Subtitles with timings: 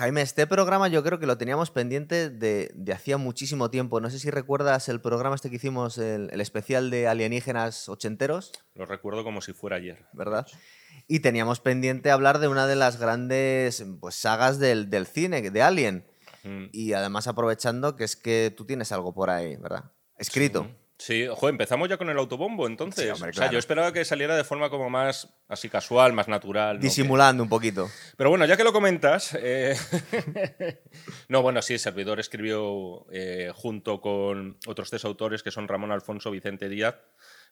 [0.00, 4.00] Jaime, este programa yo creo que lo teníamos pendiente de, de hacía muchísimo tiempo.
[4.00, 8.50] No sé si recuerdas el programa este que hicimos, el, el especial de alienígenas ochenteros,
[8.74, 10.06] Lo recuerdo como si fuera ayer.
[10.14, 10.46] ¿verdad?
[11.06, 15.62] Y teníamos pendiente hablar de una de las grandes pues, sagas del, del cine, de
[15.62, 16.06] Alien.
[16.44, 16.68] Mm.
[16.72, 19.92] Y además aprovechando que es que tú tienes algo por ahí, ¿verdad?
[20.16, 20.62] Escrito.
[20.62, 20.79] Sí,
[21.30, 23.04] ojo, empezamos ya con el autobombo, entonces.
[23.04, 26.28] Sí, hombre, o sea, yo esperaba que saliera de forma como más así casual, más
[26.28, 26.76] natural.
[26.76, 26.82] ¿no?
[26.82, 27.88] Disimulando un poquito.
[28.16, 29.34] Pero bueno, ya que lo comentas.
[29.40, 29.74] eh,
[31.28, 35.92] no, bueno, sí, el servidor escribió eh, junto con otros tres autores que son Ramón
[35.92, 36.96] Alfonso, Vicente Díaz.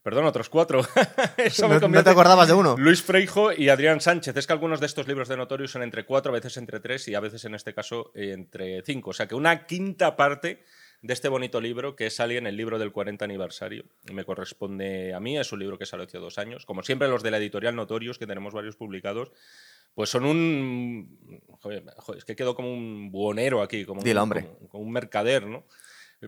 [0.03, 0.81] Perdón, otros cuatro.
[1.37, 2.77] Eso me ¿No, no convierte- te acordabas de uno?
[2.79, 4.37] Luis Freijo y Adrián Sánchez.
[4.37, 7.09] Es que algunos de estos libros de Notorious son entre cuatro, a veces entre tres
[7.09, 9.11] y a veces en este caso eh, entre cinco.
[9.11, 10.65] O sea que una quinta parte
[11.03, 13.85] de este bonito libro que es Alien, el libro del 40 aniversario.
[14.13, 16.67] Me corresponde a mí, es un libro que salió hace dos años.
[16.67, 19.31] Como siempre, los de la editorial Notorious, que tenemos varios publicados,
[19.95, 21.41] pues son un.
[21.61, 24.43] Joder, joder, es que quedo como un buonero aquí, como, un, hombre.
[24.45, 25.65] como- como un mercader, ¿no?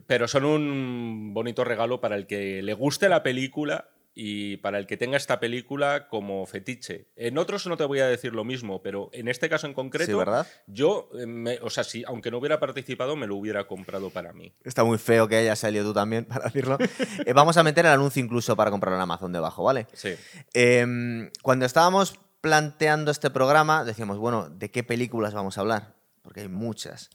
[0.06, 4.86] Pero son un bonito regalo para el que le guste la película y para el
[4.86, 7.08] que tenga esta película como fetiche.
[7.16, 10.10] En otros no te voy a decir lo mismo, pero en este caso en concreto,
[10.12, 10.46] Sí, ¿verdad?
[10.66, 14.32] yo, eh, me- o sea, si, aunque no hubiera participado, me lo hubiera comprado para
[14.32, 14.52] mí.
[14.64, 16.76] Está muy feo que hayas salido tú también, para decirlo.
[17.24, 19.86] Eh, vamos a meter el anuncio incluso para comprarlo en Amazon debajo, ¿vale?
[19.92, 20.14] Sí.
[20.54, 25.94] Em, cuando estábamos planteando este programa, decíamos, bueno, ¿de qué películas vamos a hablar?
[26.22, 27.10] Porque hay muchas.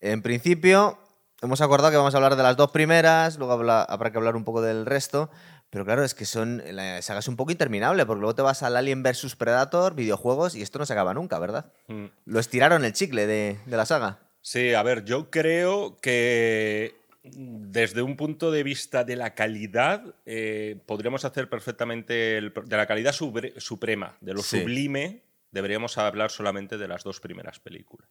[0.00, 0.98] En principio,
[1.42, 4.36] hemos acordado que vamos a hablar de las dos primeras, luego habla- habrá que hablar
[4.36, 5.30] un poco del resto.
[5.70, 6.62] Pero claro, es que son.
[6.72, 10.54] La saga es un poco interminable, porque luego te vas al Alien vs Predator, videojuegos,
[10.56, 11.72] y esto no se acaba nunca, ¿verdad?
[11.86, 12.06] Mm.
[12.26, 14.18] Lo estiraron el chicle de, de la saga.
[14.42, 20.80] Sí, a ver, yo creo que desde un punto de vista de la calidad, eh,
[20.86, 24.58] podríamos hacer perfectamente el- de la calidad subre- suprema, de lo Sí.
[24.60, 28.08] sublime, deberíamos hablar solamente de las dos primeras películas.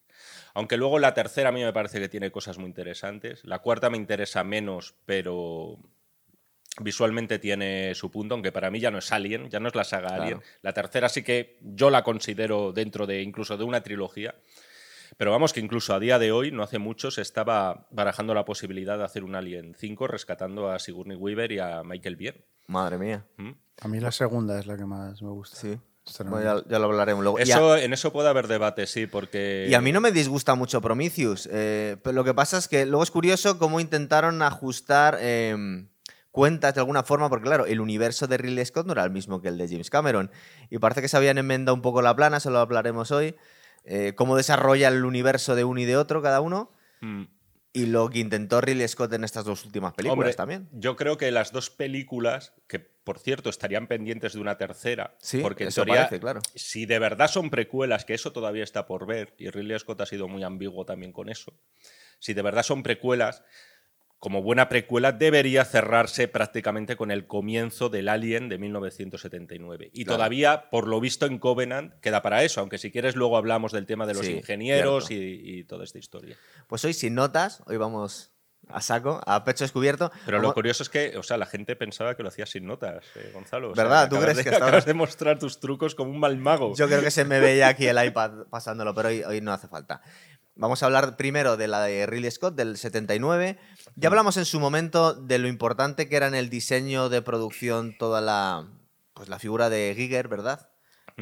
[0.53, 3.89] Aunque luego la tercera a mí me parece que tiene cosas muy interesantes, la cuarta
[3.89, 5.79] me interesa menos, pero
[6.81, 9.83] visualmente tiene su punto, aunque para mí ya no es Alien, ya no es la
[9.83, 10.23] saga Claro.
[10.23, 10.41] Alien.
[10.61, 14.35] La tercera sí que yo la considero dentro de incluso de una trilogía.
[15.17, 18.45] Pero vamos, que incluso a día de hoy, no hace mucho, se estaba barajando la
[18.45, 22.35] posibilidad de hacer un Alien 5 rescatando a Sigourney Weaver y a Michael Biehn.
[22.67, 23.25] Madre mía.
[23.37, 23.51] ¿Mm?
[23.81, 25.57] A mí la segunda es la que más me gusta.
[25.57, 25.77] Sí.
[26.25, 27.37] Bueno, ya, ya lo hablaremos luego.
[27.39, 29.67] A- en eso puede haber debate, sí, porque...
[29.69, 31.49] Y a mí no me disgusta mucho Prometheus.
[31.51, 35.85] eh, pero lo que pasa es que luego es curioso cómo intentaron ajustar eh,
[36.31, 39.41] cuentas de alguna forma, porque claro, el universo de Ridley Scott no era el mismo
[39.41, 40.31] que el de James Cameron.
[40.69, 43.35] Y parece que se habían enmendado un poco la plana, eso lo hablaremos hoy.
[43.85, 46.71] eh, cómo desarrolla el universo de uno y de otro cada uno.
[47.01, 47.23] Mm.
[47.71, 50.69] Y lo que intentó Ridley Scott en estas dos últimas películas Hombre, también.
[50.73, 55.39] Yo creo que las dos películas, que por cierto estarían pendientes de una tercera, Sí,
[55.39, 56.41] porque en eso teoría, parece, claro.
[56.55, 60.05] si de verdad son precuelas, que eso todavía está por ver, y Ridley Scott ha
[60.07, 61.53] sido muy ambiguo también con eso,
[62.17, 63.43] si de verdad son precuelas,
[64.19, 69.89] como buena precuela debería cerrarse prácticamente con el comienzo del Alien de 1979.
[69.93, 70.17] Y Claro.
[70.17, 73.85] todavía, por lo visto en Covenant, queda para eso, aunque si quieres luego hablamos del
[73.85, 76.35] tema de los Sí, ingenieros y, y toda esta historia.
[76.67, 78.31] Pues hoy sin notas, hoy vamos
[78.67, 80.11] a saco, a pecho descubierto.
[80.25, 83.03] Pero lo curioso es que, o sea, la gente pensaba que lo hacías sin notas,
[83.15, 83.71] eh, Gonzalo.
[83.71, 84.09] O ¿Verdad?
[84.09, 86.75] ¿Tú crees de, que estaba- acabas de mostrar tus trucos como un mal mago.
[86.75, 89.67] Yo creo que se me veía aquí el iPad pasándolo, pero hoy, hoy no hace
[89.69, 90.01] falta.
[90.59, 93.57] Vamos a hablar primero de la de Ridley Scott, del 79.
[93.95, 97.97] Ya hablamos en su momento de lo importante que era en el diseño de producción
[97.97, 98.67] toda la,
[99.13, 100.69] pues la figura de Giger, ¿verdad?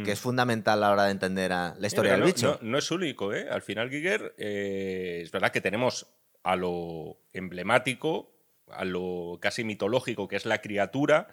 [0.04, 2.60] Que es fundamental a la hora de entender a la historia Mira, del no, bicho.
[2.64, 3.48] No, no es único, ¿eh?
[3.50, 6.08] Al final, Giger, eh, es verdad que tenemos
[6.44, 8.32] a lo emblemático,
[8.72, 11.28] a lo casi mitológico que es la criatura.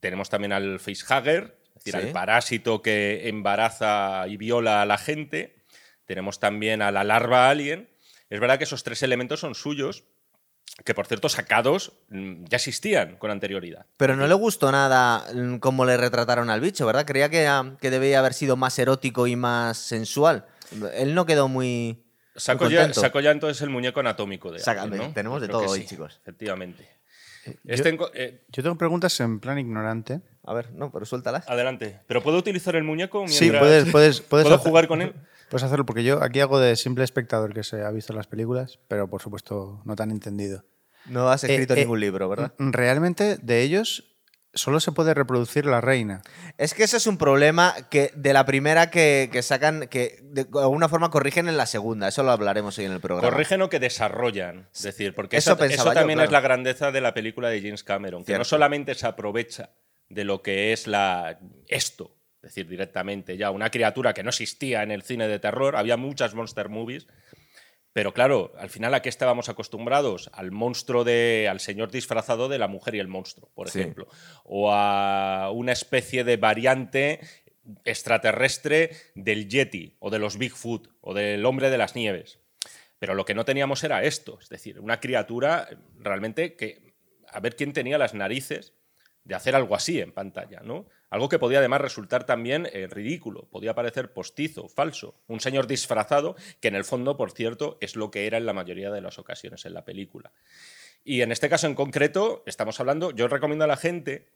[0.00, 2.06] Tenemos también al facehugger, es decir, Sí.
[2.08, 5.59] al parásito que embaraza y viola a la gente.
[6.10, 7.88] Tenemos también a la larva alien.
[8.30, 10.02] Es verdad que esos tres elementos son suyos,
[10.84, 13.86] que por cierto, sacados mm, ya existían con anterioridad.
[13.96, 17.06] Pero no le gustó nada mm, cómo le retrataron al bicho, ¿verdad?
[17.06, 20.46] Creía que, ah, que debía haber sido más erótico y más sensual.
[20.94, 22.02] Él no quedó muy.
[22.34, 23.00] Saco muy ya, contento.
[23.02, 25.12] saco ya entonces el muñeco anatómico de Saca- Alien, ¿no?
[25.12, 26.18] tenemos de Creo todo hoy, sí, chicos.
[26.22, 26.88] Efectivamente.
[27.46, 30.22] yo- Este eh, Yo tengo preguntas en plan ignorante.
[30.42, 31.48] A ver, no, pero suéltalas.
[31.48, 32.00] adelante.
[32.08, 33.28] ¿Pero puedo utilizar el muñeco?
[33.28, 35.14] Sí, mientras- puedes, puedes, puedes ¿Puedo hacer- jugar con él?
[35.50, 38.78] Puedes hacerlo porque yo aquí hago de simple espectador que se ha visto las películas,
[38.88, 40.64] pero por supuesto no tan entendido.
[41.06, 42.54] No has escrito Eh, eh, ningún libro, ¿verdad?
[42.58, 44.06] Mm, Realmente de ellos
[44.52, 46.22] solo se puede reproducir la reina.
[46.58, 50.46] Es que ese es un problema que de la primera que, que sacan, que de
[50.60, 52.08] alguna forma corrigen en la segunda.
[52.08, 53.28] Eso lo hablaremos hoy en el programa.
[53.30, 54.68] Corrigen o que desarrollan.
[54.74, 55.56] Es decir, porque Eso yo,
[55.92, 56.24] también claro.
[56.24, 58.40] es la grandeza de la película de James Cameron, que Cierto.
[58.40, 59.70] no solamente se aprovecha
[60.08, 61.38] de lo que es la
[61.68, 65.76] esto, es decir, directamente ya una criatura que no existía en el cine de terror,
[65.76, 67.06] había muchas monster movies,
[67.92, 70.30] pero claro, al final a qué estábamos acostumbrados?
[70.32, 71.48] Al monstruo de.
[71.50, 73.80] al señor disfrazado de la mujer y el monstruo, por Sí.
[73.80, 74.06] ejemplo.
[74.44, 77.18] O a una especie de variante
[77.84, 82.38] extraterrestre del Yeti, o de los Bigfoot, o del hombre de las nieves.
[82.98, 86.94] Pero lo que no teníamos era esto, es decir, una criatura realmente que.
[87.32, 88.72] a ver quién tenía las narices
[89.24, 90.86] de hacer algo así en pantalla, ¿no?
[91.10, 96.36] Algo que podía además resultar también eh, ridículo, podía parecer postizo, falso, un señor disfrazado,
[96.60, 99.18] que en el fondo, por cierto, es lo que era en la mayoría de las
[99.18, 100.32] ocasiones en la película.
[101.04, 104.28] Y en este caso en concreto, estamos hablando, yo recomiendo a la gente,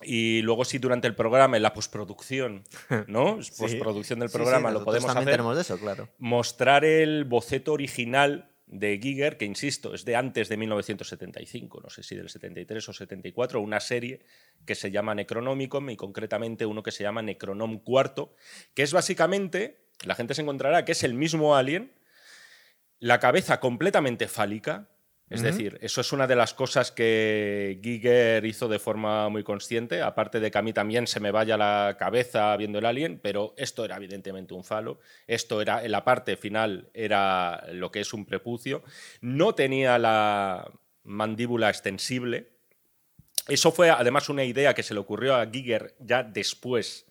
[0.00, 2.64] y luego sí durante el programa, en la postproducción,
[3.06, 3.36] ¿no?
[3.36, 6.08] Postproducción del sí, programa, lo podemos hacer de eso, claro.
[6.18, 12.02] mostrar el boceto original de Giger, que insisto, es de antes de 1975, no sé
[12.02, 14.24] si del 73 o 74, una serie
[14.64, 18.34] que se llama Necronomicon y concretamente uno que se llama Necronom Cuarto,
[18.72, 21.92] que es básicamente, la gente se encontrará que es el mismo alien,
[22.98, 24.88] la cabeza completamente fálica,
[25.32, 30.02] es decir, eso es una de las cosas que Giger hizo de forma muy consciente,
[30.02, 33.54] aparte de que a mí también se me vaya la cabeza viendo el alien, pero
[33.56, 38.12] esto era evidentemente un falo, esto era, en la parte final era lo que es
[38.12, 38.82] un prepucio,
[39.20, 40.70] no tenía la
[41.04, 42.50] mandíbula extensible,
[43.48, 47.06] eso fue además una idea que se le ocurrió a Giger ya después,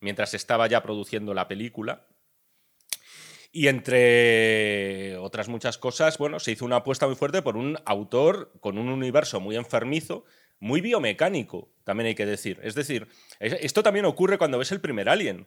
[0.00, 2.05] mientras estaba ya produciendo la película.
[3.58, 8.52] Y entre otras muchas cosas, bueno, se hizo una apuesta muy fuerte por un autor
[8.60, 10.26] con un universo muy enfermizo,
[10.60, 12.60] muy biomecánico, también hay que decir.
[12.62, 13.08] Es decir,
[13.40, 15.46] es- esto también ocurre cuando ves el primer Alien.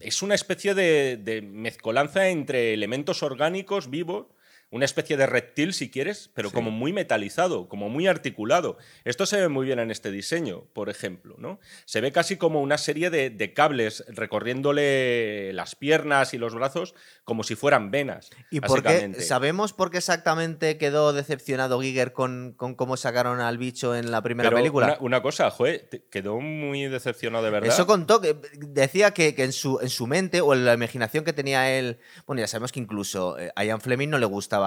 [0.00, 4.26] Es una especie de, de mezcolanza entre elementos orgánicos vivos,
[4.72, 6.54] una especie de reptil, si quieres, pero Sí.
[6.54, 8.78] como muy metalizado, como muy articulado.
[9.04, 11.34] Esto se ve muy bien en este diseño, por ejemplo.
[11.38, 11.58] ¿no?
[11.86, 16.94] Se ve casi como una serie de, de cables recorriéndole las piernas y los brazos
[17.24, 18.30] como si fueran venas.
[18.50, 19.14] ¿Y por qué?
[19.20, 24.22] ¿Sabemos por qué exactamente quedó decepcionado Giger con, con cómo sacaron al bicho en la
[24.22, 24.86] primera Pero película?
[24.86, 27.68] Una, una cosa, Joe, quedó muy decepcionado de verdad.
[27.72, 31.24] Eso contó, que decía que, que en, su, en su mente o en la imaginación
[31.24, 34.59] que tenía él, bueno, ya sabemos que incluso eh, a Ian Fleming no le gustaba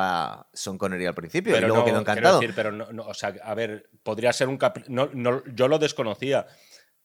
[0.53, 2.39] Sean Connery al principio y luego no, quedó encantado.
[2.39, 4.85] decir, pero no, no, o sea, a ver, podría ser un capri-
[5.53, 6.47] yo lo desconocía,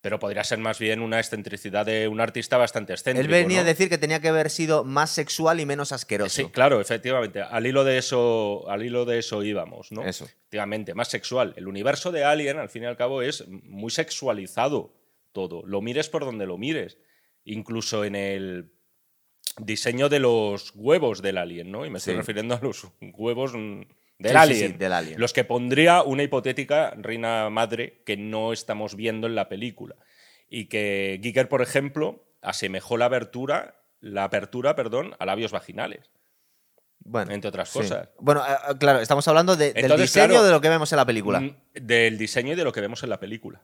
[0.00, 3.34] pero podría ser más bien una excentricidad de un artista bastante excéntrico.
[3.34, 6.30] él venía a decir que tenía que haber sido más sexual y menos asqueroso.
[6.30, 7.42] Sí, claro, efectivamente.
[7.42, 10.04] Al hilo de eso, al hilo de eso íbamos, ¿no?
[10.04, 10.24] Eso.
[10.24, 11.52] Efectivamente, más sexual.
[11.56, 14.94] El universo de Alien, al fin y al cabo, es muy sexualizado
[15.32, 15.62] todo.
[15.66, 16.98] Lo mires por donde lo mires.
[17.44, 18.70] Incluso en el
[19.58, 21.84] diseño de los huevos del Alien, ¿no?
[21.86, 22.18] Y me estoy Sí.
[22.18, 23.86] refiriendo a los huevos del
[24.22, 24.72] Sí, Alien.
[24.72, 25.20] sí, del Alien.
[25.20, 29.96] Los que pondría una hipotética reina madre que no estamos viendo en la película.
[30.48, 36.10] Y que Giger, por ejemplo, asemejó la abertura, la apertura, perdón, a labios vaginales.
[37.00, 38.08] Bueno, entre otras cosas.
[38.18, 40.96] Bueno, eh, eh, claro, estamos hablando de- del diseño claro, de lo que vemos en
[40.96, 41.42] la película.
[41.74, 43.60] Del diseño y de lo que vemos en la película.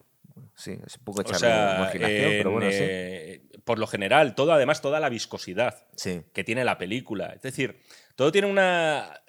[0.56, 3.53] Sí, es un poco O echarle sea, imaginación, pero en, bueno, sí.
[3.64, 6.22] Por lo general, todo, además, toda la viscosidad Sí.
[6.32, 7.32] que tiene la película.
[7.34, 7.80] Es decir,
[8.16, 9.20] todo tiene una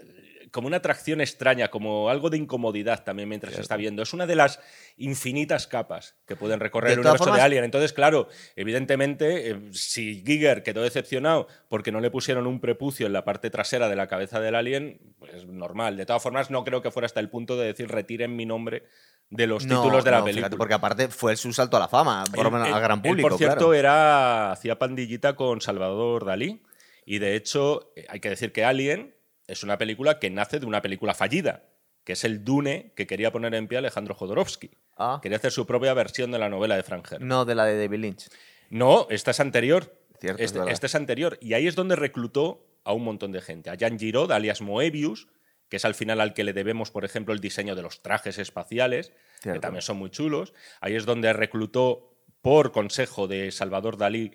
[0.55, 4.01] como una atracción extraña, como algo de incomodidad también mientras se está viendo.
[4.01, 4.61] Es una de las
[4.95, 7.65] infinitas capas que pueden recorrer el universo formas- de Alien.
[7.65, 13.11] Entonces, claro, evidentemente, eh, si Giger quedó decepcionado porque no le pusieron un prepucio en
[13.13, 15.97] la parte trasera de la cabeza del Alien, pues normal.
[15.97, 18.83] De todas formas, no creo que fuera hasta el punto de decir retiren mi nombre
[19.29, 20.47] de los No, títulos de la no, película.
[20.47, 23.09] fíjate, porque aparte fue su salto a la fama, por lo menos al gran él,
[23.09, 23.27] público.
[23.29, 23.73] por cierto, claro.
[23.73, 26.61] era hacía pandillita con Salvador Dalí.
[27.05, 29.14] Y de hecho, eh, hay que decir que Alien
[29.47, 31.63] es una película que nace de una película fallida,
[32.03, 34.71] que es el Dune que quería poner en pie Alejandro Jodorowsky.
[34.97, 37.23] Ah, Quería hacer su propia versión de la novela de Frank Herbert.
[37.25, 38.29] no de la de David Lynch.
[38.69, 39.91] No, esta es anterior.
[40.19, 40.73] Cierto, es este, verdad.
[40.73, 41.37] este es anterior.
[41.41, 43.69] Y ahí es donde reclutó a un montón de gente.
[43.69, 45.27] A Jan Giraud, alias Moebius,
[45.69, 48.37] que es al final al que le debemos, por ejemplo, el diseño de los trajes
[48.37, 49.11] espaciales,
[49.41, 50.53] que también son muy chulos.
[50.81, 52.11] Ahí es donde reclutó,
[52.41, 54.31] por consejo de Salvador Dalí,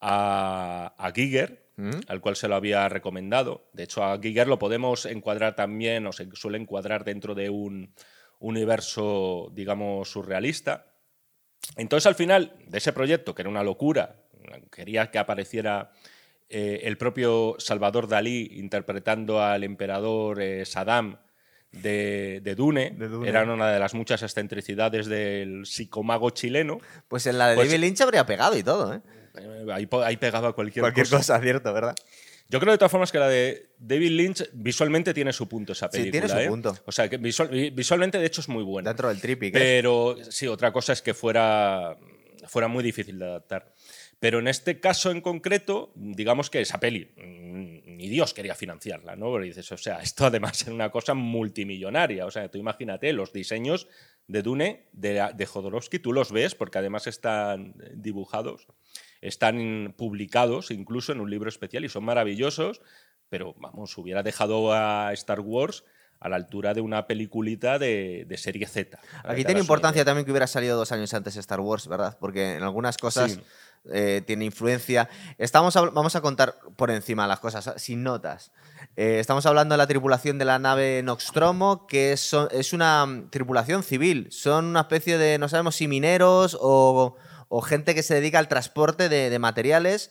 [0.00, 1.90] a, a Giger, ¿Mm?
[2.08, 3.68] al cual se lo había recomendado.
[3.72, 7.94] De hecho, a Giger lo podemos encuadrar también, o se suele encuadrar dentro de un
[8.40, 10.86] universo, digamos, surrealista.
[11.76, 14.16] Entonces, al final de ese proyecto, que era una locura,
[14.70, 15.92] quería que apareciera
[16.48, 21.16] eh, el propio Salvador Dalí interpretando al emperador eh, Saddam
[21.70, 22.90] de, de Dune.
[22.90, 23.28] De Dune.
[23.28, 26.78] Era una de las muchas excentricidades del psicomago chileno.
[27.08, 29.00] Pues en la de Pues- David Lynch habría pegado y todo, ¿eh?
[29.72, 31.16] Ahí, ahí pegaba cualquier, Cualquier cosa.
[31.18, 31.94] cosa, cierto, ¿verdad?
[32.48, 35.86] Yo creo de todas formas que la de David Lynch visualmente tiene su punto esa
[35.90, 36.26] Sí, película.
[36.26, 36.48] tiene su ¿eh?
[36.48, 36.76] punto.
[36.84, 38.90] O sea, que visual- visualmente de hecho es muy buena.
[38.90, 39.46] Dentro del trippy.
[39.46, 39.52] es.
[39.52, 41.96] Pero sí, otra cosa es que fuera
[42.48, 43.72] fuera muy difícil de adaptar.
[44.18, 49.14] Pero en este caso en concreto, digamos que esa peli, mm, ni Dios quería financiarla,
[49.16, 49.26] ¿no?
[49.26, 52.26] Porque dices, o sea, esto además era una cosa multimillonaria.
[52.26, 53.88] O sea, tú imagínate los diseños
[54.26, 58.66] de Dune, de, de Jodorowsky, tú los ves porque además están dibujados,
[59.22, 62.82] están publicados incluso en un libro especial y son maravillosos,
[63.28, 65.84] pero vamos, hubiera dejado a Star Wars
[66.20, 68.98] a la altura de una peliculita de, de serie Z.
[69.24, 72.16] Aquí tiene importancia también que hubiera salido dos años antes Star Wars, ¿verdad?
[72.20, 73.40] Porque en algunas cosas Sí.
[73.92, 75.08] eh, tiene influencia.
[75.38, 77.72] Estamos, vamos a contar por encima las cosas, ¿eh?
[77.76, 78.52] sin notas.
[78.94, 83.30] Eh, estamos hablando de la tripulación de la nave Nostromo, que es, es una mm,
[83.30, 84.28] tripulación civil.
[84.30, 87.16] Son una especie de, no sabemos si mineros o,
[87.54, 90.10] o gente que se dedica al transporte de, de materiales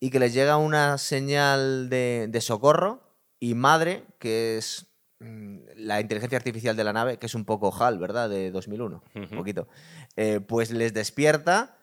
[0.00, 3.02] y que les llega una señal de, de socorro
[3.38, 4.86] y madre, que es
[5.18, 8.30] mm, la inteligencia artificial de la nave, que es un poco HAL, ¿verdad?
[8.30, 9.68] De 2001, un poquito.
[10.16, 11.76] Eh, pues les despierta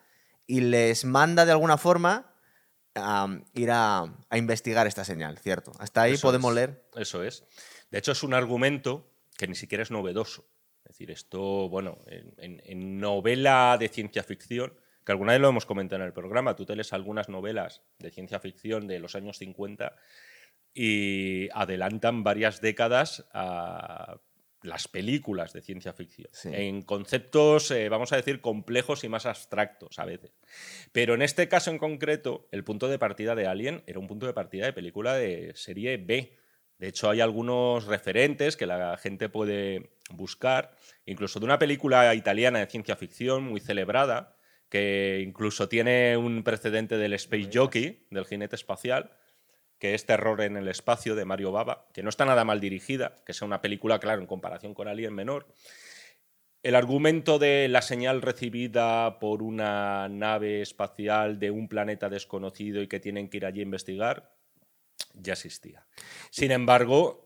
[0.48, 2.34] y les manda de alguna forma
[2.96, 5.70] a ir a, a investigar esta señal, ¿cierto?
[5.78, 6.82] Hasta ahí Eso podemos es, leer.
[6.96, 7.44] Eso es.
[7.92, 10.44] De hecho, es un argumento que ni siquiera es novedoso.
[10.84, 14.72] Es decir, esto, bueno, en, en- en novela de ciencia ficción,
[15.08, 18.10] que alguna vez lo hemos comentado en el programa, tú te lees algunas novelas de
[18.10, 19.96] ciencia ficción de los años 50
[20.74, 24.20] y adelantan varias décadas a
[24.60, 26.50] las películas de ciencia ficción, Sí.
[26.52, 30.30] en conceptos, eh, vamos a decir, complejos y más abstractos a veces.
[30.92, 34.26] Pero en este caso en concreto, el punto de partida de Alien era un punto
[34.26, 36.36] de partida de película de serie B.
[36.76, 40.72] De hecho, hay algunos referentes que la gente puede buscar,
[41.06, 44.34] incluso de una película italiana de ciencia ficción muy celebrada,
[44.68, 49.10] que incluso tiene un precedente del Space Jockey, del jinete espacial,
[49.78, 53.16] que es Terror en el espacio de Mario Bava, que no está nada mal dirigida,
[53.24, 55.46] que sea una película, claro, en comparación con Alien menor.
[56.62, 62.88] El argumento de la señal recibida por una nave espacial de un planeta desconocido y
[62.88, 64.34] que tienen que ir allí a investigar,
[65.14, 65.86] ya existía.
[66.30, 67.24] Sin embargo,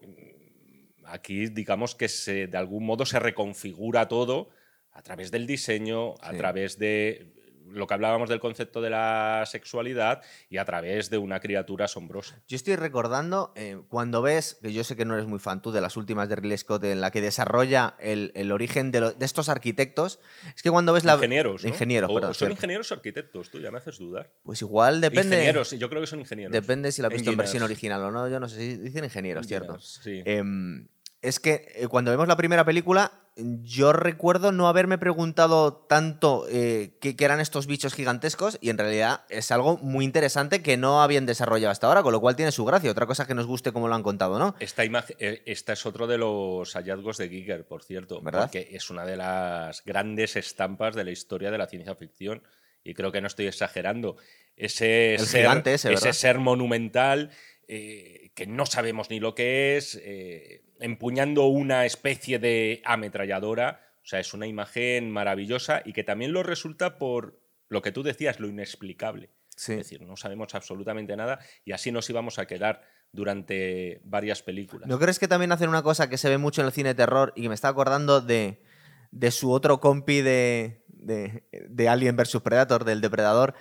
[1.07, 4.51] aquí digamos que se, de algún modo se reconfigura todo
[4.93, 6.37] a través del diseño, a Sí.
[6.39, 7.33] través de
[7.71, 10.21] lo que hablábamos del concepto de la sexualidad
[10.51, 12.43] y a través de una criatura asombrosa.
[12.47, 15.73] Yo estoy recordando eh, cuando ves, que yo sé que no eres muy fan tú
[15.73, 19.13] de las últimas de Ridley Scott, en la que desarrolla el, el origen de, lo-
[19.13, 20.19] de estos arquitectos,
[20.55, 21.15] es que cuando ves la...
[21.15, 21.69] Ingenieros, ¿no?
[21.71, 22.55] Ingenieros, O- perdón, ¿Son cierto.
[22.57, 23.49] ingenieros o arquitectos?
[23.51, 24.31] Tú ya me haces dudar.
[24.43, 25.37] Pues igual depende...
[25.37, 26.53] Ingenieros, yo creo que son ingenieros.
[26.53, 29.05] Depende si la has visto en versión original o no, yo no sé si dicen
[29.05, 29.79] ingenieros, ¿cierto?
[29.81, 30.21] Sí.
[30.27, 30.89] Em,
[31.23, 36.99] es que eh, cuando vemos la primera película, yo recuerdo no haberme preguntado tanto eh,
[37.01, 41.03] qué, qué eran estos bichos gigantescos y en realidad es algo muy interesante que no
[41.03, 42.91] habían desarrollado hasta ahora, con lo cual tiene su gracia.
[42.91, 44.55] Otra cosa que nos guste como lo han contado, ¿no?
[44.59, 48.43] Esta, imagen, eh, esta es otro de los hallazgos de Giger, por cierto, ¿Verdad?
[48.43, 52.43] porque es una de las grandes estampas de la historia de la ciencia ficción.
[52.85, 54.17] Y creo que no estoy exagerando.
[54.57, 57.31] Ese, El ser, gigante ese, ser monumental
[57.69, 63.81] eh, que no sabemos ni lo que es, eh, empuñando una especie de ametralladora.
[64.03, 68.03] O sea, es una imagen maravillosa y que también lo resulta por lo que tú
[68.03, 69.31] decías, lo inexplicable.
[69.57, 69.73] Sí.
[69.73, 74.89] Es decir, no sabemos absolutamente nada y así nos íbamos a quedar durante varias películas.
[74.89, 76.95] ¿No crees que también hacen una cosa que se ve mucho en el cine de
[76.95, 78.63] terror y que me está acordando de,
[79.11, 83.55] de su otro compi de, de, de Alien vs Predator, del Depredador,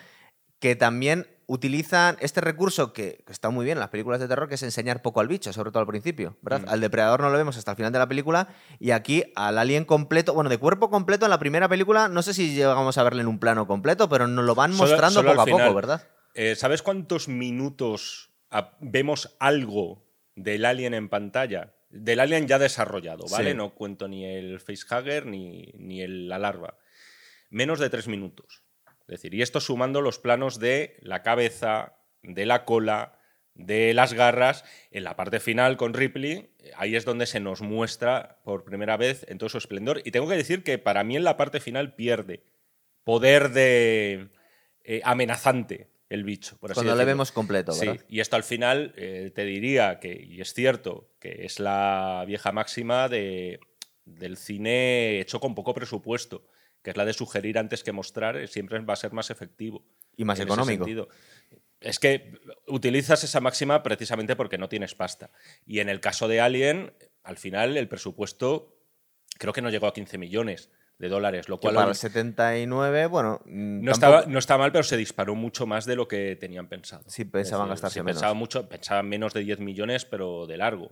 [0.59, 4.47] que también utilizan este recurso que, que está muy bien en las películas de terror,
[4.47, 6.61] que es enseñar poco al bicho, sobre todo al principio, ¿verdad?
[6.65, 6.69] Mm.
[6.69, 8.47] Al Depredador no lo vemos hasta el final de la película
[8.79, 12.33] y aquí al Alien completo, bueno, de cuerpo completo en la primera película, no sé
[12.33, 15.31] si llegamos a verle en un plano completo, pero nos lo van Solo- mostrando solo
[15.31, 15.75] poco a poco.
[15.75, 16.07] ¿verdad?
[16.35, 18.29] Eh, ¿Sabes cuántos minutos
[18.79, 20.05] vemos algo
[20.35, 21.73] del alien en pantalla?
[21.89, 23.51] Del alien ya desarrollado, ¿vale?
[23.51, 23.57] Sí.
[23.57, 26.77] No cuento ni el facehugger ni, ni el- la larva.
[27.49, 28.63] Menos de tres minutos.
[29.11, 33.19] Es decir, y esto sumando los planos de la cabeza, de la cola,
[33.55, 34.63] de las garras.
[34.89, 38.95] En la parte final con Ripley, eh, ahí es donde se nos muestra por primera
[38.95, 40.01] vez en todo su esplendor.
[40.05, 42.45] Y tengo que decir que para mí en la parte final pierde
[43.03, 44.29] poder de
[44.85, 46.55] eh, amenazante el bicho.
[46.57, 48.05] Por así Cuando le vemos completo, Sí, ¿verdad?
[48.07, 52.53] y esto al final eh, te diría que, y es cierto, que es la vieja
[52.53, 53.59] máxima de,
[54.05, 56.45] del cine hecho con poco presupuesto,
[56.81, 59.83] que es la de sugerir antes que mostrar, eh, siempre va a ser más efectivo.
[60.17, 60.85] Y más en económico.
[61.79, 62.33] Es que
[62.67, 65.31] utilizas esa máxima precisamente porque no tienes pasta.
[65.65, 68.77] Y en el caso de Alien, al final el presupuesto
[69.37, 70.69] creo que no llegó a 15 millones
[70.99, 74.71] de dólares, lo Que cual para el 79, bueno, no, tampoco- estaba, no está mal,
[74.71, 77.03] pero se disparó mucho más de lo que tenían pensado.
[77.07, 78.17] Sí, pensaban gastarse menos.
[78.17, 80.91] Pensaban, mucho, pensaban menos de 10 millones, pero de largo.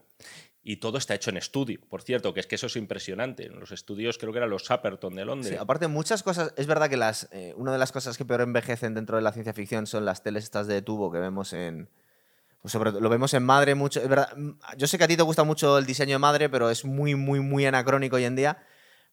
[0.69, 1.79] Y todo está hecho en estudio.
[1.89, 3.47] Por cierto, que es que eso es impresionante.
[3.47, 5.55] En los estudios creo que eran los Shepperton de Londres.
[5.55, 6.53] Sí, aparte, muchas cosas.
[6.57, 9.31] Es verdad que las, eh, una de las cosas que peor envejecen dentro de la
[9.31, 11.89] ciencia ficción son las teles estas de tubo que vemos en.
[12.61, 13.99] Pues sobre lo vemos en Madre mucho.
[13.99, 16.49] Es verdad, mm, yo sé que a ti te gusta mucho el diseño de Madre,
[16.49, 18.63] pero es muy, muy, muy anacrónico hoy en día.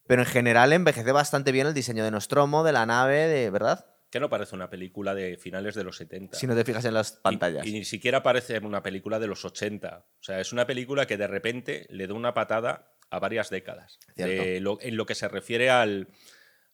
[0.06, 3.86] Pero en general envejece bastante bien el diseño de Nostromo, de la nave, de verdad.
[4.10, 6.38] Que no parece una película de finales de los 70.
[6.38, 7.66] Si no te fijas en las pantallas.
[7.66, 10.06] Y, y ni siquiera parece una película de los 80.
[10.20, 13.98] O sea, es una película que de repente le da una patada a varias décadas.
[14.14, 14.42] Cierto.
[14.44, 16.08] de lo- en lo que se refiere al,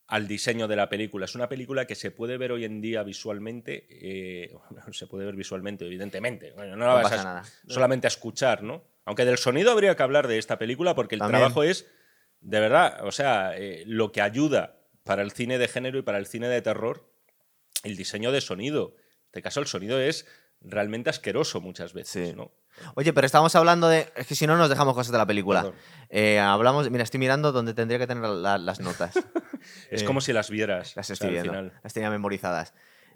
[0.09, 1.25] al diseño de la película.
[1.25, 3.87] Es una película que se puede ver hoy en día visualmente.
[3.91, 4.53] eh,
[4.93, 6.53] se puede ver visualmente, evidentemente.
[6.53, 7.45] Bueno, no la No vas pasa a, nada.
[7.67, 8.85] solamente a escuchar, ¿no?
[9.07, 11.41] Aunque del sonido habría que hablar de esta película porque el También.
[11.41, 11.91] trabajo es,
[12.41, 16.19] de verdad, o sea, eh, lo que ayuda para el cine de género y para
[16.19, 17.11] el cine de terror,
[17.83, 18.95] el diseño de sonido.
[18.97, 20.27] En este caso, el sonido es
[20.61, 22.35] realmente asqueroso muchas veces, Sí.
[22.35, 22.53] ¿no?
[22.95, 24.11] Oye, pero estábamos hablando de.
[24.17, 25.73] Es que si no nos dejamos cosas de la película.
[26.09, 26.91] Eh, hablamos.
[26.91, 29.13] Mira, estoy mirando donde tendría que tener la- las notas.
[29.91, 30.97] Es Eh, como si las vieras.
[30.97, 31.51] Las estoy viendo.
[31.53, 31.73] final.
[31.85, 32.73] Las tenía memorizadas.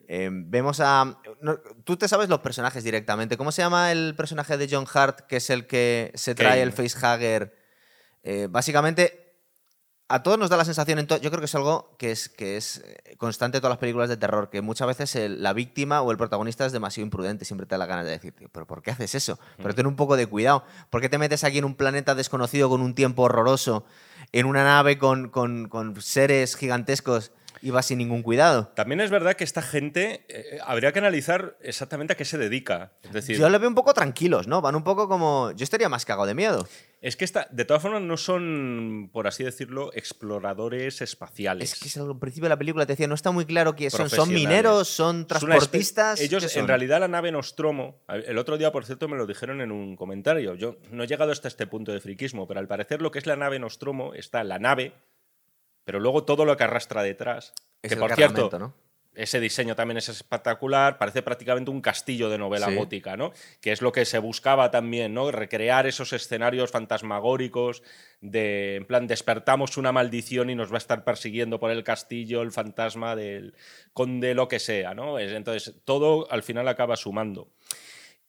[0.08, 1.18] Eh, vemos a.
[1.40, 3.36] no, Tú te sabes los personajes directamente.
[3.36, 6.62] ¿Cómo se llama el personaje de John Hart, que es el que se trae Kane.
[6.62, 7.56] el facehugger?
[8.22, 9.25] Eh, básicamente,
[10.08, 11.04] a todos nos da la sensación.
[11.06, 14.08] Yo creo que es algo que es, que es eh, constante en todas las películas
[14.08, 17.44] de terror, que muchas veces el- la víctima o el protagonista es demasiado imprudente.
[17.44, 19.38] Siempre te da la ganas de decir, "Tío, ¿pero por qué haces eso?
[19.56, 20.62] Pero ten un poco de cuidado.
[20.90, 23.84] ¿Por qué te metes aquí en un planeta desconocido con un tiempo horroroso,
[24.32, 27.32] en una nave con, con- con seres gigantescos
[27.66, 28.68] y sin ningún cuidado?
[28.74, 32.92] También es verdad que esta gente eh, habría que analizar exactamente a qué se dedica.
[33.02, 34.60] Es decir, Yo lo veo un poco tranquilos, ¿no?
[34.60, 35.50] Van un poco como.
[35.52, 36.68] Yo estaría más cagado de miedo.
[37.00, 41.72] es que esta, de todas formas no son, por así decirlo, exploradores espaciales.
[41.72, 44.08] Es que al principio de la película te decía, no está muy claro quiénes son.
[44.08, 44.88] ¿Son mineros?
[44.88, 46.20] ¿son transportistas?
[46.20, 49.60] Ellos, ¿Qué en realidad, la nave Nostromo, el otro día, por cierto, me lo dijeron
[49.60, 50.54] en un comentario.
[50.54, 53.26] Yo no he llegado hasta este punto de friquismo, pero al parecer lo que es
[53.26, 54.94] la nave Nostromo está la nave,
[55.86, 57.54] pero luego todo lo que arrastra detrás.
[57.80, 58.74] Es que por cierto, ¿no?
[59.14, 62.74] ese diseño también es espectacular, parece prácticamente un castillo de novela Sí.
[62.74, 63.32] gótica, ¿no?
[63.62, 65.30] Que es lo que se buscaba también, ¿no?
[65.30, 67.82] Recrear esos escenarios fantasmagóricos
[68.20, 72.42] de, en plan, despertamos una maldición y nos va a estar persiguiendo por el castillo
[72.42, 73.54] el fantasma del
[73.94, 75.18] conde, lo que sea, ¿no?
[75.18, 77.48] Es- Entonces, todo al final acaba sumando.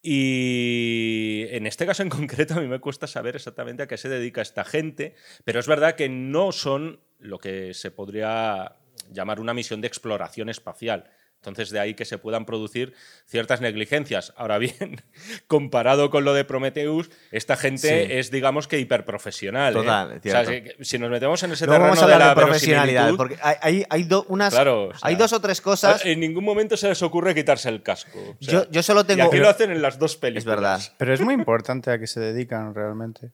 [0.01, 4.10] Y en este caso en concreto a mí me cuesta saber exactamente a qué se
[4.10, 8.77] dedica esta gente, pero es verdad que no son lo que se podría
[9.12, 11.10] llamar una misión de exploración espacial.
[11.38, 12.93] Entonces de ahí que se puedan producir
[13.26, 14.34] ciertas negligencias.
[14.36, 15.02] Ahora bien,
[15.47, 18.12] comparado con lo de Prometheus, esta gente Sí.
[18.13, 19.73] es digamos que hiperprofesional.
[19.73, 19.78] ¿eh?
[19.78, 20.71] Total, O sea, cierto.
[20.80, 23.38] si, si nos metemos en ese Luego terreno vamos a de la de, profesionalidad, porque
[23.41, 26.04] hay, hay, hay do- unas, Claro, o sea, hay dos o tres cosas.
[26.06, 28.19] en ningún momento se les ocurre quitarse el casco.
[28.19, 30.41] O sea, Yo- yo solo tengo- Y aquí Pero- lo hacen en las dos películas.
[30.43, 30.82] Es verdad.
[30.97, 33.32] Pero es muy importante a qué se dedican realmente.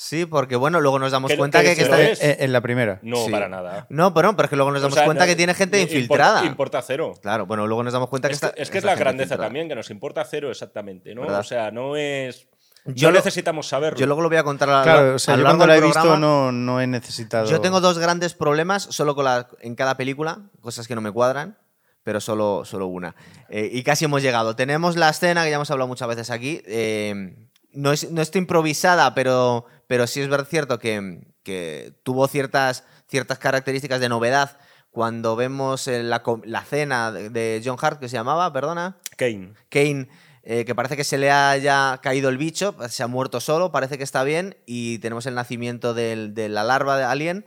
[0.00, 2.20] Sí, porque bueno, luego nos damos cuenta que está- es.
[2.22, 3.00] En la primera.
[3.02, 3.32] No, Sí.
[3.32, 3.84] para nada.
[3.90, 5.54] No, pero no, pero es que luego nos O damos sea, cuenta no- que tiene
[5.54, 6.44] gente infiltrada.
[6.44, 7.14] Importa cero.
[7.20, 8.62] Claro, bueno, luego nos damos cuenta que Es que, está.
[8.62, 9.48] es, que es esta la grandeza infiltrada.
[9.48, 11.22] también, que nos importa cero exactamente, ¿no?
[11.22, 11.40] ¿Verdad?
[11.40, 12.46] O sea, no es.
[12.84, 13.98] Yo no lo- necesitamos saberlo.
[13.98, 15.76] Yo luego lo voy a contar a, Claro, o sea, a lo yo cuando la
[15.76, 17.46] he visto no, no he necesitado.
[17.50, 21.10] Yo tengo dos grandes problemas solo con la, en cada película, cosas que no me
[21.10, 21.58] cuadran,
[22.04, 23.16] pero solo, solo una.
[23.48, 24.54] Eh, y casi hemos llegado.
[24.54, 26.62] Tenemos la escena que ya hemos hablado muchas veces aquí.
[26.66, 27.34] eh,
[27.72, 32.84] no, es, no está improvisada, pero, pero sí es ver cierto que, que tuvo ciertas,
[33.08, 34.58] ciertas características de novedad.
[34.90, 39.52] Cuando vemos eh, la, la cena de- John Hart, que se llamaba, perdona, Kane.
[39.68, 40.08] Kane,
[40.42, 43.98] eh, que parece que se le haya caído el bicho, se ha muerto solo, parece
[43.98, 47.46] que está bien, y tenemos el nacimiento del- de la larva de Alien,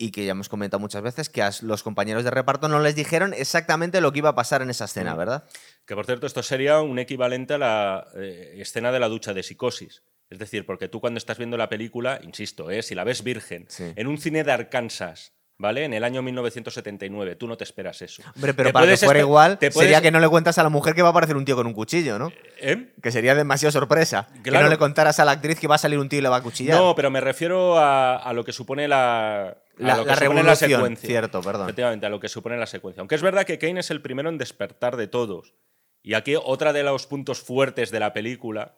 [0.00, 2.94] y que ya hemos comentado muchas veces que a los compañeros de reparto no les
[2.94, 5.18] dijeron exactamente lo que iba a pasar en esa escena, Mm.
[5.18, 5.44] ¿verdad?
[5.84, 9.42] Que por cierto, esto sería un equivalente a la eh, escena de la ducha de
[9.42, 10.02] psicosis.
[10.30, 12.82] Es decir, porque tú cuando estás viendo la película, insisto, ¿eh?
[12.82, 13.92] si la ves virgen, Sí.
[13.96, 15.84] en un cine de Arkansas, ¿vale?
[15.84, 18.22] En el año 1979, tú no te esperas eso.
[18.36, 20.94] Hombre, pero para que fuera igual, puedes- sería que no le cuentas a la mujer
[20.94, 22.30] que va a aparecer un tío con un cuchillo, ¿no?
[22.60, 22.92] ¿Eh?
[23.02, 24.28] Que sería demasiado sorpresa.
[24.44, 26.28] Que no le contaras a la actriz que va a salir un tío y le
[26.28, 26.76] va a cuchillar.
[26.78, 30.14] No, pero me refiero a, a lo que supone la, a la, lo que la
[30.16, 31.08] supone revolución, secuencia.
[31.08, 31.62] cierto, perdón.
[31.68, 33.00] Efectivamente, a lo que supone la secuencia.
[33.00, 35.54] Aunque es verdad que Kane es el primero en despertar de todos.
[36.02, 38.76] Y aquí otra de los puntos fuertes de la película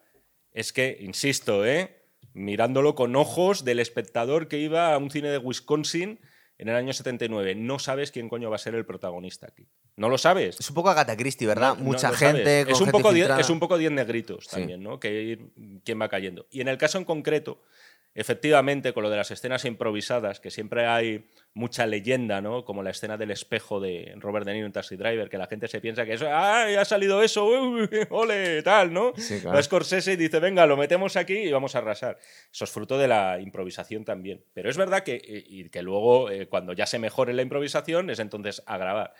[0.52, 1.96] es que, insisto, ¿eh?
[2.32, 6.20] mirándolo con ojos del espectador que iba a un cine de Wisconsin
[6.58, 9.66] en el año 79, no sabes quién coño va a ser el protagonista aquí.
[9.96, 10.60] No lo sabes.
[10.60, 11.74] Es un poco Agatha Christie, ¿verdad?
[11.76, 14.56] No, Mucha gente con es un gente poco es un poco diez negritos Sí.
[14.56, 15.00] también, ¿no?
[15.00, 15.38] Que
[15.84, 16.46] quién va cayendo.
[16.50, 17.62] Y en el caso en concreto,
[18.14, 22.64] efectivamente, con lo de las escenas improvisadas, que siempre hay mucha leyenda, ¿no?
[22.64, 25.66] Como la escena del espejo de Robert De Niro en Taxi Driver, que la gente
[25.66, 27.44] se piensa que eso, ¡ay, ha salido eso!
[27.46, 28.62] uy, ¡Ole!
[28.62, 29.12] Tal, ¿no?
[29.16, 29.56] Sí, claro.
[29.56, 32.18] Va Scorsese y dice, venga, lo metemos aquí y vamos a arrasar.
[32.52, 34.44] Eso es fruto de la improvisación también.
[34.54, 38.10] Pero es verdad que, eh, y que luego, eh, cuando ya se mejore la improvisación,
[38.10, 39.12] es entonces a grabar.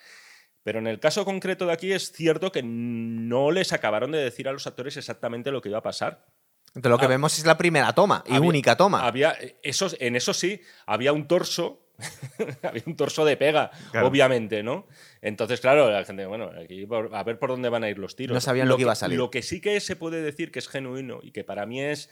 [0.63, 4.47] Pero en el caso concreto de aquí es cierto que no les acabaron de decir
[4.49, 6.27] a los actores exactamente lo que iba a pasar.
[6.69, 7.09] Entonces, lo que Ah.
[7.09, 9.05] vemos es la primera toma y Había- única toma.
[9.05, 11.90] Había, esos, en eso sí, había un torso,
[12.63, 14.07] había un torso de pega, Claro.
[14.09, 14.87] obviamente, ¿no?
[15.23, 18.17] Entonces, claro, la gente, bueno, aquí por- a ver por dónde van a ir los
[18.17, 18.35] tiros.
[18.35, 19.19] No sabían lo que iba a salir.
[19.19, 22.11] Lo que sí que se puede decir que es genuino y que para mí es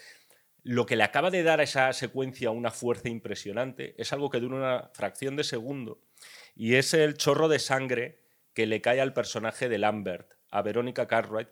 [0.64, 4.40] lo que le acaba de dar a esa secuencia una fuerza impresionante, es algo que
[4.40, 6.00] dura una fracción de segundo
[6.54, 8.18] y es el chorro de sangre
[8.54, 11.48] que le cae al personaje de Lambert, a Verónica Cartwright,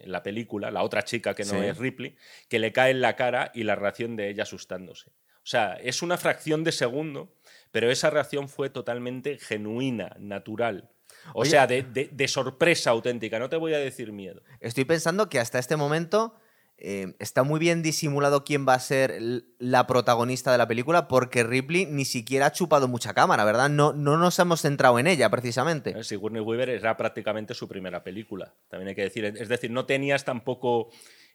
[0.00, 1.56] en la película, la otra chica que no Sí.
[1.64, 2.16] es Ripley,
[2.48, 5.12] que le cae en la cara y la reacción de ella asustándose.
[5.44, 7.34] O sea, es una fracción de segundo,
[7.70, 10.90] pero esa reacción fue totalmente genuina, natural.
[11.34, 14.42] O Oye- sea, de, de- de sorpresa auténtica, no te voy a decir miedo.
[14.60, 16.34] Estoy pensando que hasta este momento
[16.78, 19.18] eh, está muy bien disimulado quién va a ser
[19.58, 23.68] la protagonista de la película porque Ripley ni siquiera ha chupado mucha cámara, ¿verdad?
[23.68, 25.90] No, no nos hemos centrado en ella, precisamente.
[25.96, 26.02] ¿eh?
[26.02, 29.24] Sigourney Weaver era prácticamente su primera película, también hay que decir.
[29.24, 30.90] Es decir, no tenías tampoco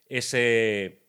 [0.06, 1.07] ese,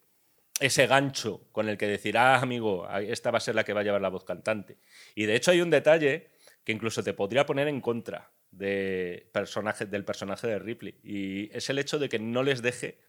[0.60, 3.82] ese gancho con el que decir, ah, amigo, esta va a ser la que va
[3.82, 4.78] a llevar la voz cantante.
[5.16, 6.30] Y de hecho hay un detalle
[6.64, 11.70] que incluso te podría poner en contra de personaje, del personaje de Ripley, y es
[11.70, 13.00] el hecho de que no les deje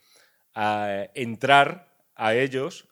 [0.54, 2.86] a entrar a ellos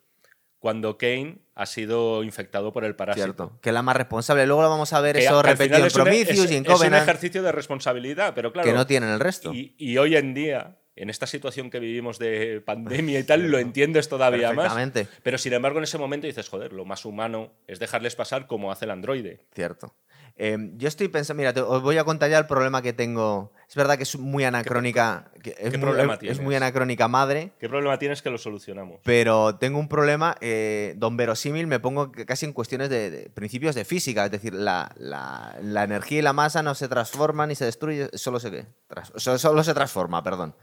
[0.58, 3.24] cuando Kane ha sido infectado por el parásito.
[3.24, 3.58] Cierto.
[3.60, 4.46] Que es la más responsable.
[4.46, 6.68] Luego lo vamos a ver Que eso repetido en un- Prometheus es- y en es
[6.68, 8.68] un Covenant, ejercicio de responsabilidad, pero claro.
[8.68, 9.52] que no tienen el resto.
[9.54, 13.58] y, y hoy en día, en esta situación que vivimos de pandemia y tal, lo
[13.58, 14.76] entiendes todavía más.
[15.22, 18.72] Pero sin embargo, en ese momento dices, joder, lo más humano es dejarles pasar como
[18.72, 19.40] hace el androide.
[19.54, 19.94] Cierto.
[20.40, 23.52] Eh, yo estoy pensando, mira, te- os voy a contar ya el problema que tengo.
[23.68, 25.32] Es verdad que es muy anacrónica.
[25.42, 26.40] que es, qué muy, problema es tienes?
[26.40, 27.50] muy anacrónica madre.
[27.58, 29.00] ¿Qué problema tienes que lo solucionamos?
[29.02, 33.74] Pero tengo un problema, eh, don verosímil, me pongo casi en cuestiones de, de principios
[33.74, 37.56] de física, es decir, la, la- la energía y la masa no se transforman ni
[37.56, 40.54] se destruye, solo se, tras- so- solo se transforma, perdón.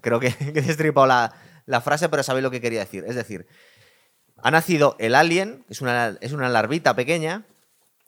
[0.00, 1.32] Creo que, que he destripado la,
[1.66, 3.04] la frase, pero sabéis lo que quería decir.
[3.06, 3.46] Es decir,
[4.42, 7.46] ha nacido el alien, que es una, es una larvita pequeña,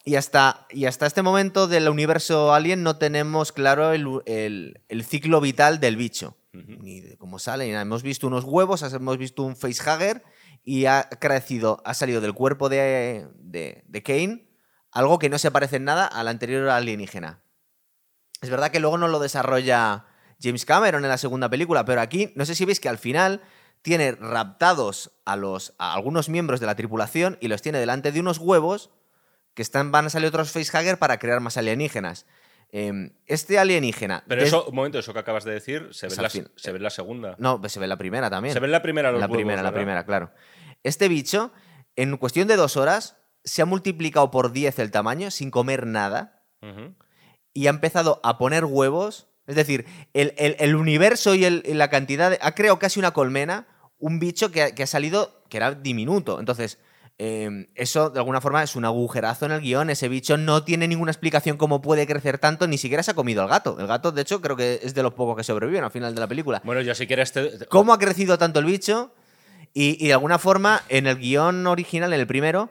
[0.05, 5.05] y hasta, y hasta este momento del universo alien no tenemos claro el, el- el
[5.05, 6.37] ciclo vital del bicho.
[6.53, 7.83] Ni de cómo sale, ni nada.
[7.83, 10.22] Hemos visto unos huevos, hemos visto un facehugger
[10.64, 14.49] y ha crecido, ha salido del cuerpo de, de, de Kane
[14.90, 17.42] algo que no se parece en nada al anterior alienígena.
[18.40, 20.07] Es verdad que luego no lo desarrolla
[20.40, 23.42] James Cameron en la segunda película, pero aquí no sé si veis que al final
[23.83, 28.20] tiene raptados a, los, a algunos miembros de la tripulación y los tiene delante de
[28.20, 28.90] unos huevos
[29.55, 32.27] que están, van a salir otros facehugger para crear más alienígenas.
[32.72, 34.25] Em, este alienígena...
[34.27, 36.49] Pero eso, un momento, eso que acabas de decir, se ve, Es la, al fin.
[36.57, 37.37] se ve en la segunda.
[37.38, 38.53] No, pues se ve en la primera también.
[38.53, 40.33] Se ve en la primera los la huevos, primera, la primera, claro.
[40.83, 41.53] Este bicho,
[41.94, 46.42] en cuestión de dos horas, se ha multiplicado por 10 el tamaño sin comer nada
[47.55, 49.29] y ha empezado a poner huevos.
[49.47, 52.99] Es decir, el, el- el universo y, el- y la cantidad de- ha creado casi
[52.99, 53.67] una colmena,
[53.99, 56.39] un bicho que ha, que ha salido que era diminuto.
[56.41, 56.79] Entonces,
[57.19, 59.89] eh, eso de alguna forma es un agujerazo en el guion.
[59.89, 63.41] Ese bicho no tiene ninguna explicación cómo puede crecer tanto, ni siquiera se ha comido
[63.43, 63.79] al gato.
[63.81, 66.21] El gato, de hecho, creo que es de los pocos que sobreviven al final de
[66.21, 66.61] la película.
[66.65, 69.15] Bueno, yo si quieres te- ¿Cómo ha crecido tanto el bicho?
[69.73, 72.71] Y, y de alguna forma, en el guion original, en el primero,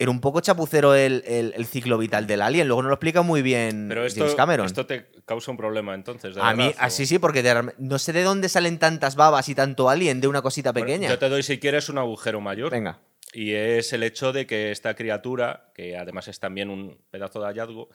[0.00, 2.68] era un poco chapucero el, el- el ciclo vital del alien.
[2.68, 4.66] Luego no lo explica muy bien Pero esto, James Cameron.
[4.66, 6.34] esto te causa un problema entonces.
[6.36, 9.54] de a mí, así sí, porque de- no sé de dónde salen tantas babas y
[9.54, 11.08] tanto alien de una cosita Bueno, pequeña.
[11.08, 12.70] yo te doy, si quieres, un agujero mayor.
[12.70, 13.00] Venga.
[13.32, 17.46] Y es el hecho de que esta criatura, que además es también un pedazo de
[17.46, 17.88] hallazgo,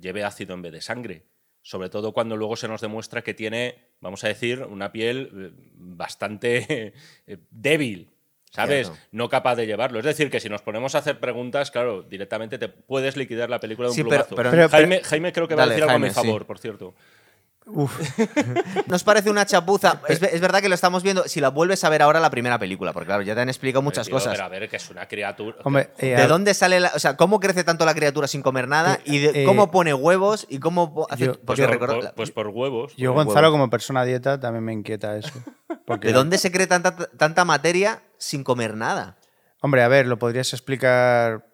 [0.00, 1.26] lleve ácido en vez de sangre.
[1.62, 5.50] Sobre todo cuando luego se nos demuestra que tiene, vamos a decir, una piel eh,
[5.74, 6.92] bastante
[7.26, 8.13] eh, débil.
[8.54, 8.86] ¿Sabes?
[8.86, 9.02] Cierto.
[9.12, 9.98] No capaz de llevarlo.
[9.98, 13.58] Es decir, que si nos ponemos a hacer preguntas, claro, directamente te puedes liquidar la
[13.58, 14.36] película de un Sí, pero- plumazo.
[14.36, 16.14] pero- Pero- Jaime, Jaime creo que va a decir algo a mi sí.
[16.14, 16.94] favor, por cierto.
[18.88, 20.00] Nos parece una chapuza.
[20.08, 21.24] Es, es verdad que lo estamos viendo.
[21.24, 23.80] Si la vuelves a ver ahora la primera película, porque claro, ya te han explicado
[23.82, 24.32] muchas tío, cosas.
[24.34, 25.56] Pero a ver, que es una criatura.
[25.64, 28.68] Hombre, eh, ¿De dónde sale la, O sea, cómo crece tanto la criatura sin comer
[28.68, 29.00] nada?
[29.04, 31.24] Y de eh, cómo pone huevos y cómo hace.
[31.26, 32.94] yo- pues, por, pues por huevos.
[32.96, 33.12] yo.
[33.14, 35.32] Gonzalo, como persona dieta, también me inquieta eso.
[35.86, 39.18] Porque, ¿De dónde se cree tanta, tanta materia sin comer nada?
[39.60, 41.46] Hombre, a ver, lo podrías explicar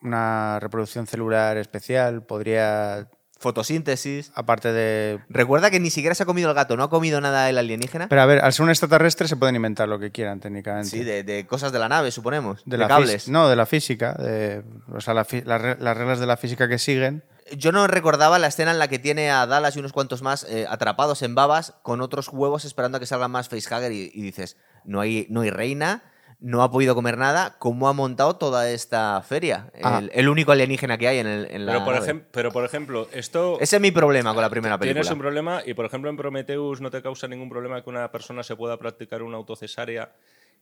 [0.00, 3.08] una reproducción celular especial, podría
[3.38, 4.32] fotosíntesis.
[4.34, 5.20] Aparte de...
[5.28, 8.08] Recuerda que ni siquiera se ha comido el gato, no ha comido nada el alienígena.
[8.08, 10.88] Pero a ver, al ser un extraterrestre se pueden inventar lo que quieran técnicamente.
[10.88, 12.64] Sí, de, de cosas de la nave, suponemos.
[12.64, 13.28] De, de la cables.
[13.28, 14.14] No, de la física.
[14.14, 14.62] de-
[14.92, 17.24] o sea, la las reglas de la física que siguen.
[17.56, 20.44] Yo no recordaba la escena en la que tiene a Dallas y unos cuantos más
[20.44, 24.22] eh, atrapados en babas con otros huevos esperando a que salgan más facehugger y, y
[24.22, 26.02] dices, no hay, no hay reina,
[26.38, 29.70] no ha podido comer nada, ¿cómo ha montado toda esta feria?
[29.82, 30.00] Ah.
[30.02, 32.24] El, el único alienígena que hay en, el, en la Pero por, nave.
[32.30, 35.00] pero por ejemplo, esto Ese es mi problema con la primera película.
[35.00, 38.10] tienes un problema y por ejemplo en Prometheus no te causa ningún problema que una
[38.12, 40.12] persona se pueda practicar una autocesárea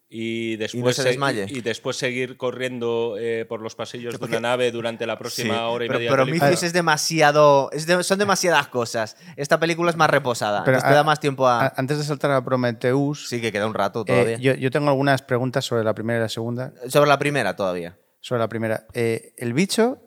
[0.09, 1.47] y después, se se- desmaye.
[1.49, 5.55] y después seguir corriendo eh, por los pasillos de porque- una nave durante la próxima
[5.55, 6.11] Sí, hora y pero media.
[6.11, 6.67] de Prometheus película.
[6.67, 7.71] es demasiado.
[7.73, 9.17] es de- son demasiadas cosas.
[9.37, 10.63] Esta película es más reposada.
[10.65, 11.67] Pero entonces te a- da más tiempo a.
[11.67, 14.37] a- antes de saltar a Prometheus, sí, que queda un rato eh, todavía.
[14.39, 16.73] yo, yo tengo algunas preguntas sobre la primera y la segunda.
[16.89, 17.99] Sobre la primera todavía.
[18.21, 18.87] Sobre la primera.
[18.95, 20.01] Eh, el bicho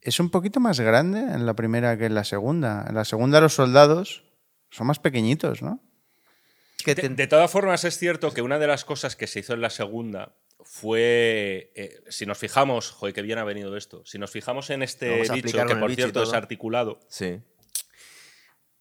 [0.00, 2.84] es un poquito más grande en la primera que en la segunda.
[2.88, 4.24] En la segunda los soldados
[4.70, 5.80] son más pequeñitos, ¿no?
[6.84, 9.40] Que De, te- de todas formas, es cierto que una de las cosas que se
[9.40, 14.02] hizo en la segunda fue, eh, si nos fijamos, joder, qué bien ha venido esto,
[14.06, 17.40] si nos fijamos en este aplicar que por cierto es articulado, Sí.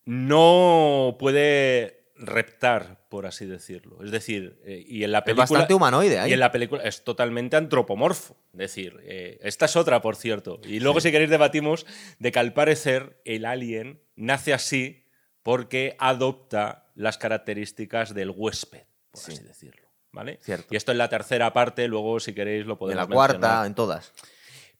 [0.05, 3.97] no puede reptar, por así decirlo.
[4.03, 5.45] Es decir, eh, y en la Es película...
[5.45, 6.29] bastante humanoide ahí.
[6.29, 8.37] Y en la película es totalmente antropomorfo.
[8.53, 10.61] Es decir, eh, esta es otra, por cierto.
[10.63, 11.85] Y luego, si queréis, debatimos
[12.19, 15.02] de que al parecer el alien nace así
[15.43, 19.33] porque adopta las características del huésped, por Sí.
[19.33, 19.83] así decirlo.
[20.11, 20.39] ¿Vale?
[20.43, 20.67] Cierto.
[20.71, 23.73] Y esto en la tercera parte, luego, si queréis, lo En podemos la cuarta, en
[23.73, 24.13] todas.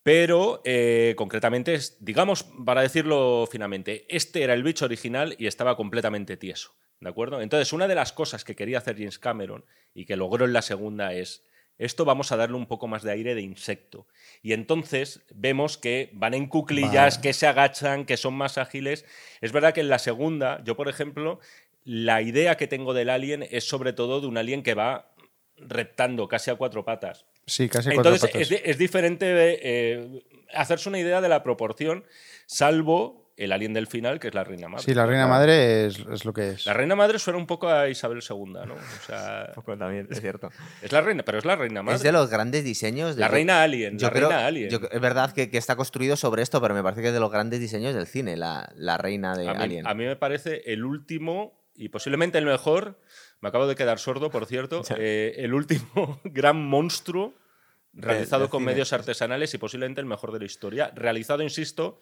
[0.04, 6.38] Pero, eh, concretamente, digamos, para decirlo finamente, este era el bicho original y estaba completamente
[6.38, 6.76] tieso.
[6.99, 7.41] ¿De acuerdo?
[7.41, 10.62] Entonces, una de las cosas que quería hacer James Cameron y que logró en la
[10.62, 11.43] segunda es.
[11.77, 14.07] Esto vamos a darle un poco más de aire de insecto.
[14.41, 17.21] Y entonces vemos que van en cuclillas, Vale.
[17.21, 19.05] que se agachan, que son más ágiles.
[19.41, 21.39] Es verdad que en la segunda, yo por ejemplo,
[21.83, 25.13] la idea que tengo del alien es sobre todo de un alien que va
[25.57, 27.25] reptando casi a cuatro patas.
[27.45, 28.51] Sí, casi cuatro Entonces patas.
[28.51, 29.25] es, es diferente
[29.62, 32.05] eh, hacerse una idea de la proporción,
[32.45, 34.83] salvo el alien del final, que es la reina madre.
[34.83, 36.65] Sí, la reina madre es, es lo que es.
[36.67, 38.35] La reina madre suena un poco a Isabel II,
[38.67, 38.75] ¿no?
[38.75, 40.49] O sea, también, es cierto.
[40.81, 41.95] es la reina, pero es la reina madre.
[41.97, 43.15] Es de los grandes diseños.
[43.15, 44.69] de- La reina alien, Yo la creo- reina alien.
[44.69, 47.19] yo- es verdad que, que está construido sobre esto, pero me parece que es de
[47.19, 49.87] los grandes diseños del cine, la, la reina de a, mí, Alien.
[49.87, 52.99] a mí me parece el último y posiblemente el mejor.
[53.41, 54.83] Me acabo de quedar sordo, por cierto.
[54.97, 57.33] eh, el último gran monstruo
[57.93, 58.71] realizado con cine.
[58.73, 60.91] medios artesanales y posiblemente el mejor de la historia.
[60.95, 61.99] Realizado, insisto,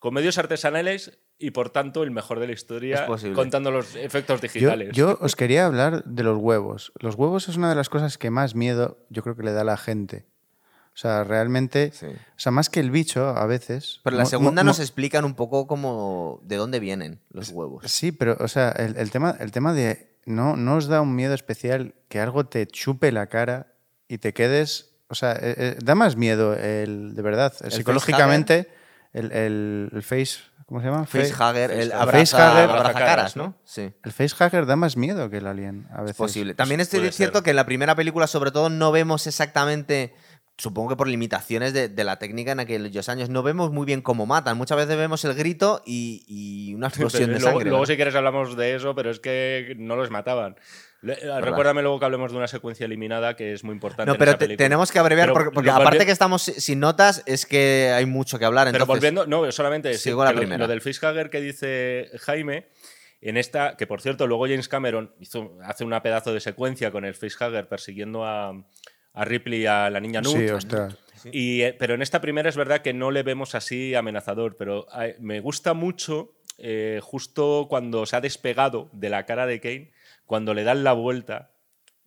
[0.00, 4.48] con medios artesanales y por tanto el mejor de la historia, contando los efectos Yo,
[4.48, 4.88] digitales.
[4.92, 6.92] yo os quería hablar de los huevos.
[6.98, 9.60] Los huevos es una de las cosas que más miedo yo creo que le da
[9.60, 10.26] a la gente.
[10.92, 12.06] O sea, realmente, Sí.
[12.06, 14.00] o sea, más que el bicho a veces.
[14.02, 17.84] Pero la segunda nos explican un poco cómo de dónde vienen los huevos.
[17.90, 20.10] Sí, pero, o sea, el, el tema, el tema de.
[20.26, 23.72] No, no os da un miedo especial que algo te chupe la cara
[24.08, 24.90] y te quedes.
[25.08, 27.54] O sea, eh, eh, da más miedo, el, de verdad.
[27.68, 28.68] psicológicamente,
[29.12, 30.40] el, el, el face.
[30.66, 31.04] ¿Cómo se llama?
[31.04, 31.94] Facehugger, el Facehugger.
[31.94, 33.56] abraza, abraza caras, ¿no?
[33.64, 33.92] Sí.
[34.04, 36.10] El facehugger da más miedo que el alien a veces.
[36.12, 36.54] Es posible.
[36.54, 37.42] También es cierto ser.
[37.42, 40.14] que en la primera película, sobre todo, no vemos exactamente.
[40.58, 44.02] Supongo que por limitaciones de, de la técnica en aquellos años, no vemos muy bien
[44.02, 44.58] cómo matan.
[44.58, 47.70] Muchas veces vemos el grito y, y una explosión de luego, sangre.
[47.70, 47.86] luego, ¿no?
[47.86, 50.54] si quieres, hablamos de eso, pero es que no los mataban.
[51.02, 54.06] Le- eh, Recuérdame luego que hablemos de una secuencia eliminada que es muy importante.
[54.06, 54.64] No, en pero esa te- película.
[54.66, 58.38] tenemos que abreviar Pero porque, aparte que estamos si- sin notas, es que hay mucho
[58.38, 58.66] que hablar.
[58.66, 60.56] Pero entonces- volviendo, no, solamente la lo-.
[60.58, 62.68] Lo, del facehugger que dice Jaime,
[63.22, 67.04] en esta, que por cierto, luego James Cameron hizo, hace una pedazo de secuencia con
[67.04, 68.50] el facehugger persiguiendo a,
[69.14, 70.36] a Ripley y a la niña Nut.
[70.36, 70.96] Sí, ostras.
[71.32, 74.86] Y, eh, pero en esta primera es verdad que no le vemos así amenazador, pero
[75.00, 79.92] eh, me gusta mucho eh, justo cuando se ha despegado de la cara de Kane,
[80.30, 81.56] cuando le dan la vuelta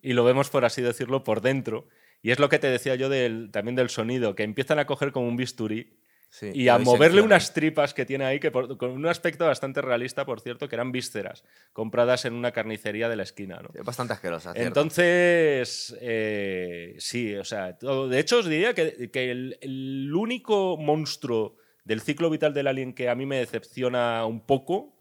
[0.00, 1.88] y lo vemos, por así decirlo, por dentro.
[2.22, 5.12] Y es lo que te decía yo del, también del sonido, que empiezan a coger
[5.12, 5.98] como un bisturí
[6.30, 9.82] Sí, y a moverle unas tripas que tiene ahí, que por- con un aspecto bastante
[9.82, 13.60] realista, por cierto, que eran vísceras, compradas en una carnicería de la esquina.
[13.62, 13.68] ¿no?
[13.84, 14.54] Bastante asquerosa.
[14.54, 14.66] cierto.
[14.80, 20.78] Entonces, eh, sí, o sea, todo- de hecho os diría que, que el, el único
[20.78, 24.93] monstruo del ciclo vital del alien que a mí me decepciona un poco,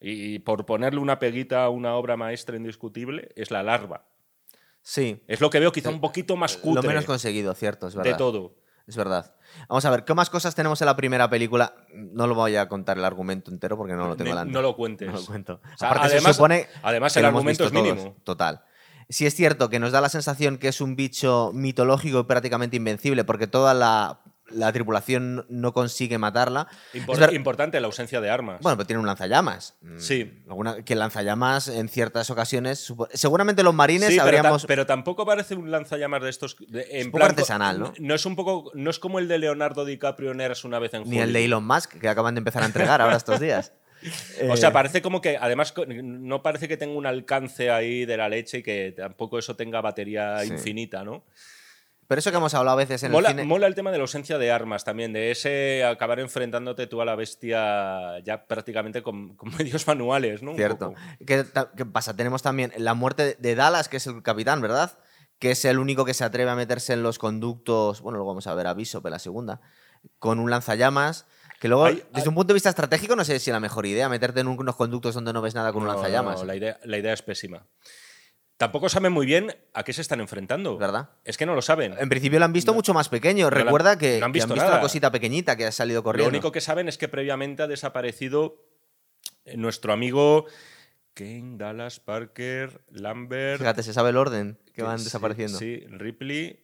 [0.00, 4.06] y por ponerle una peguita a una obra maestra indiscutible, es la larva.
[4.82, 7.94] sí, Es lo que veo quizá un poquito más lo cutre menos conseguido, cierto, es
[7.94, 8.12] verdad.
[8.12, 8.56] de todo.
[8.86, 9.36] Es verdad.
[9.68, 11.76] Vamos a ver, ¿qué más cosas tenemos en la primera película?
[11.94, 14.52] No lo voy a contar el argumento entero porque no lo tengo delante.
[14.52, 15.06] no lo cuentes.
[15.08, 15.60] No lo cuento.
[15.62, 17.84] O sea, Aparte, se además- supone además que el lo argumento es todos.
[17.84, 18.16] mínimo.
[18.24, 18.64] Total.
[19.08, 22.76] Sí es cierto que nos da la sensación que es un bicho mitológico y prácticamente
[22.78, 26.68] invencible porque toda la, la tripulación no consigue matarla.
[26.94, 28.60] Impor- Es ver- Importante la ausencia de armas.
[28.60, 29.76] Bueno, pero tiene un lanzallamas.
[29.80, 30.42] Mm, Sí.
[30.48, 32.92] Alguna, que lanzallamas en ciertas ocasiones.
[33.14, 34.62] Seguramente los marines Sí, pero, habríamos.
[34.62, 36.56] ta- pero tampoco parece un lanzallamas de estos.
[36.68, 37.92] de- en un poco plan- artesanal, ¿no?
[37.98, 38.70] No es un poco.
[38.74, 41.44] No es como el de Leonardo DiCaprio en Eras una vez en Ni el de.
[41.44, 43.72] Elon Musk, que acaban de empezar a entregar ahora estos días.
[44.48, 48.16] O Eh, sea, parece como que, además, no parece que tenga un alcance ahí de
[48.16, 50.52] la leche y que tampoco eso tenga batería Sí.
[50.54, 51.22] infinita, ¿no?
[52.10, 53.44] Pero eso que hemos hablado a veces en Mola, el cine.
[53.46, 57.04] mola el tema de la ausencia de armas también, de ese acabar enfrentándote tú a
[57.04, 60.50] la bestia ya prácticamente con, con medios manuales, ¿no?
[60.50, 60.92] Un Cierto.
[61.24, 61.44] ¿Qué,
[61.86, 62.16] pasa?
[62.16, 64.98] Tenemos también la muerte de- Dallas, que es el capitán, ¿verdad?
[65.38, 68.00] Que es el único que se atreve a meterse en los conductos.
[68.00, 69.60] Bueno, luego vamos a ver a Bishop en la segunda.
[70.18, 71.26] Con un lanzallamas.
[71.60, 73.60] Que luego, Hay- desde hay- un punto de vista estratégico, no sé si es la
[73.60, 76.40] mejor idea meterte en un- unos conductos donde no ves nada con un lanzallamas.
[76.40, 77.66] no, la, idea, la idea es pésima.
[78.60, 80.76] Tampoco saben muy bien a qué se están enfrentando.
[80.76, 81.08] ¿Verdad?
[81.24, 81.94] Es que no lo saben.
[81.98, 83.46] En principio lo han visto mucho más pequeño.
[83.48, 84.80] lo Recuerda que, no han que visto la nada.
[84.82, 86.28] cosita pequeñita que ha salido Lo corriendo.
[86.28, 88.62] único que saben es que previamente ha desaparecido
[89.56, 90.44] nuestro amigo
[91.14, 93.60] Kane, Dallas, Parker, Lambert.
[93.60, 95.56] Fíjate, se sabe el orden que Eh, van sí, desapareciendo.
[95.58, 96.62] Sí, Ripley.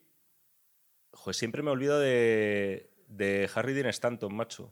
[1.13, 4.71] Joder, siempre me olvido de, de Harry Dean Stanton, macho.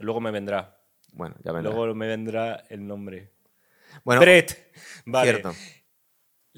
[0.00, 0.80] Luego me vendrá.
[1.12, 1.72] Bueno, ya vendrá.
[1.72, 3.30] Luego me vendrá el nombre.
[4.02, 4.72] bueno, Brett.
[5.06, 5.30] Vale.
[5.30, 5.54] cierto.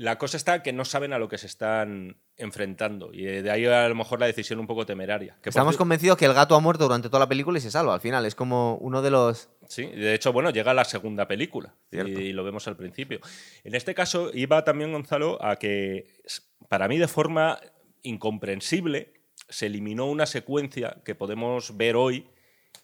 [0.00, 3.10] La cosa está que no saben a lo que se están enfrentando.
[3.12, 5.36] Y de ahí a lo mejor la decisión un poco temeraria.
[5.42, 7.70] Que Estamos ci- convencidos que el gato ha muerto durante toda la película y se
[7.70, 7.92] salva.
[7.92, 9.50] Al final es como uno de los.
[9.68, 12.18] Sí, de hecho, bueno, llega la segunda película Cierto.
[12.18, 13.20] y lo vemos al principio.
[13.62, 16.06] En este caso, iba también Gonzalo a que,
[16.70, 17.60] para mí, de forma
[18.02, 19.12] incomprensible,
[19.48, 22.26] se eliminó una secuencia que podemos ver hoy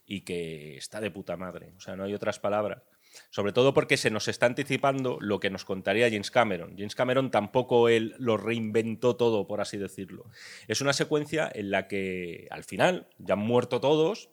[0.04, 1.72] y que está de puta madre.
[1.76, 2.82] O sea, no hay otras palabras.
[3.30, 6.74] Sobre todo porque se nos está anticipando lo que nos contaría James Cameron.
[6.76, 10.24] James Cameron tampoco él lo reinventó todo, por así decirlo.
[10.68, 14.30] Es una secuencia en la que al final ya han muerto todos,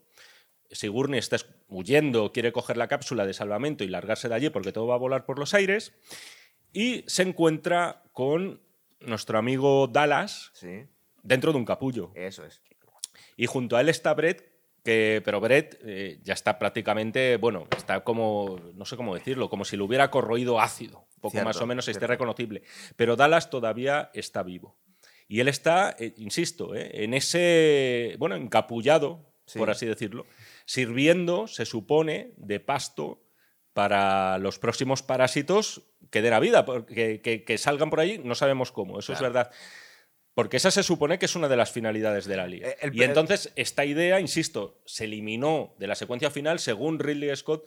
[0.72, 4.72] Sigourney está es- huyendo, quiere coger la cápsula de salvamento y largarse de allí porque
[4.72, 5.94] todo va a volar por los aires.
[6.72, 8.62] Y se encuentra con
[9.00, 10.86] nuestro amigo Dallas Sí,
[11.22, 12.12] dentro de un capullo.
[12.16, 12.62] eso es.
[13.38, 14.53] Y junto a él está Brett,
[14.84, 19.64] que, pero Brett eh, ya está prácticamente, bueno, está como, no sé cómo decirlo, como
[19.66, 22.08] si lo hubiera corroído ácido, poco Cierto, más o menos esté cierto.
[22.12, 22.64] reconocible.
[22.96, 24.78] Pero Dallas todavía está vivo.
[25.30, 29.60] Y él está, eh, insisto, eh, en ese, bueno, encapullado, Sí.
[29.60, 30.26] por así decirlo,
[30.66, 33.22] sirviendo, se supone, de pasto
[33.74, 38.36] para los próximos parásitos que den a vida, porque, que, que salgan por allí, no
[38.36, 39.34] sabemos cómo, eso es Claro.
[39.34, 39.52] verdad.
[40.34, 42.66] Porque esa se supone que es una de las finalidades de la Alien.
[42.66, 47.36] Eh, el- y entonces esta idea, insisto, se eliminó de la secuencia final según Ridley
[47.36, 47.66] Scott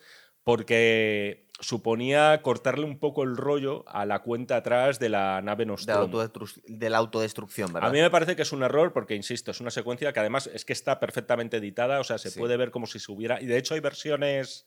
[0.61, 5.67] porque suponía cortarle un poco el rollo a la cuenta atrás de la nave De
[5.67, 6.07] la, Nostromo.
[6.07, 7.91] autodestru- de la autodestrucción, ¿verdad?
[7.91, 10.49] A mí me parece que es un error porque, insisto, es una secuencia que además
[10.53, 12.39] es que está perfectamente editada, o sea, se Sí.
[12.39, 13.41] puede ver como si se hubiera...
[13.41, 14.67] Y de hecho hay versiones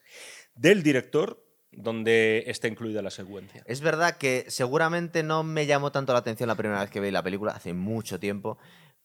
[0.55, 3.63] del director donde está incluida la secuencia.
[3.65, 7.11] Es verdad que seguramente no me llamó tanto la atención la primera vez que vi
[7.11, 8.57] la película, hace mucho tiempo,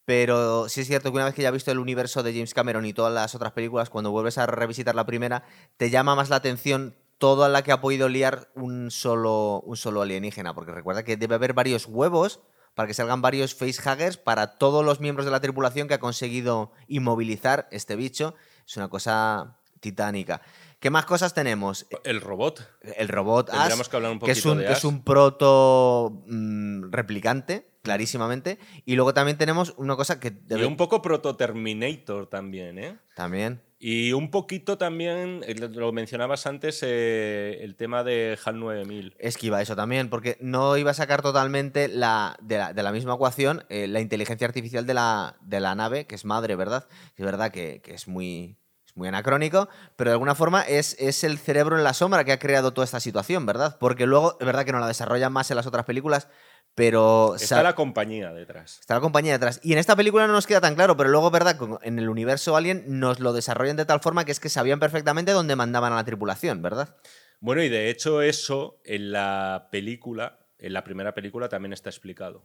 [0.04, 2.54] pero sí es cierto que una vez que ya has visto el universo de James
[2.54, 5.44] Cameron y todas las otras películas, cuando vuelves a revisitar la primera,
[5.76, 10.02] te llama más la atención toda la que ha podido liar un solo, un solo
[10.02, 12.40] alienígena, porque recuerda que debe haber varios huevos
[12.74, 16.72] para que salgan varios facehuggers para todos los miembros de la tripulación que ha conseguido
[16.88, 18.34] inmovilizar este bicho.
[18.66, 20.42] Es una cosa titánica.
[20.84, 21.86] ¿Qué más cosas tenemos?
[22.04, 22.60] El robot.
[22.98, 25.02] El robot Ash, Tendríamos que hablar un que es poquito un, de que es un
[25.02, 28.58] proto mm, replicante, clarísimamente.
[28.84, 32.98] Y luego también tenemos una cosa que Y un poco proto-Terminator también, ¿eh?
[33.16, 33.62] también.
[33.78, 39.16] Y un poquito también, eh, lo- mencionabas antes, eh, el tema de HAL 9000.
[39.18, 43.14] Esquiva eso también, porque no iba a sacar totalmente la, de, la, de la misma
[43.14, 46.86] ecuación eh, la inteligencia artificial de la, de la nave, que es madre, ¿verdad?
[47.16, 48.58] Es verdad que, que es muy,
[48.94, 52.38] muy anacrónico, pero de alguna forma es, es el cerebro en la sombra que ha
[52.38, 53.76] creado toda esta situación, ¿verdad?
[53.78, 56.28] Porque luego, es verdad que no la desarrollan más en las otras películas,
[56.74, 57.34] pero...
[57.36, 58.78] Está la compañía detrás.
[58.80, 59.60] Está la compañía detrás.
[59.62, 61.56] Y en esta película no nos queda tan claro, pero luego, ¿verdad?
[61.82, 65.32] En el universo Alien nos lo desarrollan de tal forma que es que sabían perfectamente
[65.32, 66.96] dónde mandaban a la tripulación, ¿verdad?
[67.40, 72.44] Bueno, y de hecho eso en la película, en la primera película también está explicado.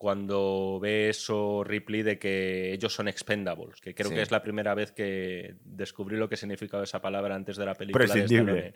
[0.00, 4.14] Cuando ve eso Ripley de que ellos son expendables, que creo Sí.
[4.14, 7.74] que es la primera vez que descubrí lo que significaba esa palabra antes de la
[7.74, 8.06] película.
[8.06, 8.72] Prescindible.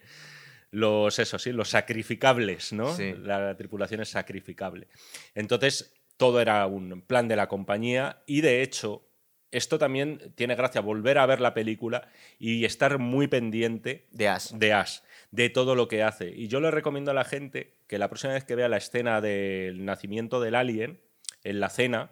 [0.70, 2.94] Los, eso sí, los sacrificables, ¿no?
[2.94, 3.14] Sí.
[3.22, 4.86] La tripulación es sacrificable.
[5.34, 9.08] Entonces, todo era un plan de la compañía y de hecho,
[9.50, 12.06] esto también tiene gracia volver a ver la película
[12.38, 14.50] y estar muy pendiente De Ash.
[14.52, 14.98] de Ash,
[15.30, 16.28] de todo lo que hace.
[16.36, 19.22] Y yo le recomiendo a la gente que la próxima vez que vea la escena
[19.22, 21.00] del nacimiento del alien,
[21.44, 22.10] en la cena,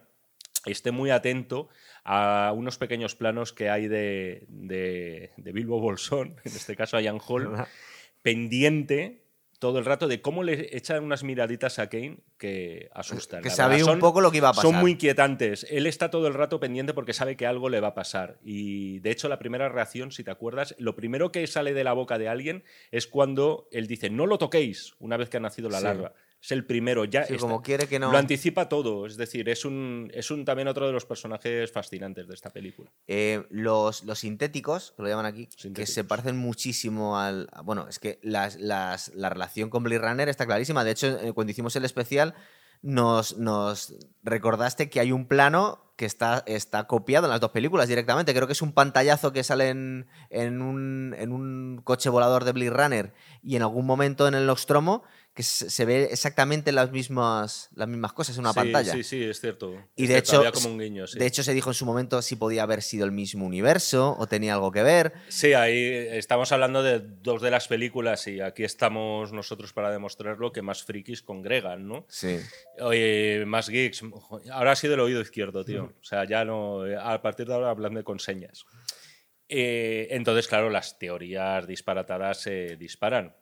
[0.65, 1.67] esté muy atento
[2.05, 7.01] a unos pequeños planos que hay de, de, de Bilbo Bolsón, en este caso a
[7.01, 7.53] Ian Hall,
[8.21, 9.19] pendiente
[9.59, 13.41] todo el rato de cómo le echan unas miraditas a Kane que asustan.
[13.41, 13.93] Que sabía verdad.
[13.93, 14.69] un poco lo que iba a pasar.
[14.69, 15.65] Son muy inquietantes.
[15.69, 18.39] Él está todo el rato pendiente porque sabe que algo le va a pasar.
[18.43, 21.93] Y de hecho, la primera reacción, si te acuerdas, lo primero que sale de la
[21.93, 25.69] boca de alguien es cuando él dice, no lo toquéis, una vez que ha nacido
[25.69, 25.83] la Sí.
[25.85, 26.13] larva.
[26.43, 27.41] Es el primero, ya Sí, está.
[27.47, 28.11] como quiere que no.
[28.11, 32.27] Lo anticipa todo, es decir, es un, es un también otro de los personajes fascinantes
[32.27, 32.91] de esta película.
[33.07, 37.47] Eh, los, los sintéticos, que lo llaman aquí, que se parecen muchísimo al.
[37.63, 40.83] Bueno, es que las, las- la relación con Blade Runner está clarísima.
[40.83, 42.35] De hecho, eh, cuando hicimos el especial,
[42.81, 47.87] nos, nos recordaste que hay un plano que está, está copiado en las dos películas
[47.87, 48.33] directamente.
[48.33, 52.51] Creo que es un pantallazo que sale en, en un, en un coche volador de
[52.51, 53.13] Blade Runner
[53.43, 55.03] y en algún momento en el Nostromo
[55.33, 58.93] que se, ve exactamente las mismas, las mismas cosas en una Sí, pantalla.
[58.93, 59.73] Sí, sí, es cierto.
[59.95, 61.17] Y Es de cierto, hecho, había como un guiño, sí.
[61.17, 64.27] De hecho, se dijo en su momento si podía haber sido el mismo universo o
[64.27, 65.13] tenía algo que ver.
[65.29, 65.75] Sí, ahí
[66.11, 70.83] estamos hablando de dos de las películas y aquí estamos nosotros para demostrarlo que más
[70.83, 72.05] frikis congregan, ¿no?
[72.09, 72.37] Sí.
[72.79, 74.03] Oye, más geeks.
[74.51, 75.93] Ahora ha sido el oído izquierdo, tío.
[75.99, 76.83] O sea, ya no.
[77.01, 78.65] A partir de ahora hablando con señas.
[79.49, 83.35] Eh, entonces, claro, las teorías disparatadas se disparan.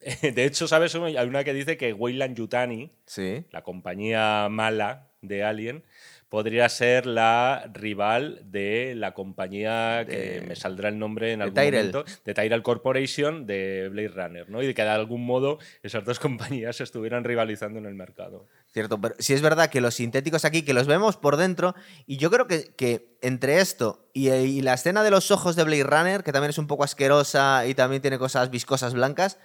[0.22, 0.94] De hecho, ¿sabes?
[0.94, 3.44] Hay una que dice que Weyland Yutani, Sí.
[3.50, 5.84] la compañía mala de Alien,
[6.28, 11.54] podría ser la rival de la compañía que De- me saldrá el nombre en algún
[11.54, 11.92] Tyrell.
[11.92, 14.60] momento, de Tyrell Corporation de Blade Runner, ¿no?
[14.60, 16.18] Y de que de algún modo esas dos
[16.60, 18.46] compañías estuvieran rivalizando en el mercado.
[18.72, 21.74] Cierto, pero sí es verdad que los sintéticos aquí, que los vemos por dentro,
[22.06, 25.62] y yo creo que, que entre esto y, y la escena de los ojos de
[25.64, 29.38] Blade Runner, que también es un poco asquerosa y también tiene cosas viscosas blancas,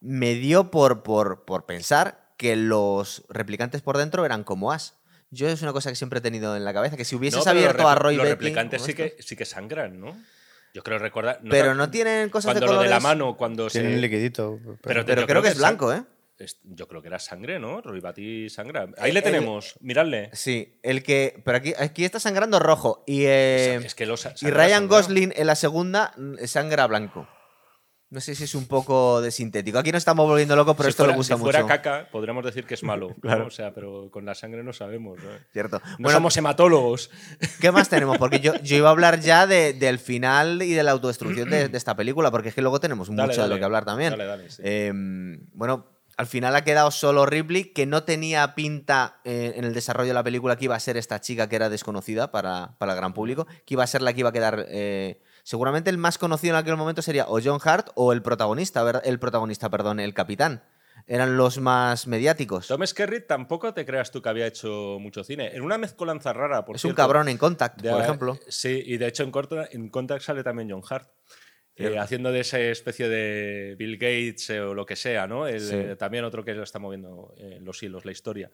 [0.00, 4.96] me dio por, por, por pensar que los replicantes por dentro eran como As.
[5.30, 7.44] Yo es una cosa que siempre he tenido en la cabeza, que si hubieses No,
[7.44, 10.16] pero abierto a Roy Los Betty replicantes sí que, sí que sangran, ¿no?
[10.74, 11.40] Yo creo recordar.
[11.48, 12.90] Pero no tienen cosas Cuando de lo colores...
[12.90, 13.80] de la mano, cuando se.
[13.80, 14.58] Tiene un liquidito.
[14.82, 16.02] Pero- Pero yo creo que es blanco, ¿eh?
[16.64, 17.80] Yo creo que era sangre, ¿no?
[17.80, 18.82] Ribati sangra.
[18.98, 20.28] Ahí Eh, le el- tenemos, miradle.
[20.34, 21.40] Sí, el que...
[21.46, 23.24] Pero aquí, aquí está sangrando rojo y...
[23.24, 27.26] eh, es que los Y Ryan Gosling en la segunda mm, sangra blanco.
[28.16, 29.78] No sé si es un poco de sintético.
[29.78, 31.68] Aquí no estamos volviendo locos, pero si esto fuera, le gusta si fuera mucho.
[31.68, 33.08] caca, podríamos decir que es malo.
[33.16, 33.20] ¿no?
[33.20, 33.46] Claro.
[33.46, 35.18] O sea, pero con la sangre no sabemos.
[35.22, 35.28] ¿no?
[35.52, 35.82] Cierto.
[35.84, 37.10] No Bueno, somos hematólogos.
[37.60, 38.16] ¿qué más tenemos?
[38.16, 41.68] Porque yo, yo iba a hablar ya de- del final y de la autodestrucción de,
[41.68, 44.12] de esta película, porque es que luego tenemos mucho Dale, de lo que hablar también.
[44.12, 44.62] Dale, dale, sí.
[44.64, 44.92] Eh,
[45.52, 45.86] bueno,
[46.16, 50.14] al final ha quedado solo Ripley, que no tenía pinta eh, en el desarrollo de
[50.14, 53.12] la película que iba a ser esta chica que era desconocida para, para el gran
[53.12, 54.64] público, que iba a ser la que iba a quedar.
[54.70, 59.00] eh, seguramente el más conocido en aquel momento sería o John Hart o el protagonista,
[59.04, 60.64] el protagonista, perdón, el capitán.
[61.06, 62.66] Eran los más mediáticos.
[62.66, 65.54] Tom Skerritt tampoco te creas tú que había hecho mucho cine.
[65.54, 68.38] En una mezcolanza rara, por es un cabrón en Contact, de- por ejemplo.
[68.48, 71.08] Sí, y de hecho en, Contact sale también John Hart.
[71.76, 75.46] eh, haciendo de esa especie de Bill Gates eh, o lo que sea, ¿no?
[75.46, 75.74] El, Sí.
[75.76, 78.50] eh, también otro que está moviendo los hilos, la historia.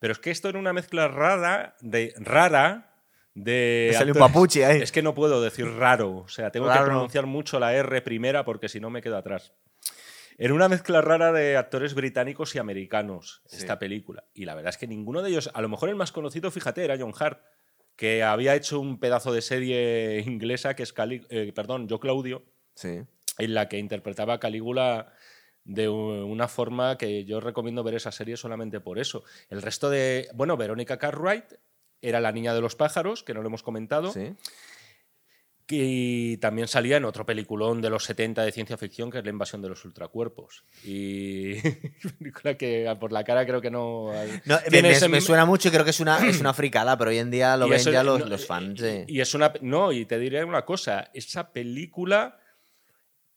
[0.00, 2.12] Pero es que esto era una mezcla rara de.
[2.18, 2.93] rara
[3.34, 3.90] de.
[3.92, 4.80] Un actores- papuchi ahí.
[4.82, 6.18] Es que no puedo decir raro.
[6.18, 6.80] O sea, tengo Raro.
[6.84, 9.52] que pronunciar mucho la R primera porque si no me quedo atrás.
[10.36, 13.58] Era una mezcla rara de actores británicos y americanos Sí.
[13.58, 14.24] esta película.
[14.34, 16.84] Y la verdad es que ninguno de ellos, a lo mejor el más conocido, fíjate,
[16.84, 17.40] era John Hart,
[17.94, 22.44] que había hecho un pedazo de serie inglesa que es Cali- eh, perdón, Yo Claudio,
[22.74, 23.02] Sí.
[23.38, 25.12] en la que interpretaba a Calígula
[25.62, 29.22] de una forma que yo recomiendo ver esa serie solamente por eso.
[29.48, 31.44] El resto de, bueno, Verónica Cartwright
[32.08, 34.34] era la niña de los pájaros, que no lo hemos comentado, sí.
[35.70, 39.30] y también salía en otro peliculón de los 70 de ciencia ficción, que es La
[39.30, 40.62] invasión de los ultracuerpos.
[40.84, 41.54] Y
[42.18, 44.12] película que por la cara creo que no...
[44.44, 46.52] No, me, tiene me- ese- me suena mucho y creo que es una, es una
[46.52, 48.82] fricada, pero hoy en día lo y ven eso- ya los, no, los fans.
[49.06, 49.52] Y, es una.
[49.62, 51.10] No, y te diré una cosa.
[51.14, 52.38] Esa película,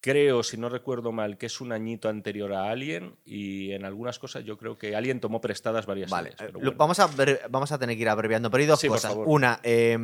[0.01, 3.15] creo, si no recuerdo mal, que es un añito anterior a Alien.
[3.25, 6.73] Y en algunas cosas yo creo que Alien tomó prestadas varias Vale, pero bueno.
[6.77, 9.13] vamos, a ver- vamos a tener que ir abreviando, pero hay dos Sí, cosas.
[9.15, 9.97] Una, eh,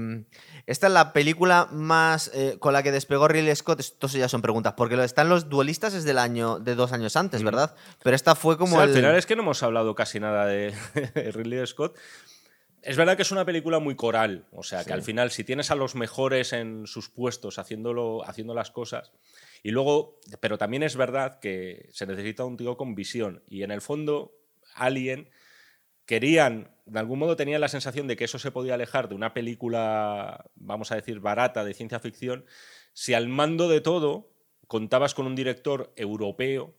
[0.66, 3.80] esta es la película más eh, con la que despegó Ridley Scott.
[3.80, 7.16] Esto ya son preguntas, porque lo están los duelistas es del año de dos años
[7.16, 7.46] antes, Mm.
[7.46, 7.76] ¿verdad?
[8.04, 8.90] Pero esta fue O como sea, el.
[8.90, 10.74] Al final es que no hemos hablado casi nada de
[11.34, 11.96] Ridley Scott.
[12.82, 14.88] Es verdad que es una película muy coral, o sea, Sí.
[14.88, 19.14] que al final si tienes a los mejores en sus puestos haciéndolo, haciendo las cosas,
[19.64, 23.72] y luego, pero también es verdad que se necesita un tío con visión, y en
[23.72, 24.34] el fondo
[24.76, 25.30] Alien
[26.06, 29.34] querían, de algún modo tenían la sensación de que eso se podía alejar de una
[29.34, 32.46] película, vamos a decir, barata de ciencia ficción,
[32.92, 34.30] si al mando de todo
[34.68, 36.76] contabas con un director europeo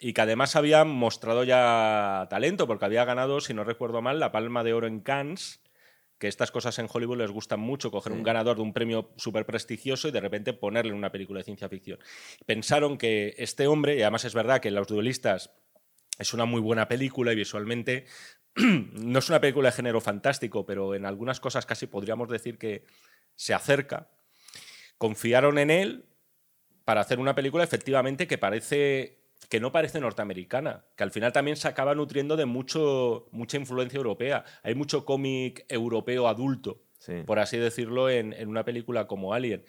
[0.00, 4.32] y que además había mostrado ya talento, porque había ganado, si no recuerdo mal, la
[4.32, 5.61] Palma de Oro en Cannes,
[6.22, 9.44] que estas cosas en Hollywood les gustan mucho, coger un ganador de un premio súper
[9.44, 11.98] prestigioso y de repente ponerle en una película de ciencia ficción.
[12.46, 15.50] Pensaron que este hombre, y además es verdad que Los Duelistas
[16.20, 18.06] es una muy buena película y visualmente
[18.54, 22.84] no es una película de género fantástico, pero en algunas cosas casi podríamos decir que
[23.34, 24.08] se acerca.
[24.98, 26.04] Confiaron en él
[26.84, 31.56] para hacer una película efectivamente que parece que no parece norteamericana, que al final también
[31.56, 34.44] se acaba nutriendo de mucho, mucha influencia europea.
[34.62, 36.82] Hay mucho cómic europeo adulto,
[37.26, 39.64] por así decirlo, en, en, una película como Alien.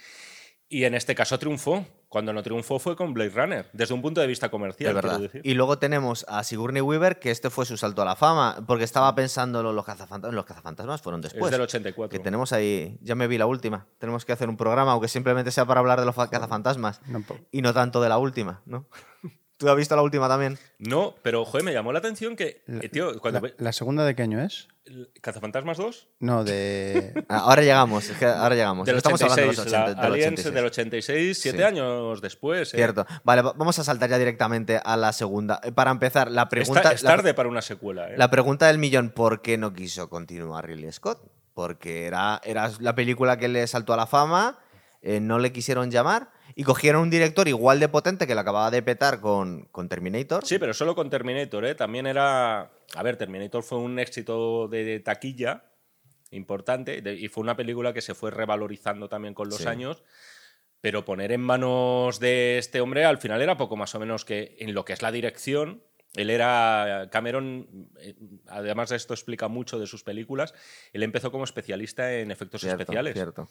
[0.69, 1.85] Y en este caso triunfó.
[2.13, 4.93] Cuando no triunfó fue con Blade Runner, desde un punto de vista comercial.
[4.93, 5.19] verdad.
[5.41, 8.83] Y luego tenemos a Sigourney Weaver, que este fue su salto a la fama, porque
[8.83, 10.35] estaba pensando en los cazafantasmas.
[10.35, 11.45] Los cazafantasmas fueron después.
[11.45, 12.09] Es del 84.
[12.09, 13.87] Que tenemos ahí, ya me vi la última.
[13.97, 17.01] Tenemos que hacer un programa, aunque simplemente sea para hablar de los cazafantasmas.
[17.51, 18.87] y no tanto de la última, ¿no?
[19.63, 20.59] ¿Tú has visto la última también?
[20.77, 22.63] No, pero joder, me llamó la atención que.
[22.67, 24.67] La, tío, cuando la, segunda de qué año es?
[25.21, 26.07] ¿Cazafantasmas 2?
[26.19, 27.13] No, de.
[27.29, 28.85] Ah, ahora llegamos, es que ahora llegamos.
[28.85, 32.73] Del Estamos 86, hablando de los 80, la Aliens del 86, siete años después.
[32.73, 32.75] ¿eh?
[32.75, 33.05] Cierto.
[33.23, 35.61] Vale, vamos a saltar ya directamente a la segunda.
[35.63, 36.81] Eh, para empezar, la pregunta.
[36.81, 38.09] Está, es tarde para una secuela.
[38.09, 38.15] ¿eh?
[38.17, 41.21] La pregunta del millón: ¿por qué no quiso continuar Ridley Scott?
[41.53, 44.59] Porque era, era la película que le saltó a la fama,
[45.01, 46.32] eh, no le quisieron llamar.
[46.55, 50.45] Y cogieron un director igual de potente que le acababa de petar con, con Terminator.
[50.45, 51.75] Sí, pero solo con Terminator, ¿eh?
[51.75, 52.71] También era.
[52.95, 55.65] A ver, Terminator fue un éxito de taquilla
[56.31, 60.03] importante y fue una película que se fue revalorizando también con los años.
[60.81, 64.57] Pero poner en manos de este hombre al final era poco más o menos que
[64.59, 65.81] en lo que es la dirección
[66.15, 68.15] él era, Cameron, eh,
[68.47, 70.53] además de esto explica mucho de sus películas,
[70.91, 73.13] él empezó como especialista en efectos especiales.
[73.13, 73.47] Cierto.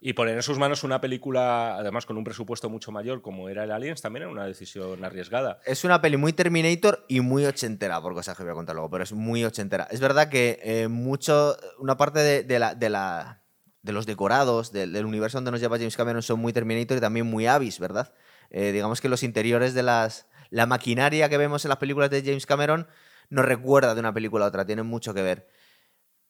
[0.00, 3.64] Y poner en sus manos una película, además con un presupuesto mucho mayor como era
[3.64, 5.60] el Aliens, también era una decisión arriesgada.
[5.66, 8.88] Es una peli muy Terminator y muy ochentera, por cosas que voy a contar luego,
[8.88, 9.86] pero es muy ochentera.
[9.90, 13.42] Es verdad que eh, mucho, una parte de, la, de, la,
[13.82, 17.26] de los decorados del, universo donde nos lleva James Cameron son muy Terminator y también
[17.26, 18.14] muy Avis, ¿verdad?
[18.50, 22.22] Eh, digamos que los interiores de las la maquinaria que vemos en las películas de
[22.22, 22.86] James Cameron
[23.30, 25.48] nos recuerda de una película a otra, tiene mucho que ver.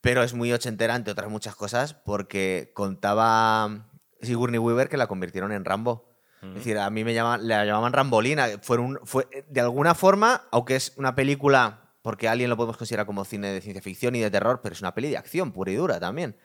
[0.01, 3.89] Pero es muy ochentera, entre otras muchas cosas, porque contaba
[4.21, 6.09] Sigourney Weaver que la convirtieron en Rambo.
[6.41, 8.47] Es decir, a mí me llaman, la llamaban Rambolina.
[8.63, 13.53] Fue, de alguna forma, aunque es una película, porque alguien lo podemos considerar como cine
[13.53, 15.99] de ciencia ficción y de terror, pero es una peli de acción pura y dura
[15.99, 16.37] también.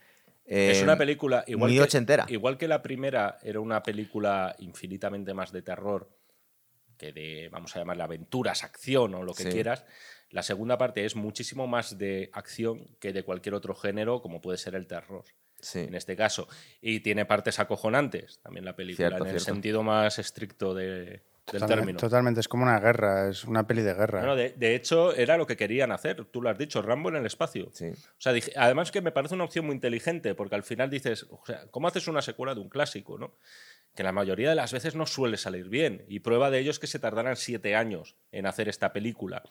[0.45, 2.25] es una eh, película igual muy ochentera.
[2.27, 6.09] Igual que la primera era una película infinitamente más de terror
[7.11, 9.85] de, vamos a llamarle aventuras, acción o lo que quieras,
[10.29, 14.57] la segunda parte es muchísimo más de acción que de cualquier otro género, como puede
[14.57, 15.25] ser el terror.
[15.73, 16.47] En este caso.
[16.81, 21.21] Y tiene partes acojonantes también la película, en el sentido más estricto de,
[21.51, 21.99] del término.
[21.99, 24.35] Totalmente, es como una guerra, es una peli de guerra.
[24.35, 27.67] de, hecho, era lo que querían hacer, tú lo has dicho, Rambo en el espacio.
[27.67, 27.71] O
[28.17, 31.67] sea, además que me parece una opción muy inteligente, porque al final dices, o sea,
[31.71, 33.17] ¿cómo haces una secuela de un clásico?
[33.17, 33.35] ¿no?
[33.95, 36.03] que la mayoría de las veces no suele salir bien.
[36.07, 39.43] Y prueba de ello es que se tardaran siete años en hacer esta película.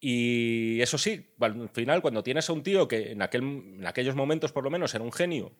[0.00, 4.16] Y eso sí, al final, cuando tienes a un tío que en, aquel, en aquellos
[4.16, 5.52] momentos por lo menos era un genio,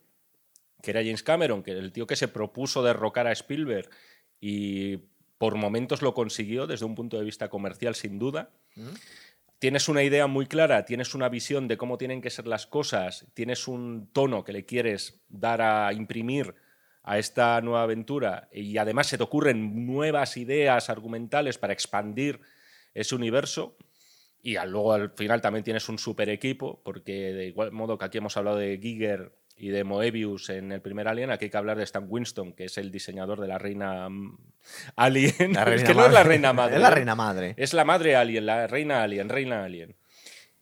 [0.82, 3.88] que era James Cameron, que el tío que se propuso derrocar a Spielberg
[4.40, 4.96] y
[5.42, 8.50] por momentos lo consiguió desde un punto de vista comercial, sin duda.
[9.58, 13.26] Tienes una idea muy clara, tienes una visión de cómo tienen que ser las cosas,
[13.34, 16.54] tienes un tono que le quieres dar a imprimir
[17.02, 22.38] a esta nueva aventura y además se te ocurren nuevas ideas argumentales para expandir
[22.94, 23.76] ese universo.
[24.44, 28.18] Y luego al final también tienes un super equipo, porque de igual modo que aquí
[28.18, 31.76] hemos hablado de Giger y de Moebius en el primer Alien, aquí hay que hablar
[31.76, 34.38] de Stan Winston, que es el diseñador de la reina mm,
[34.96, 35.56] Alien.
[35.68, 36.76] es que no es la reina madre.
[36.76, 37.54] Es la reina madre.
[37.56, 39.96] Es la madre Alien, la reina Alien, reina Alien.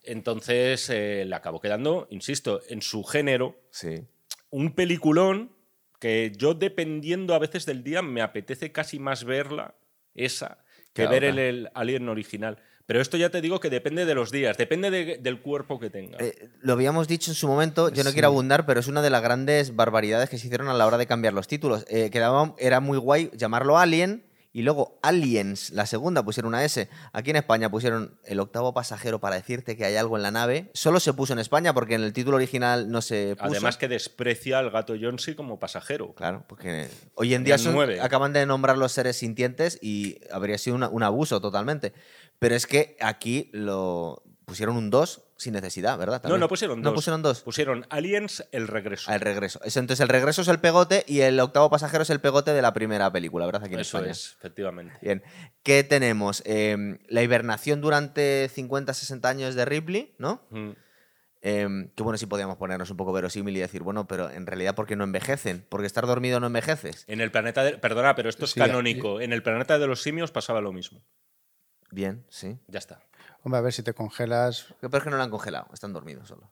[0.03, 4.03] Entonces eh, le acabó quedando, insisto, en su género, sí.
[4.51, 5.53] un peliculón
[5.99, 9.74] que yo dependiendo a veces del día me apetece casi más verla,
[10.14, 10.59] esa,
[10.95, 12.59] que ver el, Alien original.
[12.91, 16.18] Pero esto ya te digo que depende de los días, depende del cuerpo que tenga.
[16.18, 19.11] Eh, lo habíamos dicho en su momento, yo no quiero abundar, pero es una de
[19.11, 21.86] las grandes barbaridades que se hicieron a la hora de cambiar los títulos.
[21.88, 26.88] Eh, quedaba, era muy guay llamarlo Alien y luego Aliens, la segunda, pusieron una S.
[27.12, 30.70] Aquí en España pusieron el octavo pasajero para decirte que hay algo en la nave.
[30.74, 33.53] Solo se puso en España porque en el título original no se puso.
[33.53, 36.14] Además que desprecia al gato Jonesy como pasajero.
[36.14, 37.57] Claro, porque hoy en día
[38.03, 41.92] acaban de nombrar los seres sintientes y habría sido un abuso totalmente.
[42.40, 46.22] Pero es que aquí lo pusieron un 2 sin necesidad, ¿verdad?
[46.24, 46.91] No, no pusieron dos.
[46.91, 47.41] No pusieron dos.
[47.41, 49.11] Pusieron Aliens el regreso.
[49.11, 49.59] el regreso.
[49.64, 52.74] Entonces el regreso es el pegote y el octavo pasajero es el pegote de la
[52.74, 53.64] primera película, ¿verdad?
[53.64, 54.95] Aquí en Eso es, efectivamente.
[55.01, 55.22] Bien.
[55.62, 56.43] ¿Qué tenemos?
[56.45, 60.47] Em, la hibernación durante 50, 60 años de Ripley, ¿no?
[61.43, 64.74] em, que bueno, sí podíamos ponernos un poco verosímil y decir, bueno, pero en realidad,
[64.74, 65.64] ¿por qué no envejecen?
[65.70, 67.05] Porque estar dormido no envejeces.
[67.09, 67.78] En el planeta de...
[67.78, 69.22] Perdona, pero esto es Sí, canónico.
[69.22, 71.03] En el planeta de los simios pasaba lo mismo.
[71.91, 72.59] Bien, sí.
[72.68, 73.01] Ya está.
[73.43, 74.74] Hombre, a ver si te congelas.
[74.80, 76.51] Pero es que no lo han congelado, están dormidos solo.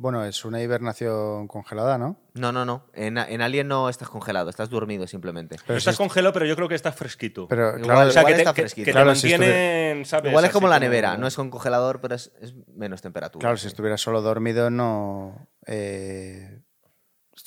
[0.00, 2.20] Bueno, es una hibernación congelada, ¿no?
[2.34, 2.86] No, no, no.
[2.94, 5.56] En, en Alien no estás congelado, estás dormido simplemente.
[5.66, 7.48] Pero estás si- congelado, pero yo creo que estás fresquito.
[7.48, 8.84] Pero Igual- claro, o sea, igual que te, está fresquito.
[8.84, 10.30] que te Claro, mantienen, ¿sabes?
[10.30, 13.40] Igual es como la nevera, no es con congelador, pero es, es menos temperatura.
[13.42, 15.48] claro, si estuvieras solo dormido, no.
[15.66, 16.60] Eh,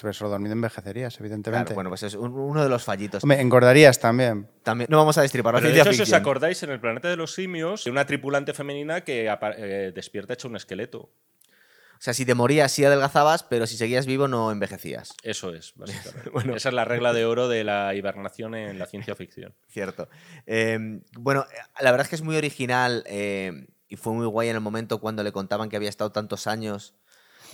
[0.02, 1.66] si estuvieras solo dormido, envejecerías, evidentemente.
[1.68, 3.24] Claro, bueno, pues es un- uno de los fallitos.
[3.24, 4.50] Hombre, engordarías también.
[4.64, 6.22] También, no vamos a destripar la Pero de ciencia hecho, si os ficción.
[6.22, 10.34] acordáis, en el planeta de los simios, hay una tripulante femenina que apa- eh, despierta
[10.34, 11.00] hecho un esqueleto.
[11.02, 15.14] O sea, si te morías sí adelgazabas, pero si seguías vivo no envejecías.
[15.22, 15.74] Eso es,
[16.16, 16.32] básicamente.
[16.32, 16.56] Bueno.
[16.56, 19.54] Esa es la regla de oro de la hibernación en la ciencia ficción.
[19.70, 20.10] Cierto.
[20.48, 20.80] Eh,
[21.20, 21.46] bueno,
[21.80, 25.00] la verdad es que es muy original eh, y fue muy guay en el momento
[25.00, 26.96] cuando le contaban que había estado tantos años.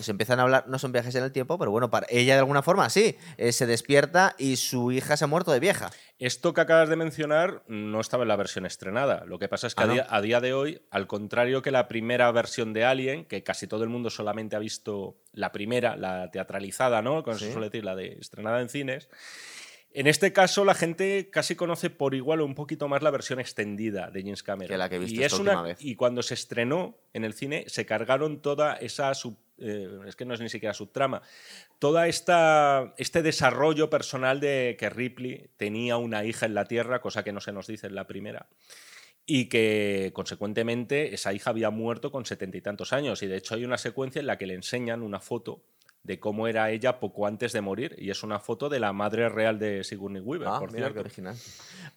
[0.03, 2.39] Se empiezan a hablar, no son viajes en el tiempo, pero bueno, para ella de
[2.39, 3.17] alguna forma sí.
[3.37, 5.89] Eh, se despierta y su hija se ha muerto de vieja.
[6.19, 9.23] Esto que acabas de mencionar no estaba en la versión estrenada.
[9.25, 9.93] Lo que pasa es que Ah, a, ¿no?
[9.93, 13.67] día, a día de hoy, al contrario que la primera versión de Alien, que casi
[13.67, 17.23] todo el mundo solamente ha visto la primera, la teatralizada, ¿no?
[17.23, 17.45] Como Sí.
[17.45, 19.09] se suele decir, la de estrenada en cines.
[19.99, 23.39] En este caso, la gente casi conoce por igual o un poquito más la versión
[23.39, 24.69] extendida de James Cameron.
[24.69, 25.77] Que la que he visto y, esta es una- última vez.
[25.83, 30.23] y cuando se estrenó en el cine, se cargaron toda esa sub- eh, es que
[30.25, 31.23] no es ni siquiera subtrama,
[31.79, 37.23] toda esta este desarrollo personal de que Ripley tenía una hija en la Tierra, cosa
[37.23, 38.45] que no se nos dice en la primera.
[39.25, 43.23] Y que, consecuentemente, esa hija había muerto con setenta y tantos años.
[43.23, 45.59] Y de hecho, hay una secuencia en la que le enseñan una foto
[46.07, 47.93] de cómo era ella poco antes de morir.
[47.99, 50.93] Y es una foto de la madre real de Sigourney Weaver, Ah, por mira qué
[50.93, 51.01] cierto.
[51.01, 51.35] original.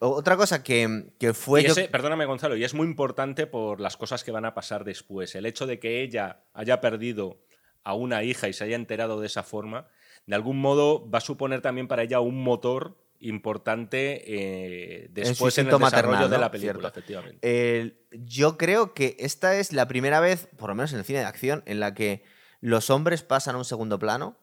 [0.01, 3.81] Otra cosa que, que fue Y yo- ese- perdóname, Gonzalo, y es muy importante por
[3.81, 5.35] las cosas que van a pasar después.
[5.37, 7.41] El hecho de que ella haya perdido
[7.85, 9.87] a una hija y se haya enterado de esa forma,
[10.27, 15.67] de algún modo va a suponer también para ella un motor importante eh, después en,
[15.67, 15.79] el desarrollo
[16.11, 16.41] maternal, de ¿no?
[16.41, 16.89] la película, Cierto.
[16.89, 17.79] efectivamente.
[17.81, 21.21] El- yo creo que esta es la primera vez, por lo menos en el cine
[21.21, 22.25] de acción, en la que
[22.61, 24.37] los hombres pasan a un segundo plano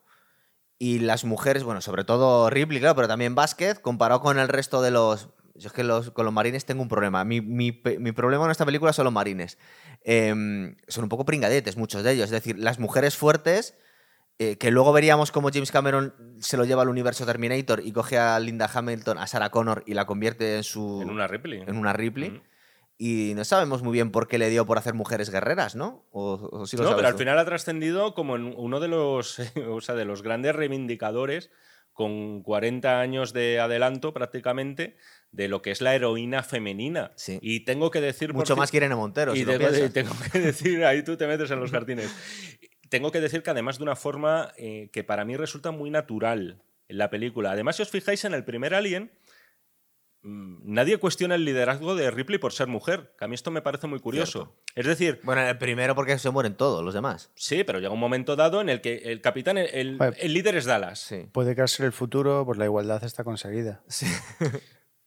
[0.79, 4.81] y las mujeres, bueno, sobre todo Ripley, claro, pero también Vázquez, comparado con el resto
[4.81, 5.29] de los...
[5.55, 7.23] Yo es que los- con los marines tengo un problema.
[7.23, 9.57] Mi, mi mi problema en esta película son los marines.
[10.03, 12.25] Em, son un poco pringadetes, muchos de ellos.
[12.25, 13.73] Es decir, las mujeres fuertes,
[14.37, 18.19] eh, que luego veríamos cómo James Cameron se lo lleva al universo Terminator y coge
[18.19, 21.01] a Linda Hamilton, a Sarah Connor y la convierte en su...
[21.01, 21.63] En una Ripley.
[21.65, 22.29] en una Ripley.
[22.29, 22.41] Mm.
[22.99, 26.05] Y no sabemos muy bien por qué le dio por hacer mujeres guerreras, ¿no?
[26.11, 27.19] O, o sí lo No, pero al tú.
[27.19, 29.37] final ha trascendido como en uno de los,
[29.69, 31.51] o sea, de los grandes reivindicadores
[31.93, 34.97] con 40 años de adelanto prácticamente
[35.31, 37.11] de lo que es la heroína femenina.
[37.15, 37.39] Sí.
[37.41, 38.33] Y tengo que decir...
[38.33, 39.93] Mucho más que Irene Montero, y si lo tengo, piensas.
[39.93, 42.11] tengo que decir, ahí tú te metes en los jardines.
[42.89, 46.61] Tengo que decir que además de una forma eh, que para mí resulta muy natural
[46.87, 47.51] en la película.
[47.51, 49.11] Además, si os fijáis en el primer Alien,
[50.23, 53.87] nadie cuestiona el liderazgo de Ripley por ser mujer, que a mí esto me parece
[53.87, 54.55] muy curioso.
[54.75, 57.31] Es decir, Bueno, el primero porque se mueren todos los demás.
[57.35, 60.17] sí, pero llega un momento dado en el que el capitán, el, el- Vale.
[60.19, 60.99] el líder es Dallas.
[60.99, 61.27] Sí.
[61.31, 63.81] Puede que ser el futuro, pues la igualdad está conseguida.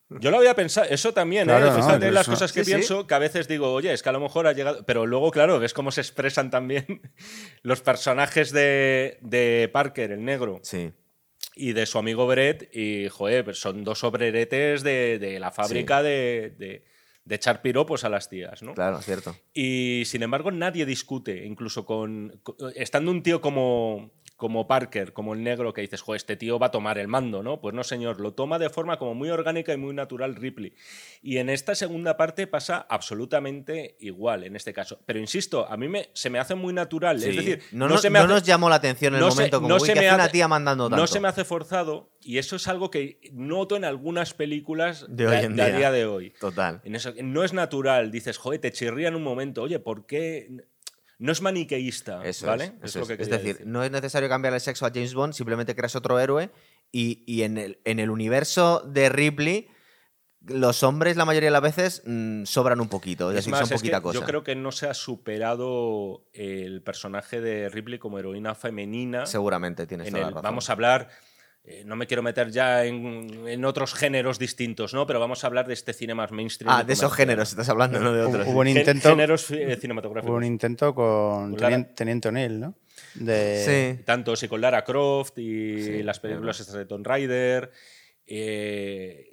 [0.09, 1.71] Yo lo había pensado, eso también, Claro, ¿eh?
[1.71, 2.77] no, Fíjate las cosas que Sí, sí.
[2.77, 4.85] pienso, que a veces digo, oye, es que a lo mejor ha llegado.
[4.85, 6.85] Pero luego, claro, ves cómo se expresan también
[7.63, 10.93] los personajes de, de Parker, el negro, Sí.
[11.57, 16.55] Y de su amigo Brett, y joder, son dos obreretes de, de la fábrica de,
[16.59, 16.85] de,
[17.25, 18.75] de echar piropos a las tías, ¿no?
[18.75, 19.37] Claro, cierto.
[19.53, 22.41] Y sin embargo, nadie discute, incluso con.
[22.43, 26.59] con- estando un tío como, como Parker, como el negro, que dices, joder, este tío
[26.59, 27.61] va a tomar el mando, ¿no?
[27.61, 30.73] Pues no, señor, lo toma de forma como muy orgánica y muy natural Ripley.
[31.23, 34.99] Y en esta segunda parte pasa absolutamente igual, en este caso.
[35.07, 37.17] Pero insisto, a mí me, se me hace muy natural.
[37.19, 39.31] Es decir, no, no, nos, se me no hace- nos llamó la atención en el
[39.31, 40.97] se- momento como no "Uy, se ¿qué me hace una tía mandando tanto.
[40.97, 45.27] No se me hace forzado y eso es algo que noto en algunas películas De
[45.27, 45.69] hoy en día.
[45.77, 46.33] día de hoy.
[46.41, 46.81] Total.
[46.85, 50.49] En eso, no es natural, dices, joder, te chirría en un momento, oye, ¿por qué?
[51.21, 52.73] No es maniqueísta, Eso ¿vale?
[52.83, 52.91] es.
[52.97, 53.67] eso lo que Es decir, decir.
[53.67, 56.51] no es necesario cambiar el sexo a James Bond, simplemente creas otro héroe
[56.91, 59.69] y, y en, el, en el universo de Ripley
[60.47, 63.65] los hombres la mayoría de las veces mm, sobran un poquito, es, decir, más, son
[63.67, 64.19] es que poquita cosa.
[64.19, 69.27] yo creo que no se ha superado el personaje de Ripley como heroína femenina.
[69.27, 70.43] Seguramente tienes en toda el- la razón.
[70.43, 71.09] vamos a hablar,
[71.65, 75.07] eh, no me quiero meter ya en, en otros géneros distintos, ¿no?
[75.07, 76.73] Pero vamos a hablar de este cine más mainstream.
[76.75, 78.47] Ah, de esos géneros estás hablando, no de otros.
[78.49, 80.31] Hubo un Gen- intento, Géneros eh, cinematográficos.
[80.31, 81.55] hubo un intento con
[81.95, 82.75] Teniente O'Neill, ¿no?
[83.15, 84.03] De, Sí.
[84.05, 87.71] Tanto sí con Lara Croft y Sí, las películas estas de Tomb Raider.
[88.27, 89.27] eh,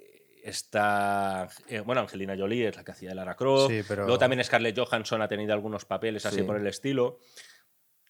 [0.44, 1.48] está.
[1.68, 3.70] eh, bueno, Angelina Jolie es la que hacía de Lara Croft.
[3.70, 6.42] Sí, pero- Luego también Scarlett Johansson ha tenido algunos papeles así Sí.
[6.42, 7.18] por el estilo.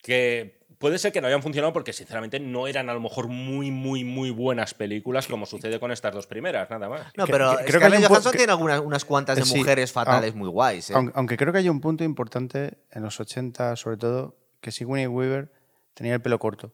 [0.00, 3.70] que puede ser que no hayan funcionado porque sinceramente no eran a lo mejor muy,
[3.70, 7.06] muy, muy buenas películas como sucede con estas dos primeras, nada más.
[7.16, 9.36] No, Que- pero que- creo que hay Scarlett un Johansson que- tiene algunas unas cuantas
[9.36, 10.90] de Sí, mujeres fatales aun- muy guays.
[10.90, 10.94] ¿eh?
[10.94, 15.06] Aunque, aunque creo que hay un punto importante en los 80, sobre todo, que Sigourney
[15.06, 15.52] Weaver
[15.94, 16.72] tenía el pelo corto.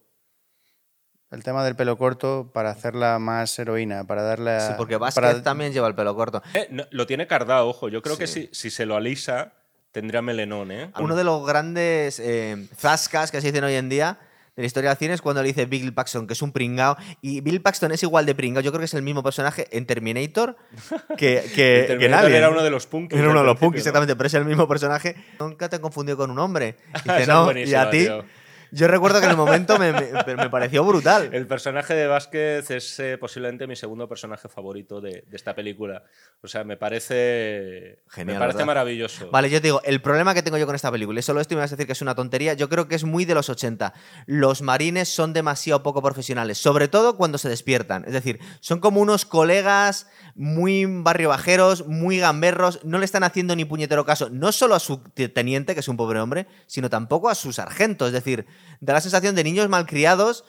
[1.31, 4.59] El tema del pelo corto para hacerla más heroína, para darle...
[4.61, 6.41] Sí, porque Vázquez para- también lleva el pelo corto.
[6.53, 7.89] Eh, no, lo tiene cardado, ojo.
[7.89, 8.43] Yo creo que Sí.
[8.53, 9.53] si, si se lo alisa,
[9.95, 10.91] tendría melenón, ¿eh?
[10.99, 14.19] Uno de los grandes eh, zascas que se dicen hoy en día
[14.53, 16.97] de la historia del cine es cuando le dice Bill Paxton que es un pringao.
[17.21, 18.61] Y Bill Paxton es igual de pringao.
[18.61, 20.57] Yo creo que es el mismo personaje en Terminator
[21.17, 22.37] que, que, El que en Terminator Alien.
[22.37, 23.77] era uno de los punkis Era uno de los punks, ¿no?
[23.77, 25.15] exactamente, pero es el mismo personaje.
[25.39, 26.75] Nunca te he confundido con un hombre.
[27.05, 27.99] Dice, no, y a ti.
[27.99, 28.25] tío.
[28.71, 31.29] Yo recuerdo que en el momento me, me- me pareció brutal.
[31.33, 36.03] El personaje de Vázquez es eh, posiblemente mi segundo personaje favorito de, de esta película.
[36.41, 38.03] O sea, me parece.
[38.09, 38.65] Genial, Me parece ¿verdad?
[38.67, 39.29] maravilloso.
[39.31, 41.53] Vale, yo te digo, el problema que tengo yo con esta película, y solo esto
[41.53, 43.33] y me vas a decir que es una tontería, yo creo que es muy de
[43.35, 43.93] los 80.
[44.25, 48.03] Los marines son demasiado poco profesionales, sobre todo cuando se despiertan.
[48.05, 53.55] Es decir, son como unos colegas muy barrio bajeros, muy gamberros, no le están haciendo
[53.55, 54.97] ni puñetero caso, no solo a su
[55.33, 58.05] teniente, que es un pobre hombre, sino tampoco a su sargento.
[58.07, 58.45] Es decir,
[58.79, 60.45] da la sensación de niños malcriados.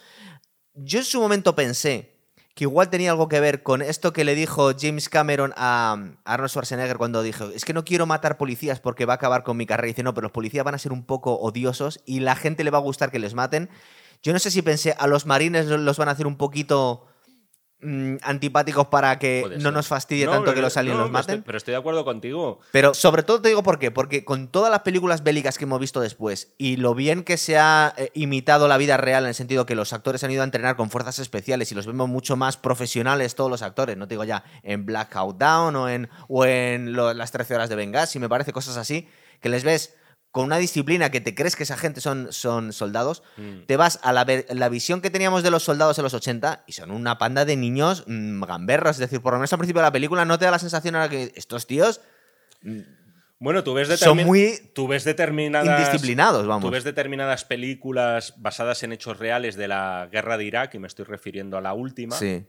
[0.75, 2.17] Yo en su momento pensé
[2.55, 5.93] que igual tenía algo que ver con esto que le dijo James Cameron a
[6.25, 9.43] a Arnold Schwarzenegger cuando dijo, es que no quiero matar policías porque va a acabar
[9.43, 9.89] con mi carrera.
[9.89, 12.65] Y dice, no, pero los policías van a ser un poco odiosos y la gente
[12.65, 13.69] le va a gustar que les maten.
[14.23, 17.07] Yo no sé si pensé, a los marines los van a hacer un poquito
[17.81, 19.73] mm, antipáticos para que Puede no ser.
[19.73, 21.45] nos fastidie No, tanto que los aliens no, los pero estoy- maten.
[21.45, 22.61] pero estoy de acuerdo contigo.
[22.73, 23.91] Pero sobre todo te digo por qué.
[23.91, 27.59] Porque con todas las películas bélicas que hemos visto después y lo bien que se
[27.59, 30.45] ha eh, imitado la vida real en el sentido que los actores han ido a
[30.45, 34.15] entrenar con fuerzas especiales y los vemos mucho más profesionales todos los actores, no te
[34.15, 38.19] digo ya en Blackout Down o en, o en lo- las 13 horas de Benghazi,
[38.19, 39.09] me parece cosas así,
[39.41, 39.95] que les ves
[40.37, 43.61] con una disciplina que te crees que esa gente son, son soldados, Mm.
[43.67, 46.73] te vas a la, la visión que teníamos de los soldados en los 80 y
[46.73, 48.97] son una panda de niños mm, gamberros.
[48.97, 50.95] Es decir, por lo menos al principio de la película no te da la sensación
[50.95, 52.03] ahora que estos tíos
[53.39, 55.81] Bueno, tú ves, son muy tú ves determinadas.
[55.81, 56.65] indisciplinados, vamos.
[56.65, 60.87] Tú ves determinadas películas basadas en hechos reales de la guerra de Irak, y me
[60.87, 62.45] estoy refiriendo a la última, Sí.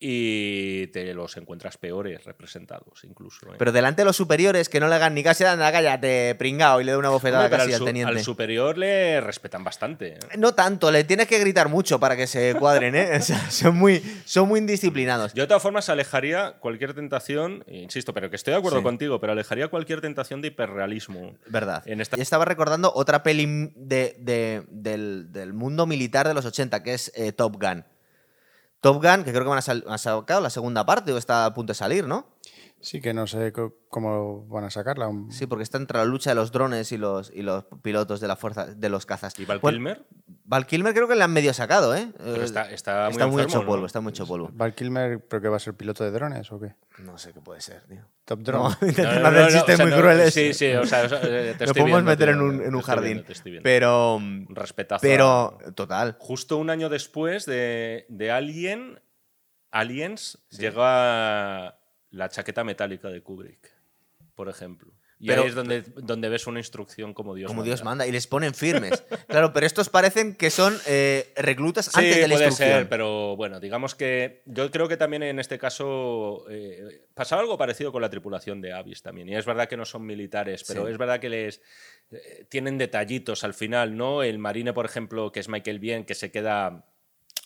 [0.00, 3.46] Y te los encuentras peores representados, incluso.
[3.48, 3.56] ¿eh?
[3.58, 6.84] Pero delante de los superiores que no le hagan ni casi nada, cállate, pringao, y
[6.84, 8.12] le da una bofetada Hombre, casi al, al teniente.
[8.18, 10.14] al superior le respetan bastante.
[10.14, 10.18] ¿eh?
[10.38, 13.10] No tanto, le tienes que gritar mucho para que se cuadren, ¿eh?
[13.18, 15.34] O sea, son muy, son muy indisciplinados.
[15.34, 18.84] Yo de todas formas alejaría cualquier tentación, insisto, pero que estoy de acuerdo Sí.
[18.84, 21.34] contigo, pero alejaría cualquier tentación de hiperrealismo.
[21.46, 21.82] Verdad.
[21.86, 26.82] En esta- estaba recordando otra peli de, de- del, del mundo militar de los 80,
[26.82, 27.84] que es eh, Top Gun.
[28.80, 31.44] Top Gun, que creo que van a, sal- han sacado la segunda parte o está
[31.46, 32.26] a punto de salir, ¿no?
[32.80, 33.52] Sí, que no sé
[33.88, 35.10] cómo van a sacarla.
[35.30, 38.28] Sí, porque está entre la lucha de los drones y los, y los pilotos de
[38.28, 39.38] la fuerza de los cazas.
[39.38, 40.06] ¿Y Val Bueno, Kilmer?
[40.44, 42.12] Val Kilmer creo que le han medio sacado, ¿eh?
[42.16, 43.66] Pero Eh, está, está muy, está muy enfermo, hecho ¿no?
[43.66, 44.50] polvo, está muy hecho polvo.
[44.52, 46.74] Val Kilmer, ¿pero que va a ser piloto de drones o qué?
[46.98, 48.02] No sé qué puede ser, tío.
[48.24, 48.74] Top Drone.
[48.80, 50.32] No, no, no, chistes o sea, muy no, crueles.
[50.34, 52.82] Sí, sí, o sea, o sea, eh, te podemos viendo, meter en un, en un
[52.82, 53.04] jardín.
[53.04, 53.64] viendo, te estoy viendo.
[53.64, 54.16] pero.
[54.16, 55.02] Un respetazo.
[55.02, 55.58] Pero.
[55.66, 56.16] a- Total.
[56.20, 59.00] Justo un año después de, de Alien,
[59.70, 61.77] Aliens, llega
[62.10, 63.70] la chaqueta metálica de Kubrick,
[64.34, 64.92] por ejemplo.
[65.20, 67.68] Y Pero- ahí es donde, donde ves una instrucción como Dios Como manda.
[67.68, 68.06] Dios manda.
[68.06, 69.02] Y les ponen firmes.
[69.26, 72.78] claro, pero estos parecen que son eh, reclutas Sí, antes de la puede instrucción.
[72.78, 77.58] ser, pero bueno, digamos que yo creo que también en este caso eh, pasaba algo
[77.58, 79.28] parecido con la tripulación de Avis también.
[79.28, 80.92] Y es verdad que no son militares, pero Sí.
[80.92, 81.62] es verdad que les
[82.12, 84.22] eh, tienen detallitos al final, ¿no?
[84.22, 86.86] El marine, por ejemplo, que es Michael Bien, que se queda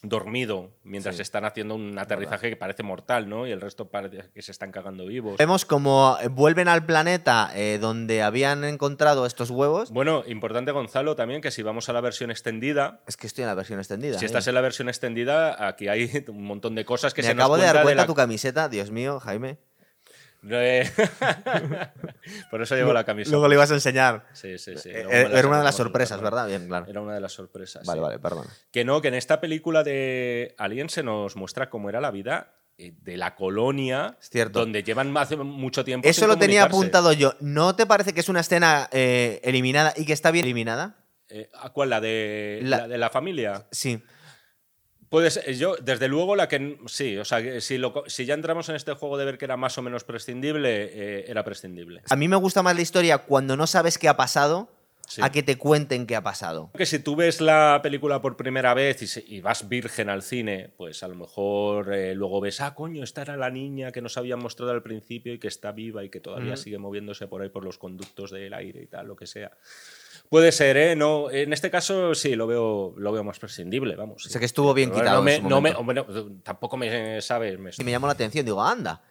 [0.02, 1.22] dormido mientras Sí.
[1.22, 3.46] están haciendo un aterrizaje que parece mortal, ¿no?
[3.46, 5.36] Y el resto parece que se están cagando vivos.
[5.38, 9.90] Vemos como eh, vuelven al planeta eh, donde habían encontrado estos huevos.
[9.92, 13.48] Bueno, importante Gonzalo también que si vamos a la versión extendida, Es que estoy en
[13.48, 14.18] la versión extendida.
[14.18, 14.26] si ¿eh?
[14.26, 17.44] estás en la versión extendida, aquí hay un montón de cosas que Me se nos
[17.44, 19.58] acabo de dar cuenta la- tu camiseta, Dios mío, Jaime.
[20.50, 20.90] Eh,
[22.50, 23.30] Por eso llevo la camisa.
[23.30, 24.26] Luego le ibas a enseñar.
[24.32, 24.90] Sí, sí, sí.
[24.92, 26.46] Eh, me la Era una de las sorpresas, ¿verdad?
[26.48, 26.86] Bien, claro.
[26.88, 27.86] Era una de las sorpresas.
[27.86, 28.02] Vale, sí.
[28.02, 28.46] vale, perdón.
[28.70, 32.54] Que no, que en esta película de Alien se nos muestra cómo era la vida
[32.78, 34.60] eh, de la colonia cierto.
[34.60, 36.08] donde llevan hace mucho tiempo.
[36.08, 37.34] Eso sin lo tenía apuntado yo.
[37.40, 40.96] ¿No te parece que es una escena eh, eliminada y que está bien eliminada?
[41.28, 41.90] Eh, ¿a ¿Cuál?
[41.90, 43.66] ¿La de La- la, de la familia?
[43.70, 44.02] Sí.
[45.12, 46.78] Puede ser, yo, desde luego, la que.
[46.86, 49.76] Sí, o sea, lo si ya entramos en este juego de ver que era más
[49.76, 52.00] o menos prescindible, eh, era prescindible.
[52.08, 54.70] A mí me gusta más la historia cuando no sabes qué ha pasado,
[55.20, 56.70] a que te cuenten qué ha pasado.
[56.74, 61.02] Que si tú ves la película por primera vez y, vas virgen al cine, pues
[61.02, 64.38] a lo mejor eh, luego ves, ah, coño, esta era la niña que nos habían
[64.38, 67.66] mostrado al principio y que está viva y que todavía sigue moviéndose por ahí por
[67.66, 69.52] los conductos del aire y tal, lo que sea.
[70.32, 70.96] Puede ser, ¿eh?
[70.96, 74.24] No, en este caso sí, lo veo, lo veo más prescindible, vamos.
[74.24, 75.22] O sea que estuvo bien quitado.
[75.42, 75.74] No me,
[76.42, 77.58] tampoco me sabe.
[77.58, 77.70] Me...
[77.76, 79.02] Y me llamó la atención, digo, anda.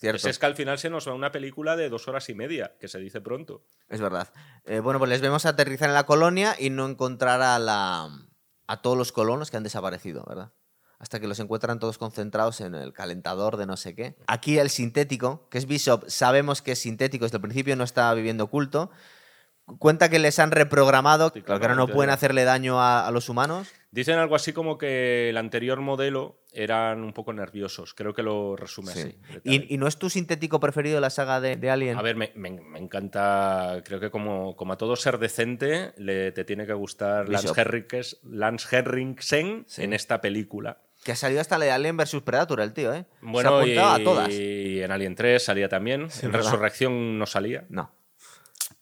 [0.00, 2.76] Pues es que al final se nos va una película de dos horas y media,
[2.78, 3.64] que se dice pronto.
[3.88, 4.28] Es verdad.
[4.64, 8.08] Eh, bueno, pues les vemos aterrizar en la colonia y no encontrar a, la,
[8.68, 10.52] a todos los colonos que han desaparecido, ¿verdad?
[11.00, 14.14] Hasta que los encuentran todos concentrados en el calentador de no sé qué.
[14.28, 18.14] Aquí el sintético, que es Bishop, sabemos que es sintético, desde el principio no está
[18.14, 18.92] viviendo oculto.
[19.78, 23.72] Cuenta que les han reprogramado, que ahora no pueden hacerle daño a los humanos.
[23.92, 27.92] Dicen algo así como que el anterior modelo eran un poco nerviosos.
[27.92, 29.18] Creo que lo resume así.
[29.44, 31.98] ¿Y, no es tu sintético preferido de la saga de, Alien?
[31.98, 32.32] A ver, me,
[32.76, 33.82] encanta.
[33.84, 37.52] Creo que como, como, a todo ser decente, le, te tiene que gustar Lance,
[38.72, 40.78] Henriksen en esta película.
[41.04, 43.04] Que ha salido hasta la de Alien vs Predator, el tío, ¿eh?
[43.20, 44.30] Bueno, y, a todas.
[44.30, 46.08] y en Alien 3 salía también.
[46.22, 47.66] en Resurrección no salía.
[47.68, 47.92] No.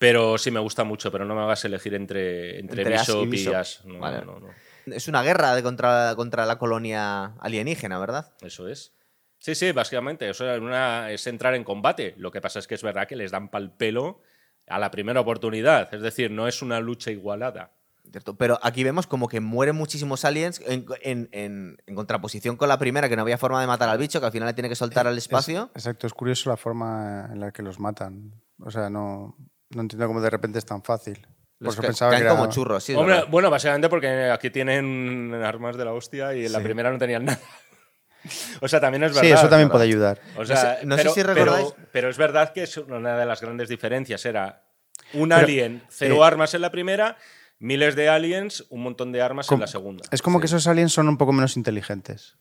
[0.01, 3.85] Pero sí me gusta mucho, pero no me hagas elegir entre, entre, Bishop y, Ash.
[3.85, 4.49] No, no, no.
[4.87, 8.33] Es una guerra de contra, contra la colonia alienígena, ¿verdad?
[8.41, 8.95] Eso es.
[9.39, 10.31] Sí, sí, básicamente.
[10.31, 10.51] Eso
[11.07, 12.15] es entrar en combate.
[12.17, 14.23] Lo que pasa es que es verdad que les dan pal pelo
[14.69, 15.93] a la primera oportunidad.
[15.93, 17.73] Es decir, no es una lucha igualada.
[18.39, 23.23] Pero aquí vemos como que mueren muchísimos aliens en, contraposición con la primera, que no
[23.23, 25.71] había forma de matar al bicho, que al final le tiene que soltar al espacio.
[25.75, 28.33] exacto, es curioso la forma en la que los matan.
[28.59, 29.37] O sea, no,
[29.71, 31.27] no entiendo cómo de repente es tan fácil.
[31.59, 32.95] Los que, pensaba que como churros, sí.
[32.95, 37.25] bueno, básicamente porque aquí tienen armas de la hostia y en la primera no tenían
[37.25, 37.41] nada.
[38.61, 39.27] O sea, también es verdad.
[39.27, 40.21] Sí, eso también puede ayudar.
[40.37, 41.69] O sea, no, sé, si recordáis.
[41.91, 44.27] Pero, es verdad que es una de las grandes diferencias.
[44.27, 44.63] Era
[45.15, 47.17] un alien, cero eh, armas en la primera,
[47.59, 50.05] miles de aliens, un montón de armas en la segunda.
[50.11, 52.37] Es como que esos aliens son un poco menos inteligentes.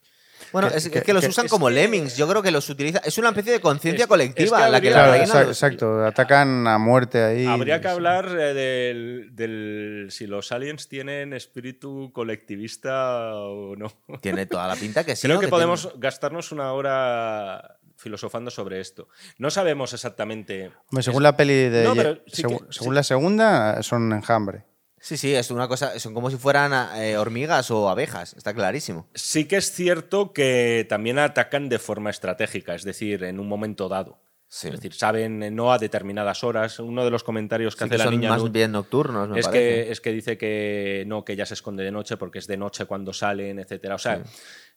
[0.51, 2.17] Bueno, es, que, los usan como lemmings.
[2.17, 2.99] Yo creo que los utiliza.
[2.99, 7.45] Es una especie de conciencia colectiva la que la Exacto, atacan a muerte ahí.
[7.45, 13.91] Habría que hablar eh, del, si los aliens tienen espíritu colectivista o no.
[14.21, 15.21] Tiene toda la pinta que sí.
[15.27, 19.09] Creo que, podemos gastarnos una hora filosofando sobre esto.
[19.37, 20.71] No sabemos exactamente.
[21.01, 22.21] según la peli de.
[22.27, 24.68] según la segunda, son enjambre.
[25.01, 29.07] Sí, sí, es una cosa, son como si fueran eh, hormigas o abejas, está clarísimo.
[29.13, 33.87] Sí que es cierto que también atacan de forma estratégica, es decir, en un momento
[33.87, 34.19] dado.
[34.51, 36.79] Es decir, saben eh, no a determinadas horas.
[36.79, 38.29] Uno de los comentarios que hace la niña.
[38.29, 41.91] Más bien nocturnos, es Que, es que dice que no, que ella se esconde de
[41.91, 43.93] noche porque es de noche cuando salen, etcétera.
[43.93, 44.23] O sea,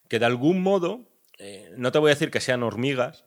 [0.09, 1.07] que de algún modo,
[1.39, 3.25] eh, no te voy a decir que sean hormigas,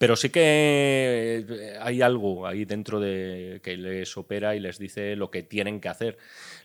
[0.00, 5.14] pero sí que eh, hay algo ahí dentro de que les opera y les dice
[5.14, 6.16] lo que tienen que hacer.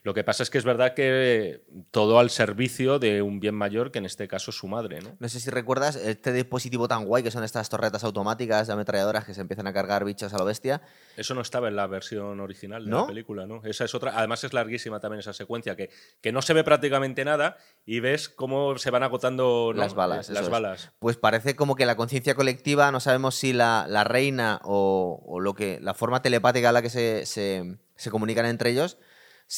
[0.05, 3.89] Lo que pasa es que es verdad que todo al servicio de un bien mayor,
[3.89, 4.99] que en este caso es su madre.
[5.01, 5.17] ¿no?
[5.19, 9.25] no sé si recuerdas este dispositivo tan guay que son estas torretas automáticas de ametralladoras
[9.25, 10.83] que se empiezan a cargar bichos a lo bestia.
[11.17, 13.63] Eso no estaba en la versión original de la película, ¿no?
[13.63, 14.13] Esa es otra.
[14.15, 15.89] Además es larguísima también esa secuencia, que,
[16.21, 20.29] que no se ve prácticamente nada y ves cómo se van agotando las balas.
[20.29, 20.91] las balas.
[20.99, 25.55] Pues parece como que la conciencia colectiva, no sabemos si la, la reina o, lo
[25.55, 28.99] que la forma telepática a la que se, se, se comunican entre ellos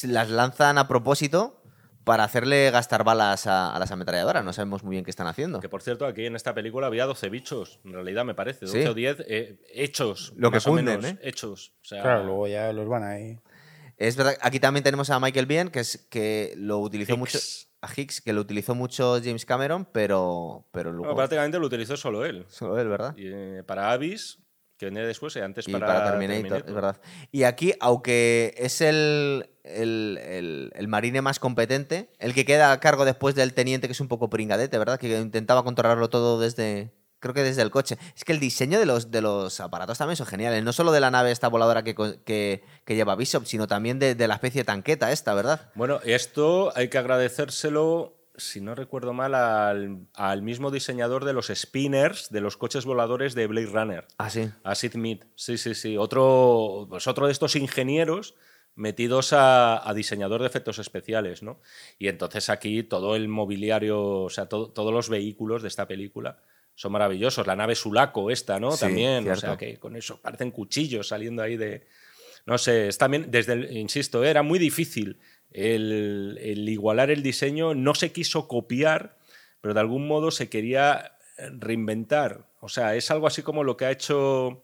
[0.02, 1.62] las lanzan a propósito
[2.04, 4.42] para hacerle gastar balas a, las ametralladoras.
[4.42, 5.60] No sabemos muy bien qué están haciendo.
[5.60, 8.88] Que por cierto, aquí en esta película había 12 bichos, en realidad me parece, 12
[8.88, 10.32] o 10 eh, hechos.
[10.36, 11.18] Lo que funden, ¿eh?
[11.22, 11.74] Hechos.
[11.86, 13.38] claro, luego ya los van ahí.
[13.98, 17.38] Es verdad, aquí también tenemos a Michael Biehn, que, es, que lo utilizó mucho.
[17.80, 21.14] A Hicks, que lo utilizó mucho James Cameron, pero, pero luego.
[21.14, 22.44] prácticamente lo utilizó solo él.
[22.48, 23.14] Solo él, ¿verdad?
[23.16, 24.38] Y, eh, para Avis,
[24.78, 27.00] que venía después y antes para, Terminator, es verdad.
[27.32, 33.34] Y aquí, aunque es el, el, marine más competente, el que queda a cargo después
[33.34, 34.98] del teniente, que es un poco pringadete, ¿verdad?
[34.98, 37.98] Que intentaba controlarlo todo desde, creo que desde el coche.
[38.16, 40.62] Es que el diseño de los, de los aparatos también son geniales.
[40.62, 44.28] No solo de la nave esta voladora que, que, lleva Bishop, sino también de, de,
[44.28, 45.72] la especie tanqueta esta, ¿verdad?
[45.74, 52.30] Bueno, esto hay que agradecérselo si no recuerdo mal, al, mismo diseñador de los spinners
[52.30, 54.06] de los coches voladores de Blade Runner.
[54.16, 54.50] Ah, sí.
[54.64, 55.18] A Sid Mead.
[55.34, 55.96] Sí, sí, sí.
[55.96, 58.34] Otro, pues otro de estos ingenieros
[58.74, 61.60] metidos a, diseñador de efectos especiales, ¿no?
[61.98, 66.38] Y entonces aquí todo el mobiliario, o sea, todos los vehículos de esta película
[66.76, 67.46] son maravillosos.
[67.46, 68.76] La nave Sulaco esta, ¿no?
[68.76, 71.86] también, o sea, que con eso parecen cuchillos saliendo ahí de...
[72.46, 75.18] No sé, es también, desde el, insisto, era muy difícil
[75.52, 79.16] el, igualar el diseño no se quiso copiar,
[79.60, 81.16] pero de algún modo se quería
[81.52, 82.46] reinventar.
[82.60, 84.62] O sea, es algo así como lo que ha hecho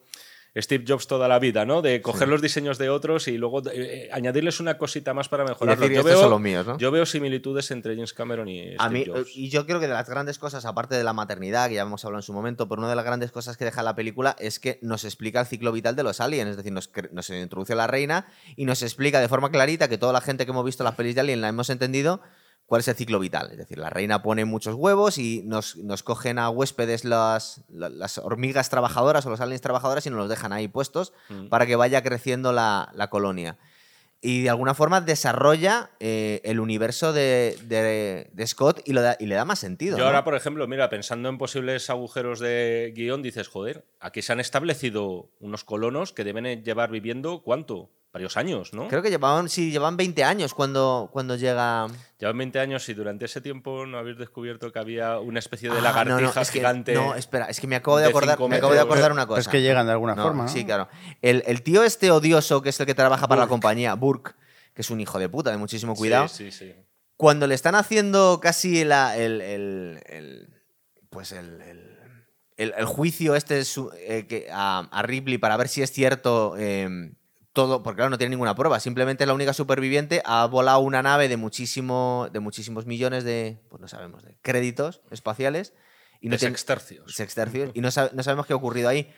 [0.56, 1.82] Steve Jobs toda la vida, ¿no?
[1.82, 5.80] De coger los diseños de otros y luego eh, añadirles una cosita más para mejorarlo.
[5.80, 6.78] decir, yo, "Estos veo, son los míos", ¿no?
[6.78, 9.36] yo veo similitudes entre James Cameron y Steve A mí, Jobs.
[9.36, 12.04] y yo creo que de las grandes cosas, aparte de la maternidad, que ya hemos
[12.04, 14.60] hablado en su momento, pero una de las grandes cosas que deja la película es
[14.60, 17.76] que nos explica el ciclo vital de los aliens, es decir, nos, nos introduce a
[17.76, 20.84] la reina y nos explica de forma clarita que toda la gente que hemos visto
[20.84, 22.20] las pelis de Alien la hemos entendido
[22.66, 23.48] cuál es el ciclo vital.
[23.52, 27.88] Es decir, la reina pone muchos huevos y nos, nos cogen a huéspedes las, la-
[27.90, 31.48] las hormigas trabajadoras o los aliens trabajadoras y nos los dejan ahí puestos Mm.
[31.48, 33.58] para que vaya creciendo la, la colonia.
[34.26, 39.16] Y de alguna forma desarrolla eh, el universo de, de- de Scott y, lo da-
[39.20, 39.98] y le da más sentido.
[39.98, 40.06] Yo ¿no?
[40.06, 44.40] ahora, por ejemplo, mira, pensando en posibles agujeros de guion, dices, joder, aquí se han
[44.40, 47.90] establecido unos colonos que deben llevar viviendo, ¿cuánto?
[48.14, 48.86] Varios años, ¿no?
[48.86, 51.88] Creo que llevaban, sí, llevan 20 años cuando, cuando llega.
[52.20, 55.78] Llevan 20 años y durante ese tiempo no habéis descubierto que había una especie de
[55.78, 56.94] Ah, lagartija no, no, es que- gigante.
[56.94, 59.30] No, espera, es que me acabo de de acordar, me acabo de acordar una Pero
[59.34, 59.40] cosa.
[59.40, 60.44] es que llegan de alguna No, forma.
[60.44, 60.48] ¿no?
[60.48, 60.86] Sí, claro.
[61.22, 64.34] El, el tío este odioso, que es el que trabaja para la compañía, Burke,
[64.74, 66.28] que es un hijo de puta, de muchísimo Sí, cuidado.
[66.28, 66.72] Sí, sí,
[67.16, 70.48] Cuando le están haciendo casi la- el, el- el-
[71.10, 71.60] Pues el.
[71.62, 71.98] el-
[72.56, 76.54] el- el juicio este su- eh, que- a, a Ripley para ver si es cierto
[76.56, 76.88] eh,
[77.54, 81.02] todo, porque claro, no tiene ninguna prueba, simplemente es la única superviviente, ha volado una
[81.02, 85.72] nave de, muchísimo, de muchísimos millones de, pues no sabemos, de créditos espaciales.
[86.20, 87.14] Y no De tiene- sextercios.
[87.14, 89.12] sextercios, y no, no sabemos qué ha ocurrido ahí.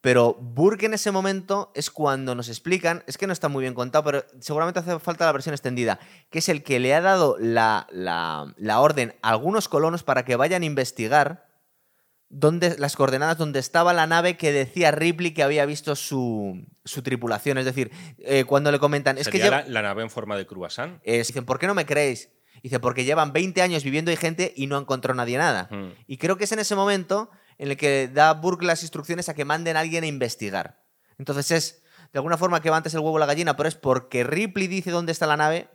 [0.00, 3.74] Pero Burke en ese momento es cuando nos explican, es que no está muy bien
[3.74, 5.98] contado, pero seguramente hace falta la versión extendida,
[6.30, 10.24] que es el que le ha dado la, la- la orden a algunos colonos para
[10.24, 11.45] que vayan a investigar
[12.28, 17.02] dónde, las coordenadas donde estaba la nave que decía Ripley que había visto su, su
[17.02, 17.58] tripulación.
[17.58, 20.46] Es decir, eh, cuando le comentan, es que lleva- la, la nave en forma de
[20.46, 21.00] croissant.
[21.02, 22.30] es- dicen, ¿por qué no me creéis?
[22.62, 25.68] Dice, porque llevan 20 años viviendo ahí gente y no encontró nadie nada.
[25.70, 25.92] Mm.
[26.06, 29.34] Y creo que es en ese momento en el que da Burke las instrucciones a
[29.34, 30.82] que manden a alguien a investigar.
[31.18, 33.74] Entonces es, de alguna forma, que va antes el huevo o la gallina, pero es
[33.76, 35.68] porque Ripley dice dónde está la nave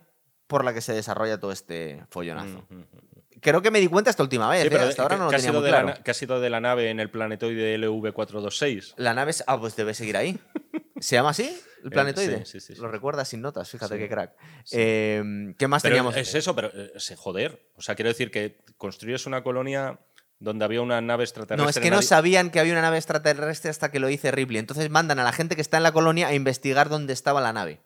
[0.48, 2.66] por la que se desarrolla todo este follonazo.
[2.68, 2.80] Mm.
[3.42, 4.70] Creo que me di cuenta esta última vez, Sí, ¿eh?
[4.70, 6.02] pero hasta ahora no lo tenía muy la claro.
[6.04, 8.94] que ha sido de la nave en el planetoide LV426.
[8.96, 9.42] La nave es...
[9.48, 10.38] Ah, pues debe seguir ahí.
[11.00, 11.44] ¿Se llama así?
[11.82, 12.38] ¿El Eh, planetoide?
[12.46, 12.80] sí, sí, sí, sí.
[12.80, 14.00] Lo recuerdas sin notas, fíjate Sí.
[14.00, 14.32] qué crack.
[14.70, 16.16] Eh, ¿Qué más Pero teníamos?
[16.16, 17.68] es eso, pero eh, se joder.
[17.74, 19.98] O sea, quiero decir que construyes una colonia
[20.38, 21.64] donde había una nave extraterrestre.
[21.64, 24.58] No, es que no sabían que había una nave extraterrestre hasta que lo dice Ripley.
[24.60, 27.52] Entonces mandan a la gente que está en la colonia a investigar dónde estaba la
[27.52, 27.80] nave.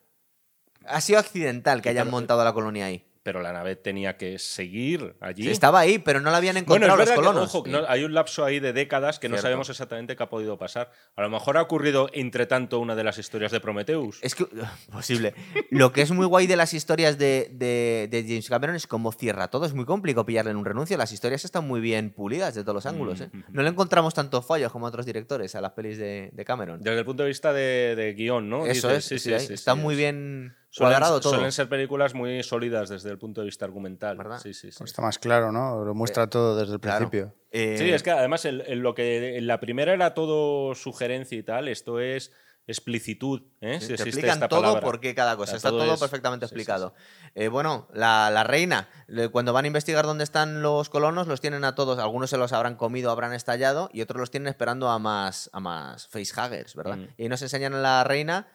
[0.85, 3.03] Ha sido accidental que hayan Pero- montado la colonia ahí.
[3.27, 5.43] Pero la nave tenía que seguir allí.
[5.43, 7.43] Sí, estaba ahí, pero no la habían Bueno, encontrado es los que, colonos.
[7.53, 10.29] ojo, que no- hay un lapso ahí de décadas que no sabemos exactamente qué ha
[10.29, 10.91] podido pasar.
[11.17, 14.19] A lo mejor ha ocurrido entre tanto una de las historias de Prometheus.
[14.21, 14.45] Es que,
[14.93, 15.33] posible.
[15.71, 19.11] Lo que es muy guay de las historias de, de- de James Cameron es cómo
[19.11, 19.65] cierra todo.
[19.65, 20.95] Es muy complicado pillarle en un renuncio.
[20.97, 23.19] Las historias están muy bien pulidas de todos los ángulos.
[23.19, 23.29] ¿eh?
[23.33, 23.39] Mm.
[23.49, 26.79] No le encontramos tantos fallos como a otros directores a las pelis de, de Cameron.
[26.81, 28.65] Desde el punto de vista de, de guion, ¿no?
[28.65, 29.03] Eso Dices, es.
[29.05, 31.33] sí, sí, sí, ahí sí, está sí, muy es- bien Suelen, cuadrado todo.
[31.33, 34.17] suelen ser películas muy sólidas desde el punto de vista argumental.
[34.17, 34.39] ¿Verdad?
[34.39, 34.77] Sí, sí, sí.
[34.79, 35.83] Pues está más claro, ¿no?
[35.85, 37.09] Lo muestra todo desde el Claro.
[37.09, 37.35] principio.
[37.51, 41.37] Eh, Sí, es que además en, en lo que en la primera era todo sugerencia
[41.37, 42.31] y tal, esto es
[42.69, 43.41] explicitud.
[43.61, 43.79] ¿eh?
[43.79, 44.81] Si te existe explican esta todo palabra.
[44.81, 45.55] por qué cada cosa.
[45.55, 46.93] Está todo todo es- perfectamente sí, sí, explicado.
[47.33, 48.89] Eh, bueno, la, la reina,
[49.31, 51.97] cuando van a investigar dónde están los colonos, los tienen a todos.
[51.97, 55.59] Algunos se los habrán comido, habrán estallado, y otros los tienen esperando a más, a
[55.61, 56.97] más facehuggers, ¿verdad?
[56.97, 57.07] Mm.
[57.17, 58.47] Y nos enseñan a la reina,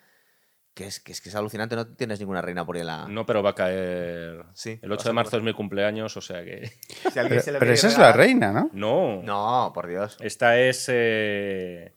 [0.74, 3.06] que es, que es que es alucinante, no tienes ninguna reina por ahí en la...
[3.08, 4.44] No, pero va a caer.
[4.54, 6.66] Sí, el va a 8 de marzo es mi cumpleaños, o sea que.
[6.66, 8.70] Si Pero, se pero esa es la reina, ¿no?
[8.72, 9.22] No.
[9.22, 10.16] No, por Dios.
[10.20, 10.86] Esta es.
[10.88, 11.94] eh,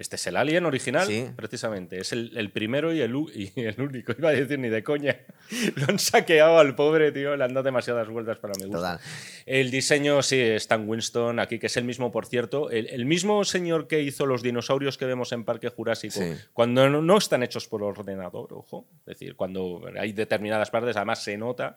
[0.00, 1.26] Este es el Alien original, Sí.
[1.36, 1.98] precisamente.
[2.00, 4.12] Es el, el primero y el, y el único.
[4.18, 5.16] Iba a decir ni de coña.
[5.76, 7.36] Lo han saqueado al pobre, tío.
[7.36, 8.78] Le han dado demasiadas vueltas para mi gusto.
[8.78, 8.98] Total.
[9.46, 12.70] El diseño, sí, Stan Winston, aquí, que es el mismo, por cierto.
[12.70, 16.32] El, el mismo señor que hizo los dinosaurios que vemos en Parque Jurásico, Sí.
[16.54, 18.88] cuando no, no están hechos por ordenador, ojo.
[19.00, 21.76] Es decir, cuando hay determinadas partes, además se nota.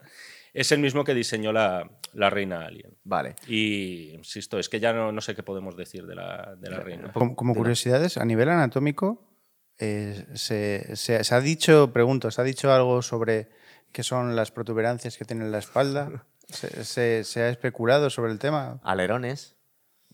[0.53, 2.95] Es el mismo que diseñó la, la reina Alien.
[3.03, 3.35] Vale.
[3.47, 6.79] Y insisto, es que ya no, no sé qué podemos decir de la, de la
[6.79, 7.11] reina.
[7.11, 9.27] Como, como curiosidades, a nivel anatómico,
[9.79, 13.49] eh, se, se- se ha dicho, pregunto, ¿se ha dicho algo sobre
[13.91, 16.25] qué son las protuberancias que tiene en la espalda?
[16.49, 18.79] ¿Se, se- se ha especulado sobre el tema?
[18.83, 19.55] Alerones.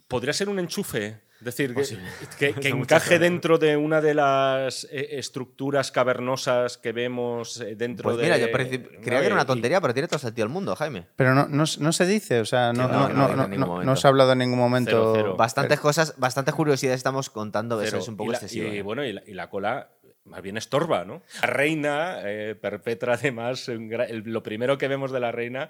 [0.08, 1.22] Podría ser un enchufe.
[1.40, 6.92] Es decir, que, que- que encaje dentro de una de las eh, estructuras cavernosas que
[6.92, 8.24] vemos eh, dentro Pues de.
[8.24, 10.76] mira, yo creía que era una y- tontería, pero tiene todo el sentido del mundo,
[10.76, 11.08] Jaime.
[11.16, 13.44] Pero no, no, no se dice, o sea, no, no, no, que no, no, no-
[13.46, 13.90] en ningún no- momento.
[13.92, 14.92] no se ha hablado en ningún momento.
[14.92, 15.36] Cero, cero.
[15.38, 18.68] Bastantes cosas, bastantes curiosidades estamos contando, eso es un poco y la- excesivo.
[18.74, 18.82] Y, ¿eh?
[18.82, 19.92] bueno, y la, y la cola
[20.26, 21.24] más bien estorba, ¿no?
[21.42, 25.70] La reina eh, perpetra además un el- lo primero que vemos de la reina,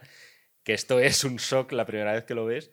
[0.64, 2.72] que esto es un shock la primera vez que lo ves,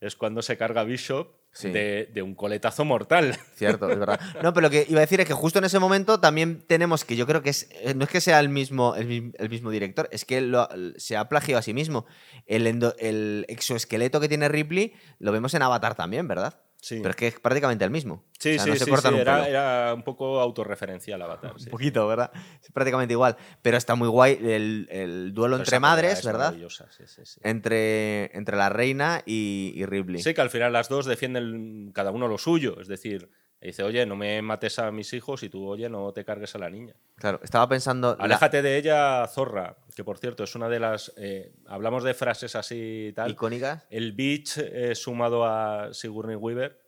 [0.00, 1.70] es cuando se carga Bishop Sí.
[1.70, 3.38] de, de un coletazo mortal.
[3.54, 4.20] Cierto, es verdad.
[4.42, 7.04] No, pero lo que iba a decir es que justo en ese momento también tenemos
[7.04, 9.70] que yo creo que es, eh, no es que sea el mismo, el, el mismo
[9.70, 12.06] director, es que lo- se ha plagiado a sí mismo.
[12.46, 16.60] El, endo- el exoesqueleto que tiene Ripley lo vemos en Avatar también, ¿verdad?
[16.84, 16.98] Sí.
[16.98, 18.26] Pero es que es prácticamente el mismo.
[18.38, 21.22] Sí, O sea, sí, no se sí, cortan sí, un era, era un poco autorreferencial
[21.22, 21.54] Avatar.
[21.58, 22.30] Un poquito, ¿verdad?
[22.62, 23.38] Es prácticamente igual.
[23.62, 26.48] Pero está muy guay el, el duelo Pero entre madres, es ¿verdad?
[26.48, 27.40] maravillosa, sí, sí, sí.
[27.42, 30.22] Entre, entre la reina y, y Ripley.
[30.22, 32.78] Sí, que al final las dos defienden cada uno lo suyo.
[32.78, 33.30] Es decir,
[33.68, 36.58] dice, oye, no me mates a mis hijos y tú, oye, no te cargues a
[36.58, 36.94] la niña.
[37.16, 38.16] Claro, estaba pensando.
[38.16, 41.12] la- Aléjate de ella, zorra, que por cierto es una de las...
[41.16, 43.30] eh, hablamos de frases así y tal.
[43.30, 43.86] icónicas.
[43.90, 46.80] El Beach eh, sumado a Sigourney Weaver,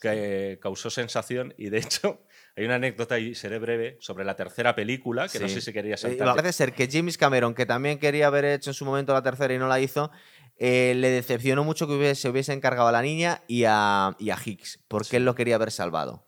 [0.00, 2.22] que causó sensación y de hecho
[2.56, 5.54] hay una anécdota y seré breve sobre la tercera película, que no Sí.
[5.56, 6.34] sé si quería Eh, saltar.
[6.36, 9.52] Parece ser que James Cameron, que también quería haber hecho en su momento la tercera
[9.54, 10.10] y no la hizo,
[10.62, 14.28] eh, le decepcionó mucho que hubiese, se hubiese encargado a la niña y a, y
[14.28, 16.26] a Higgs, porque él lo quería haber salvado.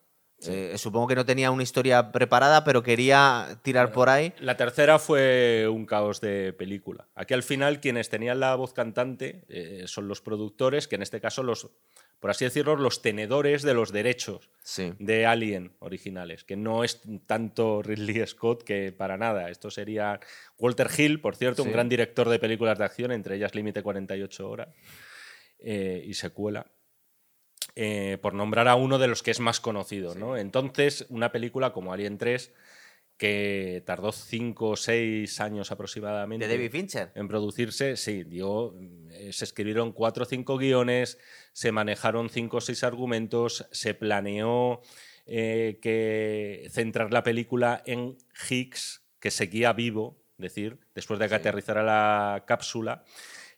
[0.48, 4.32] Eh, supongo que no tenía una historia preparada, pero quería tirar por ahí.
[4.40, 7.08] La tercera fue un caos de película.
[7.14, 11.20] Aquí al final quienes tenían la voz cantante eh, son los productores, que en este
[11.20, 11.68] caso los,
[12.22, 14.94] por así decirlo, los tenedores de los derechos Sí.
[15.00, 19.50] de Alien originales, que no es tanto Ridley Scott que para nada.
[19.50, 20.20] Esto sería
[20.56, 21.68] Walter Hill, por cierto, Sí.
[21.68, 24.68] un gran director de películas de acción, entre ellas Límite 48 horas
[25.58, 26.66] eh, y secuela.
[27.74, 30.36] eh, por nombrar a uno de los que es más conocido, ¿no?
[30.36, 32.52] Entonces, una película como Alien 3,
[33.22, 37.12] que tardó 5 o 6 años aproximadamente De David Fincher.
[37.14, 38.74] en producirse, sí, dio,
[39.12, 41.18] eh, se escribieron cuatro o cinco guiones,
[41.52, 44.80] se manejaron cinco o seis argumentos, se planeó
[45.26, 48.18] eh, que centrar la película en
[48.50, 51.40] Higgs, que seguía vivo, es decir, después de que Sí.
[51.42, 53.04] aterrizara la cápsula.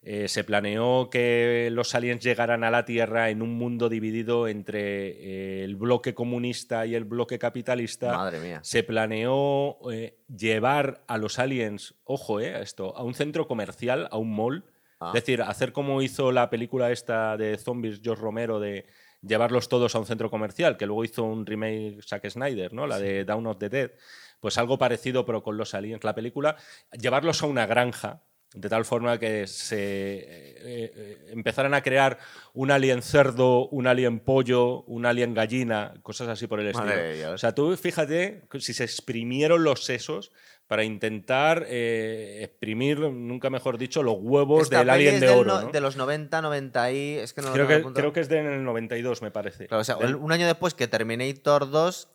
[0.06, 5.08] Eh, se planeó que los aliens llegaran a la Tierra en un mundo dividido entre
[5.08, 8.14] eh, el bloque comunista y el bloque capitalista.
[8.14, 8.60] Madre mía.
[8.62, 14.08] Se planeó eh, llevar a los aliens, ojo, eh, a esto, a un centro comercial,
[14.10, 14.64] a un mall.
[15.00, 15.12] Ah.
[15.14, 18.84] Es decir, hacer como hizo la película esta de zombies George Romero de
[19.22, 22.86] llevarlos todos a un centro comercial, que luego hizo un remake Zack Snyder, ¿no?
[22.86, 23.92] La de Dawn of the Dead.
[24.38, 26.04] Pues algo parecido, pero con los aliens.
[26.04, 26.56] La película,
[26.92, 28.22] llevarlos a una granja,
[28.54, 32.18] de tal forma que se eh, eh, empezaran a crear
[32.52, 37.32] un alien cerdo, un alien pollo, un alien gallina, cosas así por el estilo.
[37.32, 40.30] O sea, tú fíjate si se exprimieron los sesos
[40.68, 45.52] para intentar eh, exprimir, nunca mejor dicho, los huevos Esta del alien de del oro.
[45.56, 45.70] no- ¿no?
[45.72, 47.14] De los 90, 90 y...
[47.18, 49.66] Es que no Creo que, creo que es del 92, me parece.
[49.66, 52.08] Claro, o sea, Del- un año después que Terminator 2,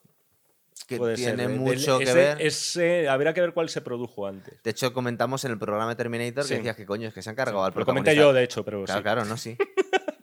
[0.86, 2.42] que puede tiene del- mucho que ese- ver.
[2.42, 4.62] ese- habría que ver cuál se produjo antes.
[4.64, 6.50] De hecho, comentamos en el programa Terminator Sí.
[6.50, 8.14] que decías que coño, es que se han cargado al Lo comenté protagonista.
[8.14, 9.04] yo, de hecho, pero Claro, sí.
[9.04, 9.58] claro, no, sí.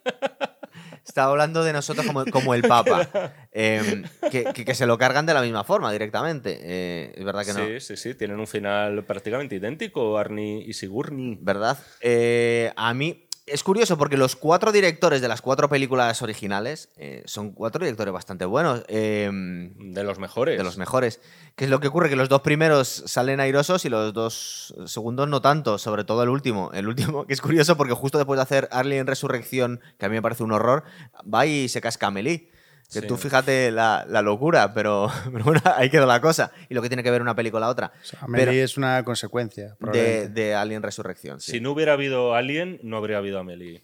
[1.06, 3.08] Estaba hablando de nosotros como, como el Papa.
[3.52, 6.58] eh, que, que- que se lo cargan de la misma forma directamente.
[6.60, 7.64] Eh, es verdad que no.
[7.66, 11.38] Sí, sí, sí, tienen un final prácticamente idéntico, Arnie y Sigourney.
[11.40, 11.78] ¿Verdad?
[12.00, 17.22] Eh, a mí es curioso porque los cuatro directores de las cuatro películas originales eh,
[17.26, 18.82] son cuatro directores bastante buenos.
[18.88, 20.58] eh, De los mejores.
[20.58, 21.20] de los mejores.
[21.54, 22.08] ¿Qué es lo que ocurre?
[22.08, 26.28] Que los dos primeros salen airosos y los dos segundos no tanto, sobre todo el
[26.28, 26.70] último.
[26.74, 30.16] El último, que es curioso porque justo después de hacer Alien Resurrección, que a mí
[30.16, 30.84] me parece un horror,
[31.32, 32.50] va y se casca a Amelie.
[32.92, 33.06] Que Sí.
[33.06, 36.52] tú fíjate la, la locura, pero, pero bueno, ahí quedó la cosa.
[36.68, 37.92] Y lo que tiene que ver una peli con la otra.
[38.00, 39.76] O sea, Amelie Pero- es una consecuencia.
[39.92, 41.40] de, de Alien Resurrección.
[41.40, 41.52] sí.
[41.52, 43.82] Si no hubiera habido Alien, no habría habido Amelie.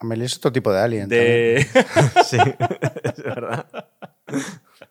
[0.00, 1.08] Amelie es otro tipo de alien.
[1.08, 1.66] De...
[2.24, 2.36] Sí,
[3.02, 3.66] es verdad.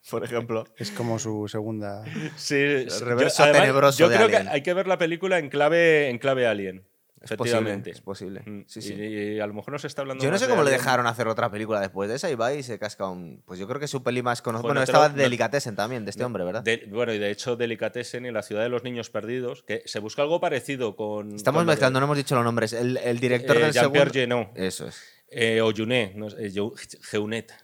[0.09, 0.65] Por ejemplo.
[0.77, 2.03] Es como su segunda.
[2.35, 2.55] Sí,
[3.01, 4.43] reverso además, tenebroso yo de creo Alien.
[4.43, 6.83] que hay que ver la película en clave, en clave Alien.
[7.31, 7.89] Es posible, efectivamente.
[7.91, 8.41] es posible.
[8.45, 8.93] Mm, Sí, sí.
[8.93, 10.71] Y, y a lo mejor no se está hablando Yo no sé de cómo le
[10.71, 13.41] dejaron hacer otra película después de esa y va y se casca un.
[13.45, 14.67] Pues yo creo que es su peli más conocida.
[14.67, 16.63] Bueno, estaba lo- Delicatessen también, de este hombre, ¿verdad?
[16.63, 19.99] De- bueno, y de hecho, Delicatessen y La ciudad de los niños perdidos, que se
[19.99, 21.33] busca algo parecido con.
[21.35, 22.73] Estamos con lo de- mezclando, no hemos dicho los nombres.
[22.73, 24.51] El, el director Eh, del Jean-Pierre segundo.
[24.55, 25.01] Eso es.
[25.29, 26.49] Eh, o Junet, no eh,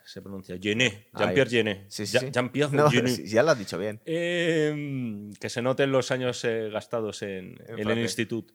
[0.05, 0.57] se pronuncia.
[0.61, 1.49] Jeunet, Jean-Pierre.
[1.49, 1.85] Jeunet.
[1.89, 2.17] Sí, sí.
[2.29, 4.01] Jean-Pierre No, ya lo has dicho bien.
[4.05, 8.53] Eh, que se noten los años eh, gastados en, en el instituto.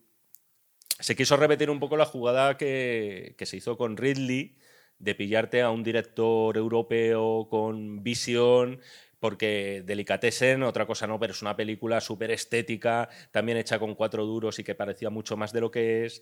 [1.00, 4.56] Se quiso repetir un poco la jugada que, se hizo con Ridley
[4.98, 8.80] de pillarte a un director europeo con visión,
[9.20, 14.26] porque Delicatessen, otra cosa no, pero es una película súper estética, también hecha con cuatro
[14.26, 16.20] duros y que parecía mucho más de lo que es.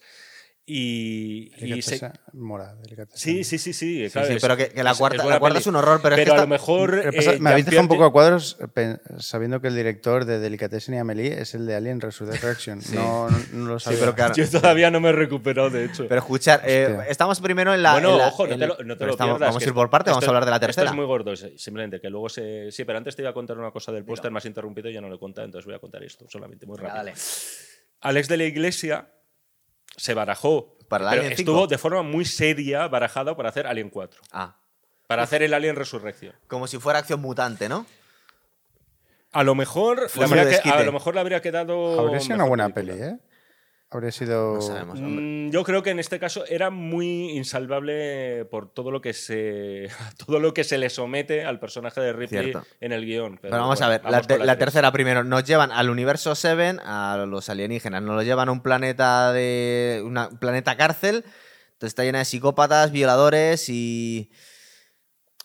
[0.68, 2.10] Y, y se-
[2.82, 3.16] delicatesa.
[3.16, 4.05] Sí, sí, sí, sí.
[4.06, 5.60] Sí, claro, sí, es- pero que, que la es- cuarta, es buena la cuarta peli.
[5.60, 7.02] es un horror, pero, es que Pero a lo mejor.
[7.14, 8.59] Eh, me habéis dejado un poco a cuadros
[9.20, 12.80] sabiendo que el director de Delicatessen y Amelie es el de Alien Resurrection.
[12.93, 14.01] No, no, no lo sabía.
[14.01, 14.34] pero claro.
[14.36, 16.09] Yo todavía no me he recuperado, de hecho.
[16.09, 17.93] Pero escuchar, eh, estamos primero en la.
[17.93, 19.48] bueno, en la- ojo, no te lo, no te lo estamos- pierdas.
[19.51, 20.90] Vamos a ir por parte, vamos esto- a hablar de la Esto tercera.
[20.90, 22.72] es muy gordo, simplemente que luego se.
[22.72, 25.01] Sí, pero antes te iba a contar una cosa del póster, más interrumpido y ya
[25.01, 27.12] no lo he contado, entonces voy a contar esto solamente muy rápido.
[28.01, 29.09] Alex de la Iglesia
[29.97, 30.77] se barajó.
[30.89, 31.66] Para el pero Alien estuvo 5.
[31.66, 34.20] de forma muy seria barajado para hacer Alien 4.
[34.32, 34.56] Ah,
[35.09, 36.35] Para hacer el Alien Resurrección.
[36.48, 37.86] como si fuera acción mutante, ¿no?
[39.32, 42.01] A lo mejor, habría que- a lo mejor le habría quedado.
[42.01, 42.97] Habría sido una buena película.
[43.06, 43.18] peli, ¿eh?
[43.88, 44.54] Habría sido.
[44.56, 44.98] No sabemos.
[44.98, 45.24] hombre.
[45.24, 49.88] Mm, Yo creo que en este caso era muy insalvable por todo lo que se
[50.26, 52.66] todo lo que se le somete al personaje de Ripley Cierto.
[52.80, 53.38] en el guion.
[53.40, 55.22] Pero vamos bueno, a ver, la, vamos tercera primero.
[55.22, 58.02] Nos llevan al universo Seven, a los alienígenas.
[58.02, 60.02] Nos lo llevan a un planeta de.
[60.04, 61.24] una- un planeta cárcel.
[61.74, 64.30] Entonces está llena de psicópatas, violadores y.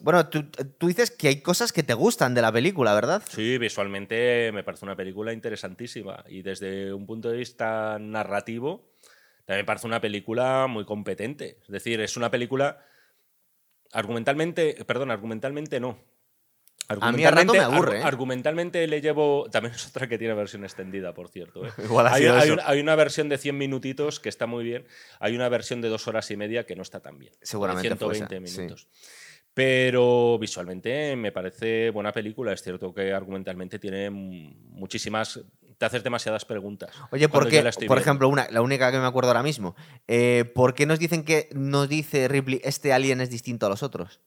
[0.02, 0.44] Bueno, tú,
[0.78, 3.22] tú dices que hay cosas que te gustan de la película, ¿verdad?
[3.28, 8.90] Sí, visualmente me parece una película interesantísima y desde un punto de vista narrativo
[9.46, 11.58] también me parece una película muy competente.
[11.64, 12.84] Es decir, es una película
[13.92, 16.00] argumentalmente, perdón, argumentalmente no.
[16.88, 18.04] A mí a rato me Argumentalmente- aburre, ¿eh?
[18.04, 19.48] Argumentalmente le llevo.
[19.50, 21.66] También es otra que tiene versión extendida, por cierto.
[21.66, 21.70] ¿eh?
[21.86, 22.54] Igual ha hay, sido hay eso.
[22.54, 24.86] una, hay una versión de 100 minutitos que está muy bien.
[25.20, 27.32] Hay una versión de dos horas y media que no está tan bien.
[27.42, 28.88] Seguramente fue 120 esa, sí.
[29.54, 32.54] Pero visualmente me parece buena película.
[32.54, 35.42] Es cierto que argumentalmente tiene muchísimas.
[35.78, 36.92] Te haces demasiadas preguntas.
[37.12, 37.62] Oye, ¿por qué?
[37.62, 37.96] Por viendo.
[37.98, 39.76] ejemplo, una, la única que me acuerdo ahora mismo.
[40.08, 43.84] Eh, ¿Por qué nos dicen que nos dice Ripley este alien es distinto a los
[43.84, 44.22] otros?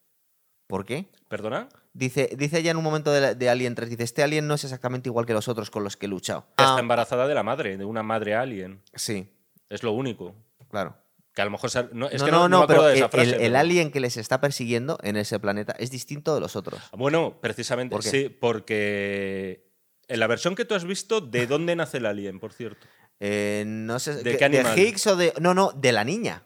[0.66, 1.06] ¿Por qué?
[1.28, 1.68] ¿Perdona?
[1.92, 4.54] Dice, dice ella en un momento de, la- de Alien 3, dice, este alien no
[4.54, 6.46] es exactamente igual que los otros con los que he luchado.
[6.50, 8.82] Está Ah, embarazada de la madre, de una madre alien.
[8.94, 9.28] sí,
[9.68, 10.34] Es lo único.
[10.70, 10.96] claro.
[11.34, 11.68] Que a lo mejor.
[11.70, 13.46] se- No, es no, que no, no, no, me acuerdo pero de esa el, frase,
[13.46, 16.80] el alien que les está persiguiendo en ese planeta es distinto de los otros.
[16.92, 19.66] Bueno, precisamente, sí, porque
[20.08, 22.86] en la versión que tú has visto, ¿de dónde nace el alien, por cierto?
[23.20, 24.78] Eh, no sé, ¿De ¿que- qué animal?
[24.78, 25.32] Higgs o de...?
[25.40, 26.42] No, no, de la niña.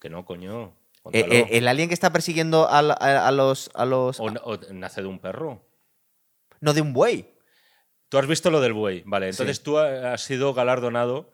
[0.00, 0.74] Que no, coño.
[1.12, 3.70] Eh, eh, el alien que está persiguiendo a, la- a- a los...
[3.74, 5.64] A los o, o nace de un perro.
[6.60, 7.34] no, de un buey.
[8.08, 9.28] Tú has visto lo del buey, vale.
[9.28, 9.62] Entonces Sí.
[9.64, 11.32] tú ha- has sido galardonado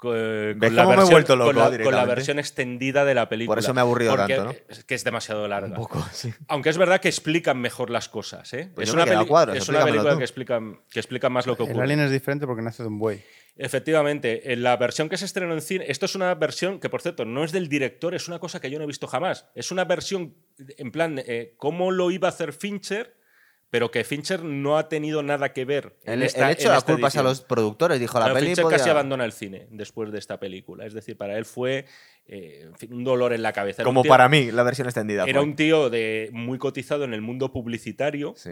[0.00, 2.14] co- con, ¿Ves la versión, vuelto loco con la- con la directamente?
[2.14, 3.52] versión extendida de la película.
[3.54, 4.58] Por eso me ha aburrido Porque tanto, ¿no?
[4.68, 5.68] Es que es demasiado larga.
[5.68, 6.32] Un poco, sí.
[6.48, 8.70] Aunque es verdad que explican mejor las cosas, ¿eh?
[8.74, 10.18] Pues es una, cuadros, es película tú.
[10.18, 10.60] que explica,
[10.90, 11.76] que explica más lo que ocurre.
[11.76, 13.22] El alien es diferente porque nace de un buey.
[13.56, 17.02] Efectivamente, en la versión que se estrenó en cine, esto es una versión que, por
[17.02, 19.46] cierto, no es del director, es una cosa que yo no he visto jamás.
[19.54, 20.34] Es una versión,
[20.78, 23.16] en plan, eh, cómo lo iba a hacer Fincher,
[23.70, 25.96] pero que Fincher no ha tenido nada que ver.
[26.04, 28.34] en El, esta- el hecho en la culpa es a los productores, dijo la Claro,
[28.34, 28.46] peli.
[28.48, 30.84] Fincher podía- casi abandona el cine después de esta película.
[30.86, 31.84] Es decir, para él fue
[32.26, 33.82] eh, un dolor en la cabeza.
[33.82, 35.24] Era Como tío- para mí, la versión extendida.
[35.24, 35.48] Era fue.
[35.48, 38.50] un tío de, muy cotizado en el mundo publicitario Sí.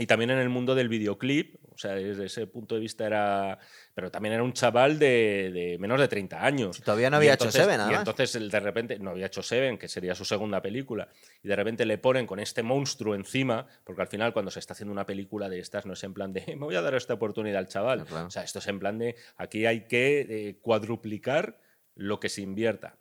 [0.00, 1.56] Y también en el mundo del videoclip.
[1.72, 3.58] O sea, desde ese punto de vista era.
[3.94, 6.76] Pero también era un chaval de, de menos de 30 años.
[6.76, 8.00] Si todavía no Y había hecho entonces- Seven, Y además.
[8.08, 11.08] entonces de repente no había hecho Seven, que sería su segunda película.
[11.42, 14.72] Y de repente le ponen con este monstruo encima, porque al final cuando se está
[14.74, 17.14] haciendo una película de estas no es en plan de me voy a dar esta
[17.14, 18.04] oportunidad al chaval.
[18.04, 18.26] Claro.
[18.26, 21.60] O sea, esto es en plan de aquí hay que eh, cuadruplicar
[21.94, 22.96] lo que se invierta.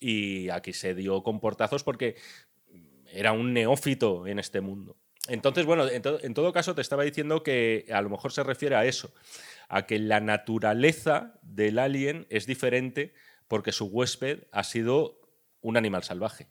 [0.00, 2.16] Y aquí se dio con portazos porque
[3.12, 4.96] era un neófito en este mundo.
[5.28, 8.42] Entonces, bueno, en, to- en todo caso te estaba diciendo que a lo mejor se
[8.42, 9.12] refiere a eso,
[9.68, 13.14] a que la naturaleza del alien es diferente
[13.48, 15.20] porque su huésped ha sido
[15.60, 16.48] un animal salvaje.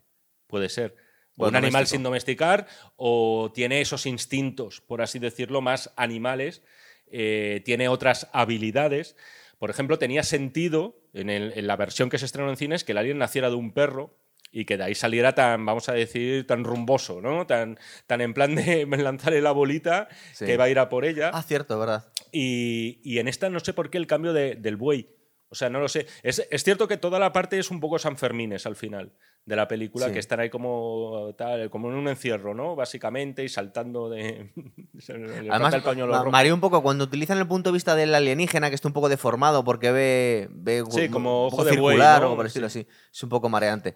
[0.48, 0.96] Puede ser.
[1.38, 6.62] O un animal sin domesticar o tiene esos instintos, por así decirlo, más animales,
[7.08, 9.16] eh, tiene otras habilidades.
[9.60, 12.92] Por ejemplo, tenía sentido en, el- en la versión que se estrenó en cines que
[12.94, 14.16] el alien naciera de un perro
[14.56, 17.46] y que de ahí saliera tan, vamos a decir, tan rumboso, ¿no?
[17.48, 17.78] Tan,
[18.08, 20.46] tan en plan de lanzarle la bolita Sí.
[20.46, 21.32] que va a ir a por ella.
[21.34, 22.06] Ah, cierto, ¿verdad?
[22.32, 25.10] Y, y en esta no sé por qué el cambio de- del buey.
[25.50, 26.08] O sea, no lo sé.
[26.24, 29.14] Es, es cierto que toda la parte es un poco Sanfermines al final
[29.46, 30.14] de la película, Sí.
[30.14, 32.76] que están ahí como, tal, como en un encierro, ¿no?
[32.76, 34.52] Básicamente, y saltando de.
[35.52, 38.70] Además, el pañuelo ma- mareó un poco cuando utilizan el punto de vista del alienígena,
[38.70, 42.32] que está un poco deformado porque ve, ve Sí, como ojo de buey, ¿no?
[42.32, 42.88] o por el estilo así.
[43.12, 43.96] Es un poco mareante.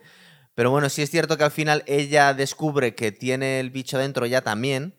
[0.57, 4.25] Pero bueno, sí es cierto que al final ella descubre que tiene el bicho dentro
[4.25, 4.95] ya también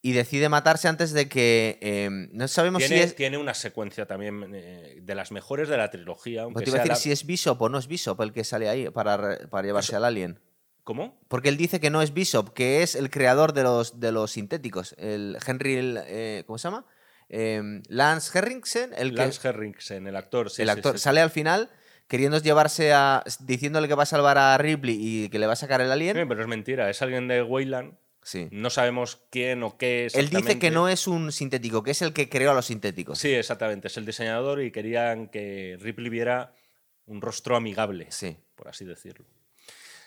[0.00, 1.78] y decide matarse antes de que.
[1.82, 3.14] eh, no sabemos Tiene, si es.
[3.14, 6.44] tiene una secuencia también eh, de las mejores de la trilogía.
[6.44, 8.32] Aunque pues te iba a decir la- si es Bishop o no es Bishop el
[8.32, 10.40] que sale ahí para, para llevarse Eso- al alien.
[10.84, 11.20] ¿Cómo?
[11.28, 14.30] Porque él dice que no es Bishop, que es el creador de los, de los
[14.32, 14.94] sintéticos.
[14.96, 15.74] El Henry.
[15.76, 16.86] el, eh, ¿Cómo se llama?
[17.28, 19.16] Eh, Lance Henriksen, el que.
[19.16, 20.48] Lance Henriksen, el actor.
[20.50, 21.02] sí, el actor sí, sí.
[21.04, 21.68] sale al final
[22.12, 23.24] queriendo llevarse a.
[23.40, 26.14] diciéndole que va a salvar a Ripley y que le va a sacar el alien.
[26.14, 27.94] Sí, pero es mentira, es alguien de Weyland.
[28.22, 28.48] Sí.
[28.52, 32.12] No sabemos quién o qué Él dice que no es un sintético, que es el
[32.12, 33.18] que creó a los sintéticos.
[33.18, 36.52] Sí, exactamente, es el diseñador y querían que Ripley viera
[37.06, 38.36] un rostro amigable, Sí.
[38.56, 39.24] por así decirlo.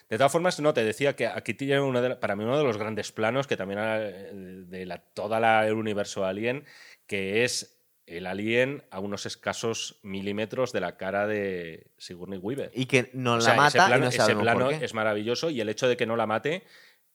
[0.07, 2.63] De todas formas, no, te decía que aquí tiene uno de para mí uno de
[2.63, 4.29] los grandes planos que también eh,
[4.67, 6.65] de la, toda la, el universo Alien,
[7.07, 7.74] que es
[8.07, 12.71] el Alien a unos escasos milímetros de la cara de Sigourney Weaver.
[12.73, 14.85] Y que no O la ese mata plano, y no ese plano por qué.
[14.85, 16.63] es maravilloso y el hecho de que no la mate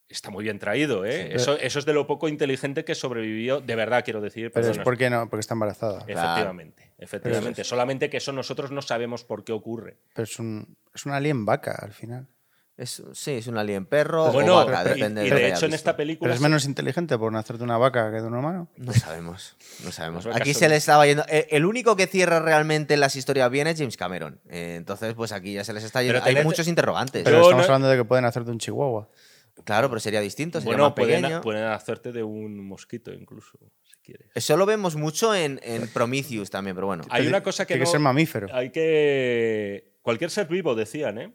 [0.09, 1.05] está muy bien traído.
[1.05, 1.29] ¿eh?
[1.29, 1.37] Sí.
[1.37, 4.51] eso, eso es de lo poco inteligente que sobrevivió, de verdad quiero decir.
[4.53, 6.05] Pero es porque no, porque está embarazada.
[6.05, 6.21] Claro.
[6.21, 7.65] Efectivamente, efectivamente.
[7.65, 9.99] Solamente que eso nosotros no sabemos por qué ocurre.
[10.15, 12.27] Pero es un, es un alien vaca al final.
[12.81, 15.49] Es, sí, es un alien perro bueno, o vaca, y- depende y, de lo de
[15.51, 16.27] hecho en esta película...
[16.29, 18.69] Pero es menos inteligente por nacer de una vaca que de un humano.
[18.77, 19.55] No sabemos,
[19.85, 20.25] no sabemos.
[20.25, 21.23] Pues Aquí se le estaba yendo.
[21.29, 24.41] eh, El único que cierra realmente las historias bien es James Cameron.
[24.49, 26.23] Eh, Entonces, pues aquí ya se les está yendo.
[26.25, 27.23] Pero Hay muchos interrogantes.
[27.23, 29.11] Pero estamos no- hablando de que pueden hacer de un chihuahua.
[29.65, 31.41] Claro, pero sería distinto, sería Bueno, más pueden, pequeño.
[31.43, 34.29] pueden hacerte de un mosquito incluso, si quieres.
[34.35, 37.05] Eso lo vemos mucho en, en Prometheus también, pero bueno.
[37.11, 38.49] Hay una cosa que Tiene que ser mamífero.
[38.55, 39.93] Hay que...
[40.01, 41.35] Cualquier ser vivo, decían, ¿eh?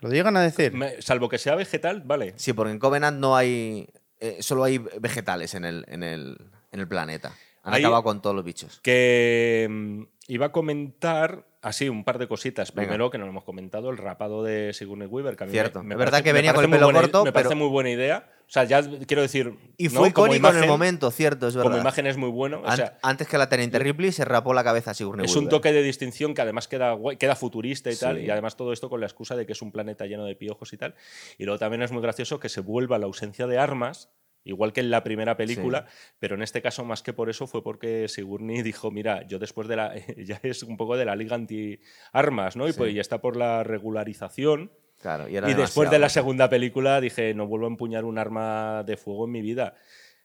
[0.00, 0.72] ¿Lo llegan a decir?
[0.72, 2.34] Me- salvo que sea vegetal, vale.
[2.36, 3.88] Sí, porque en Covenant no hay.
[4.20, 6.36] eh, solo hay vegetales en el, en el,
[6.72, 7.32] en el planeta.
[7.64, 8.80] Han Hay- acabado con todos los bichos.
[8.82, 12.72] Que mm, iba a comentar así un par de cositas.
[12.72, 12.88] Venga.
[12.88, 15.36] Primero, que no lo hemos comentado, el rapado de Sigourney Weaver.
[15.36, 15.82] Que a mí Cierto.
[15.82, 17.48] Me, me Es verdad parece- que venía con parece el pelo buena- corto, Me parece
[17.50, 18.30] pero- muy buena idea.
[18.48, 19.52] O sea, ya quiero decir.
[19.76, 19.90] Y ¿no?
[20.00, 21.70] fue Como icónico en el imagen- momento, cierto, es verdad.
[21.70, 22.62] Como imagen es muy bueno.
[22.64, 25.50] O sea, Antes que la teniente Ripley se rapó la cabeza a Sigourney es un
[25.50, 28.16] toque de distinción que además queda, queda futurista y tal.
[28.16, 28.22] Sí.
[28.24, 30.72] Y además todo esto con la excusa de que es un planeta lleno de piojos
[30.72, 30.94] y tal.
[31.36, 34.10] Y luego también es muy gracioso que se vuelva la ausencia de armas.
[34.44, 35.84] Igual que en la primera película,
[36.18, 39.68] pero en este caso más que por eso fue porque Sigourney dijo, mira, yo después
[39.68, 42.66] de la, ya es un poco de la liga anti-armas, ¿no?
[42.66, 42.78] Y, Sí.
[42.78, 44.72] pues ya está por la regularización.
[45.00, 48.18] Claro, y, era Y después de la segunda película dije, no vuelvo a empuñar un
[48.18, 49.74] arma de fuego en mi vida.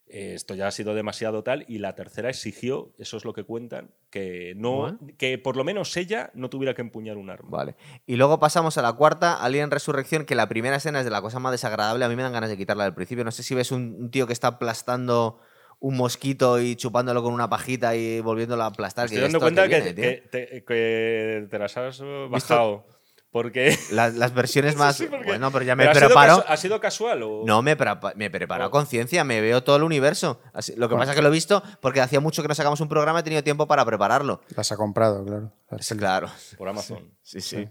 [0.07, 1.65] Eh, Esto ya ha sido demasiado tal.
[1.67, 5.95] Y la tercera exigió, eso es lo que cuentan, que, no, que por lo menos
[5.97, 7.49] ella no tuviera que empuñar un arma.
[7.49, 7.75] Vale.
[8.05, 11.21] Y luego pasamos a la cuarta, Alien Resurrección, que la primera escena es de la
[11.21, 12.05] cosa más desagradable.
[12.05, 13.23] A mí me dan ganas de quitarla del principio.
[13.23, 15.39] No sé si ves un, un tío que está aplastando
[15.79, 19.09] un mosquito y chupándolo con una pajita y volviéndolo a aplastar.
[19.09, 20.03] Me estoy que dando esto cuenta que, viene, tío.
[20.03, 22.85] que te, que te las has bajado.
[23.33, 23.77] Porque.
[23.91, 24.95] Las, las versiones más.
[24.95, 26.45] Sí, porque- Bueno, pero ya me ¿Pero ha sido preparo.
[26.47, 27.43] ¿Ha sido casual o.?
[27.45, 28.71] No, me, prepa- me preparo a Oh.
[28.71, 30.39] conciencia, me veo todo el universo.
[30.53, 32.79] Así- lo que pasa es que lo he visto porque hacía mucho que no sacamos
[32.79, 34.39] un programa, he tenido tiempo para prepararlo.
[34.55, 35.51] Las ha comprado, claro.
[35.97, 36.29] Claro.
[36.57, 37.11] Por Amazon.
[37.23, 37.67] Sí, sí.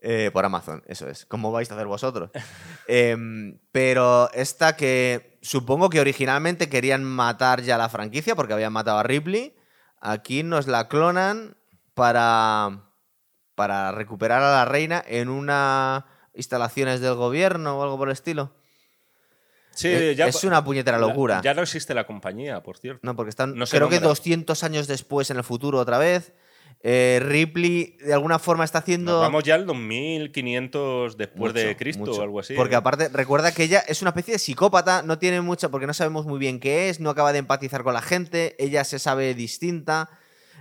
[0.00, 1.26] Eh, por Amazon, eso es.
[1.26, 2.30] ¿Cómo vais a hacer vosotros?
[2.86, 8.98] Em, pero esta que supongo que originalmente querían matar ya la franquicia porque habían matado
[8.98, 9.56] a Ripley.
[10.00, 11.56] Aquí nos la clonan
[11.94, 12.84] para,
[13.56, 18.52] para recuperar a la reina en una instalaciones del gobierno o algo por el estilo.
[19.72, 20.26] Sí, Eh, ya.
[20.28, 21.40] es una puñetera locura.
[21.42, 23.00] Ya no existe la compañía, por cierto.
[23.02, 24.08] No, porque están, No creo que nombra.
[24.10, 26.32] 200 años después en el futuro otra vez.
[26.82, 29.12] Eh, Ripley de alguna forma está haciendo...
[29.12, 32.20] Nos vamos ya al 2500 después de Cristo mucho.
[32.20, 32.54] o algo así.
[32.54, 32.78] Porque ¿eh?
[32.78, 36.26] aparte, recuerda que ella es una especie de psicópata, no tiene mucha, porque no sabemos
[36.26, 40.10] muy bien qué es, no acaba de empatizar con la gente, ella se sabe distinta,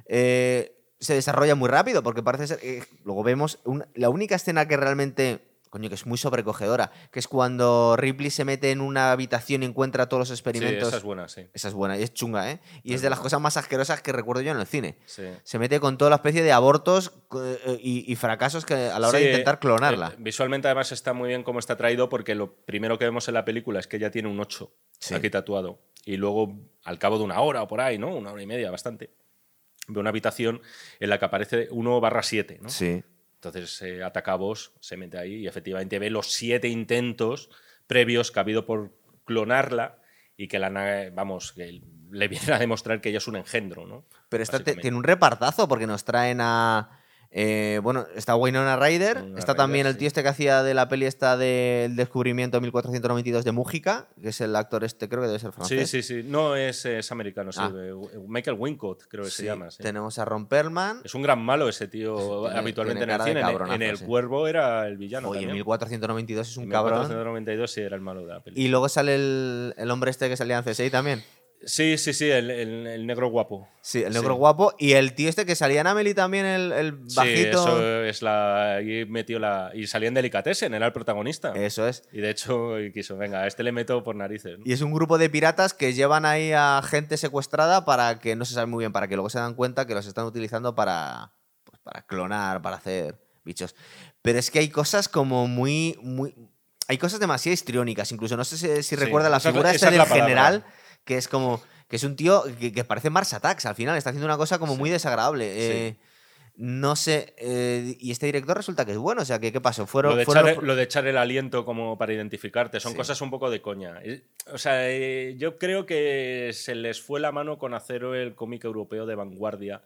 [0.08, 2.60] eh, se desarrolla muy rápido, porque parece ser.
[2.64, 5.52] eh, luego vemos un- la única escena que realmente.
[5.72, 9.66] Coño, que es muy sobrecogedora, que es cuando Ripley se mete en una habitación y
[9.66, 10.88] encuentra todos los Sí, experimentos.
[10.88, 11.48] esa es buena, sí.
[11.54, 12.62] Esa es buena y es chunga, ¿eh?
[12.84, 14.98] Y es de las cosas más asquerosas que recuerdo yo en el cine.
[15.06, 15.24] sí.
[15.44, 19.10] Se mete con toda la especie de abortos eh, y, y fracasos que a la
[19.10, 20.12] hora Sí, de intentar clonarla.
[20.14, 23.34] eh, visualmente, además, está muy bien cómo está traído, porque lo primero que vemos en
[23.34, 25.14] la película es que ella tiene un 8 Sí.
[25.14, 25.80] aquí tatuado.
[26.06, 26.56] Y luego,
[26.86, 28.16] al cabo de una hora o por ahí, ¿no?
[28.16, 29.10] Una hora y media, bastante.
[29.88, 30.62] Ve una habitación
[31.00, 32.70] en la que aparece 1 barra 7, ¿no?
[32.70, 33.04] Sí.
[33.36, 37.50] Entonces eh, ataca a Boss, se mete ahí y efectivamente ve los siete intentos
[37.86, 38.92] previos que ha habido por
[39.24, 40.00] clonarla
[40.38, 41.82] y que la na- vamos, que
[42.12, 44.06] le vienen a demostrar que ella es un engendro, ¿no?
[44.30, 47.02] Pero esta tiene un repartazo porque nos traen a.
[47.38, 49.18] eh, bueno, está Winona Ryder.
[49.18, 50.00] Winona está también el sí.
[50.00, 54.40] tío este que hacía de la peli esta del descubrimiento 1492 de Mújica, que es
[54.40, 55.90] el actor este, creo que debe ser Sí, francés.
[55.90, 56.24] sí, sí.
[56.24, 57.60] No, es, es americano, sí.
[57.62, 57.74] Ah.
[58.26, 59.70] Michael Wincott, creo que se Sí, llama.
[59.70, 59.84] sí.
[59.84, 61.02] Tenemos a Ron Perlman.
[61.04, 63.76] Es un gran malo ese tío Tiene- habitualmente tiene en el de cine.
[63.76, 64.06] En- el sí.
[64.06, 65.28] Cuervo era el villano.
[65.28, 65.56] Oye, también.
[65.56, 67.00] 1492 es un En cabrón.
[67.00, 68.62] 1492 sí era el malo de la peli.
[68.62, 71.22] Y luego sale el, el hombre este que salía en CSI también.
[71.64, 73.68] Sí, sí, sí, el, el- el negro guapo.
[73.82, 74.38] Sí, el negro Sí.
[74.38, 74.74] guapo.
[74.78, 77.60] Y el tío este que salía en Amelie también, el, el Sí, bajito.
[77.62, 78.76] eso es la.
[78.76, 79.72] Ahí metió la.
[79.74, 81.54] Y salía en Delicatessen, era el protagonista.
[81.56, 82.04] Eso es.
[82.12, 84.60] Y de hecho quiso, venga, a este le meto por narices.
[84.60, 84.64] ¿no?
[84.66, 88.46] Y es un grupo de piratas que llevan ahí a gente secuestrada para que no
[88.46, 91.32] se sabe muy bien, para que luego se dan cuenta que los están utilizando para,
[91.64, 93.76] pues, para clonar, para hacer bichos.
[94.22, 96.36] Pero es que hay cosas como muy, muy,
[96.88, 99.72] hay cosas demasiado histriónicas, incluso no sé si, si Sí, recuerda la esa es figura
[99.72, 100.66] esta esa es del la palabra.
[101.06, 104.10] Que es como, que es un tío que, que parece Mars Attacks al final, está
[104.10, 105.46] haciendo una cosa como muy desagradable.
[105.88, 105.96] eh,
[106.58, 109.86] no sé, eh, y este director resulta que es bueno, o sea, que ¿qué pasó?
[109.86, 112.94] Fueron, Lo de, fueron echar, los- lo de echar el aliento como para identificarte son
[112.94, 112.98] Sí.
[112.98, 114.00] cosas un poco de coña.
[114.54, 118.64] O sea, eh, yo creo que se les fue la mano con hacer el cómic
[118.64, 119.84] europeo de vanguardia.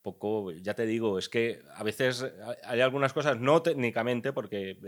[0.00, 2.24] Poco, ya te digo, es que a veces
[2.64, 4.78] hay algunas cosas, no técnicamente, porque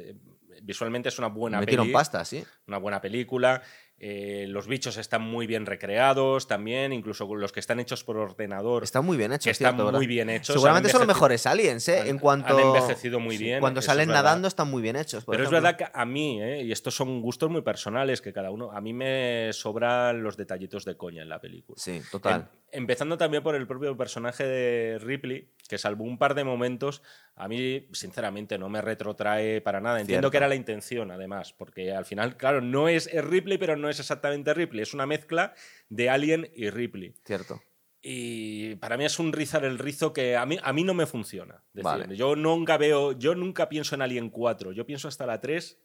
[0.62, 2.42] visualmente es una buena metieron peli, pasta, sí.
[2.66, 3.60] una buena película.
[4.02, 8.82] Eh, los bichos están muy bien recreados también, incluso los que están hechos por ordenador.
[8.82, 10.54] Están muy bien hechos, que están muy bien hechos.
[10.54, 12.00] Seguramente son los mejores aliens, ¿eh?
[12.00, 12.56] han- en cuanto.
[12.56, 15.24] han envejecido muy bien, Cuando salen es nadando están muy bien hechos.
[15.26, 16.62] Pero es verdad que a mí, ¿eh?
[16.64, 20.84] y estos son gustos muy personales que cada uno, a mí me sobran los detallitos
[20.86, 21.76] de coña en la película.
[21.78, 22.48] Sí, total.
[22.72, 27.02] Em- empezando también por el propio personaje de Ripley, que salvo un par de momentos,
[27.36, 30.00] a mí sinceramente no me retrotrae para nada.
[30.00, 30.30] Entiendo Cierto.
[30.30, 33.88] que era la intención, además, porque al final, claro, no es, es Ripley, pero no
[33.88, 35.54] es exactamente Ripley, es una mezcla
[35.88, 37.14] de Alien y Ripley.
[37.24, 37.60] Cierto.
[38.02, 41.06] Y para mí es un rizar el rizo que a mí, a mí no me
[41.06, 41.62] funciona.
[41.72, 42.16] Decir, Vale.
[42.16, 45.78] Yo nunca veo, yo nunca pienso en Alien 4, yo pienso hasta la 3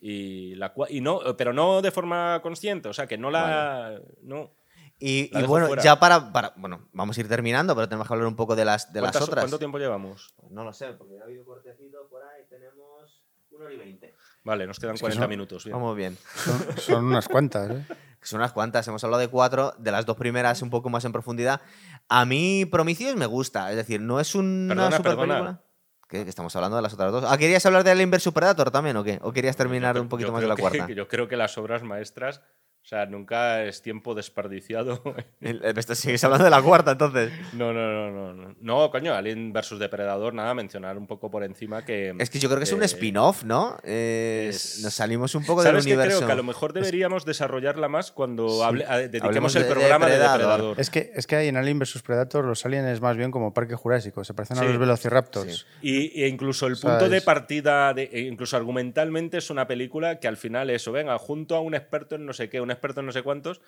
[0.00, 4.54] y la y no, pero no de forma consciente, o sea que no la no.
[4.98, 5.82] Y, bueno, fuera.
[5.82, 8.64] ya para, para- Bueno, vamos a ir terminando, pero tenemos que hablar un poco de
[8.64, 9.44] las, de las ¿Cuántas- otras.
[9.44, 10.34] ¿Cuánto tiempo llevamos?
[10.50, 12.44] No lo sé, porque ha habido cortecito por ahí.
[12.48, 14.14] Tenemos 1 hora y 20.
[14.44, 15.64] Vale, nos quedan que 40 son- minutos.
[15.64, 15.76] bien.
[15.76, 16.16] Vamos bien.
[16.34, 17.86] Son, son unas cuantas, ¿eh?
[18.22, 21.12] Son unas cuantas, hemos hablado de cuatro, de las dos primeras un poco más en
[21.12, 21.60] profundidad.
[22.08, 25.34] A mí Prometheus me gusta, es decir, no es una Perdona, super perdona.
[25.34, 25.62] película.
[26.08, 26.24] ¿Qué?
[26.24, 27.24] Que estamos hablando de las otras dos.
[27.28, 29.20] Ah, ¿querías hablar de Alien vs Predator también o qué?
[29.22, 30.88] ¿O querías terminar Yo- un poquito más de la que- cuarta?
[30.96, 32.42] Yo creo que las obras maestras,
[32.86, 35.02] o sea, nunca es tiempo desperdiciado.
[35.40, 37.32] El- el- esto- Sigues hablando de la cuarta, entonces.
[37.52, 38.54] No, no, no, no, no.
[38.60, 42.14] No, coño, Alien versus Depredador, nada, mencionar un poco por encima que.
[42.20, 43.76] Es que yo creo que es un eh, spin-off, ¿no?
[43.82, 46.18] Es- Nos salimos un poco del ¿Sabes qué universo.
[46.18, 46.26] creo?
[46.28, 50.12] Que a lo mejor deberíamos desarrollarla más cuando hable- a- dediquemos el de programa de
[50.12, 50.40] Depredador.
[50.40, 50.80] Depredador.
[50.80, 53.52] Es que, es que hay en Alien vs Predator los aliens es más bien como
[53.52, 54.64] Parque Jurásico, se parecen Sí.
[54.64, 55.66] a los Velociraptors.
[55.82, 56.10] Sí.
[56.14, 60.28] Y, e incluso el punto de partida, de, e incluso argumentalmente, es una película que
[60.28, 63.06] al final eso, venga, junto a un experto en no sé qué, un experto en
[63.06, 63.60] no sé cuántos,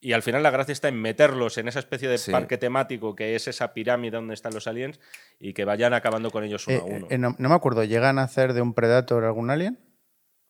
[0.00, 2.30] y al final la gracia está en meterlos en esa especie de Sí.
[2.30, 5.00] parque temático que es esa pirámide donde están los aliens
[5.40, 7.06] y que vayan acabando con ellos uno Eh, a uno.
[7.10, 9.78] eh, no, no me acuerdo, ¿llegan a hacer de un Predator algún alien?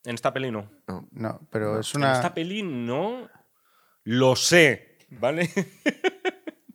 [0.04, 0.70] En esta peli no.
[0.86, 1.08] No.
[1.12, 2.12] No, pero es En una...
[2.12, 3.28] esta peli no.
[4.04, 5.50] Lo sé, ¿vale?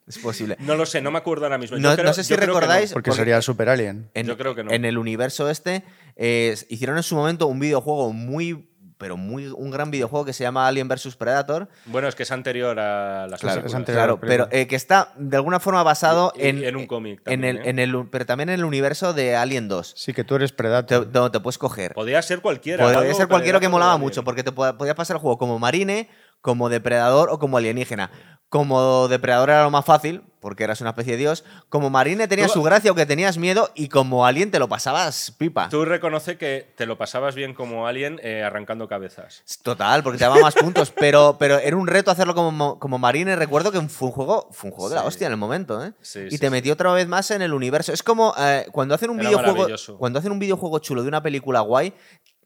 [0.05, 0.57] Es posible.
[0.60, 1.77] no lo sé, no me acuerdo ahora mismo.
[1.77, 2.39] Yo No, creo- no sé si no.
[2.41, 2.91] recordáis.
[2.91, 4.11] Porque sería el Super Alien.
[4.14, 4.72] en, Yo creo que no.
[4.72, 5.84] en el universo este
[6.18, 8.69] eh, hicieron en su momento un videojuego muy.
[9.03, 9.47] Pero muy.
[9.47, 11.67] Un gran videojuego que se llama Alien vs Predator.
[11.88, 14.01] Bueno, es que es anterior a las Claro, es anterior.
[14.01, 16.63] a Claro, pero eh, que está de alguna forma basado Y- y en.
[16.63, 17.69] en un cómic En también, el, ¿eh?
[17.69, 19.91] en el, pero también en el universo de Alien 2.
[19.97, 21.11] Sí, que tú eres Te, Predator.
[21.11, 21.93] donde te puedes coger.
[21.93, 22.85] Podría ser cualquiera.
[22.85, 26.07] Podría ser cualquiera que molaba mucho, porque te pod- podías pasar el juego como marine,
[26.44, 28.11] como depredador o como alienígena.
[28.49, 31.44] Como depredador era lo más fácil, porque eras una especie de dios.
[31.70, 35.32] Como marine tenía Tú- su gracia, aunque tenías miedo, y como alien te lo pasabas
[35.40, 35.70] pipa.
[35.70, 39.41] Tú reconoce que te lo pasabas bien como alien eh, arrancando cabezas.
[39.64, 42.99] Total, porque te daba más puntos, pero, pero era un reto hacerlo como, mo- como
[42.99, 43.36] marine.
[43.36, 45.94] Recuerdo que fue un juego, fue un juego de la hostia en el momento, ¿eh?
[46.02, 47.91] Sí, y sí, te metió otra vez más en el universo.
[47.91, 49.68] Es como eh, cuando hacen un Era videojuego,
[49.98, 51.91] cuando hacen un videojuego chulo de una película guay.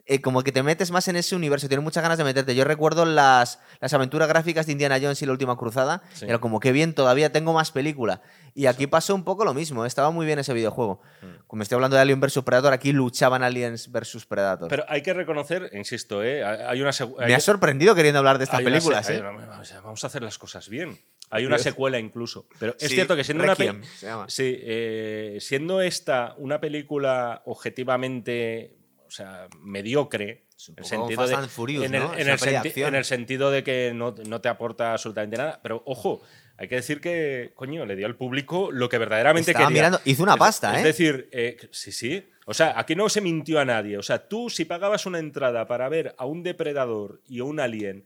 [0.09, 2.55] Eh, como que te metes más en ese universo, tienes muchas ganas de meterte.
[2.55, 6.01] Yo recuerdo las, las aventuras gráficas de Indiana Jones y la última cruzada.
[6.13, 6.25] Sí.
[6.25, 8.21] Era como que bien, todavía tengo más película.
[8.55, 11.01] Y aquí pasó un poco lo mismo, estaba muy bien ese videojuego.
[11.21, 11.25] Mm.
[11.45, 14.67] Como estoy hablando de Alien vs Predator, aquí luchaban Aliens vs Predator.
[14.69, 16.89] Pero hay que reconocer, insisto, eh, hay una
[17.19, 19.19] hay- Me ha sorprendido queriendo hablar de estas hay películas, ¿eh?
[19.19, 20.97] una- vamos a hacer las cosas bien.
[21.29, 22.47] Hay una secuela incluso.
[22.57, 23.81] Pero es Sí, cierto que siendo una, pe-
[24.27, 28.76] sí, eh, siendo esta una película objetivamente
[29.07, 30.43] o sea, mediocre.
[30.57, 32.13] Es en poco sentido Fast de- and Furious, en el, ¿no?
[32.13, 32.87] Es en una el peli de senti- acción.
[32.89, 35.59] en el sentido de que no, no te aporta absolutamente nada.
[35.61, 36.21] Pero ojo,
[36.57, 39.81] hay que decir que, coño, le dio al público lo que verdaderamente Estaba quería.
[39.83, 40.87] mirando- hizo una Es- pasta, Es ¿eh?
[40.87, 42.27] decir, eh, sí, sí.
[42.45, 43.97] O sea, aquí no se mintió a nadie.
[43.97, 47.59] O sea, tú si pagabas una entrada para ver a un depredador y a un
[47.59, 48.05] alien,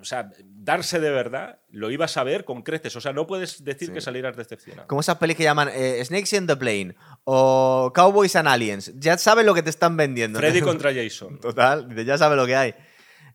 [0.00, 2.94] o sea, darse de verdad, lo ibas a ver con creces.
[2.96, 3.94] O sea, no puedes decir Sí.
[3.94, 4.86] que salieras decepcionado.
[4.88, 6.94] Como esas pelis que llaman eh, Snakes in the Plane
[7.24, 8.92] o Cowboys and Aliens.
[8.96, 10.38] Ya saben lo que te están vendiendo.
[10.38, 11.38] Freddy contra Jason.
[11.40, 12.74] Total, ya sabe lo que hay.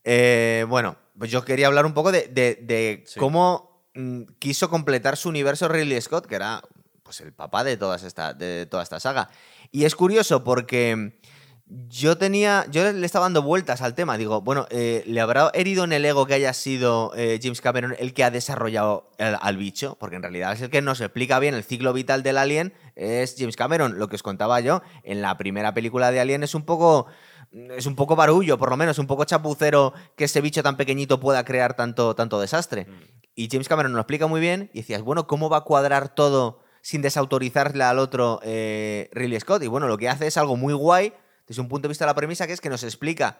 [0.03, 3.19] Eh, bueno, pues yo quería hablar un poco de, de- de Sí.
[3.19, 6.61] cómo mm, quiso completar su universo Ridley Scott, que era
[7.03, 9.29] pues, el papá de, todas esta, de toda esta saga.
[9.71, 11.19] Y es curioso porque
[11.67, 12.65] Yo tenía.
[12.69, 14.17] Yo le estaba dando vueltas al tema.
[14.17, 17.95] Digo, bueno, eh, ¿le habrá herido en el ego que haya sido eh, James Cameron
[17.97, 19.97] el que ha desarrollado el- al bicho?
[19.99, 22.73] Porque en realidad es el que nos explica bien el ciclo vital del alien.
[22.95, 23.97] Es James Cameron.
[23.97, 27.07] Lo que os contaba yo en la primera película de Alien es un poco.
[27.51, 31.19] Es un poco barullo, por lo menos, un poco chapucero que ese bicho tan pequeñito
[31.19, 32.85] pueda crear tanto, tanto desastre.
[33.33, 34.69] Y James Cameron nos lo explica muy bien.
[34.73, 39.63] Y decías, bueno, ¿cómo va a cuadrar todo sin desautorizarle al otro eh, Ridley Scott?
[39.63, 41.13] Y bueno, lo que hace es algo muy guay
[41.47, 43.39] desde un punto de vista de la premisa, que es que nos explica.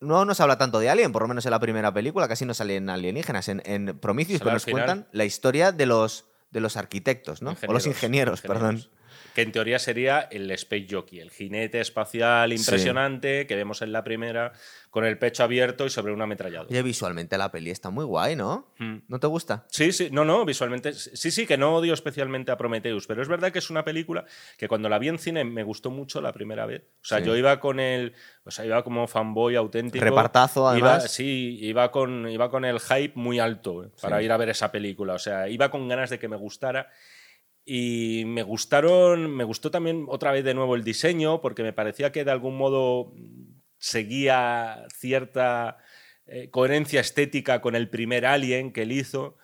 [0.00, 2.54] No nos habla tanto de Alien, por lo menos en la primera película, casi no
[2.54, 3.48] salen alienígenas.
[3.48, 4.84] En, en Prometheus, pero nos final.
[4.84, 7.56] cuentan la historia de los, de los arquitectos, ¿no?
[7.66, 8.84] o los ingenieros, perdón.
[9.34, 14.04] Que en teoría sería el Space Jockey, el jinete espacial impresionante que vemos en la
[14.04, 14.52] primera,
[14.90, 16.68] con el pecho abierto y sobre una ametralladora.
[16.70, 18.72] Oye, visualmente la peli está muy guay, ¿no?
[18.78, 18.98] Hmm.
[19.08, 19.64] ¿No te gusta?
[19.70, 20.92] Sí, sí, no, no, visualmente.
[20.92, 24.26] Sí, sí, que no odio especialmente a Prometheus, pero es verdad que es una película
[24.58, 26.82] que cuando la vi en cine me gustó mucho la primera vez.
[27.02, 27.24] O sea, Sí.
[27.24, 28.12] yo iba con el.
[28.44, 30.04] O sea, iba como fanboy auténtico.
[30.04, 31.10] Repartazo, Iba- además.
[31.10, 34.24] sí, iba con, iba con el hype muy alto eh, para Sí.
[34.24, 35.14] ir a ver esa película.
[35.14, 36.90] O sea, iba con ganas de que me gustara.
[37.64, 42.10] Y me gustaron, me gustó también otra vez de nuevo el diseño, porque me parecía
[42.12, 43.12] que de algún modo
[43.78, 45.78] seguía cierta
[46.26, 49.36] eh, coherencia estética con el primer Alien que él hizo.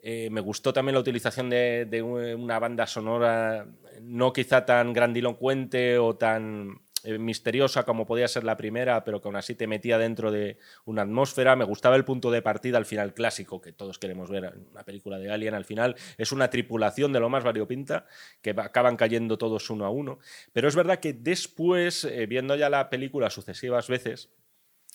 [0.00, 3.66] Eh, me gustó también la utilización de, una banda sonora
[4.00, 6.82] no quizá tan grandilocuente o tan
[7.18, 11.02] misteriosa como podía ser la primera, pero que aún así te metía dentro de una
[11.02, 11.56] atmósfera.
[11.56, 14.84] Me gustaba el punto de partida al final clásico, que todos queremos ver en una
[14.84, 15.54] película de Alien.
[15.54, 18.06] Al final es una tripulación de lo más variopinta,
[18.40, 20.18] que acaban cayendo todos uno a uno.
[20.52, 24.30] Pero es verdad que después, eh, viendo ya la película sucesivas veces,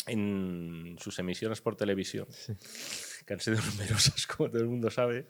[0.05, 2.27] en sus emisiones por televisión,
[3.25, 5.27] que han sido numerosas, como todo el mundo sabe,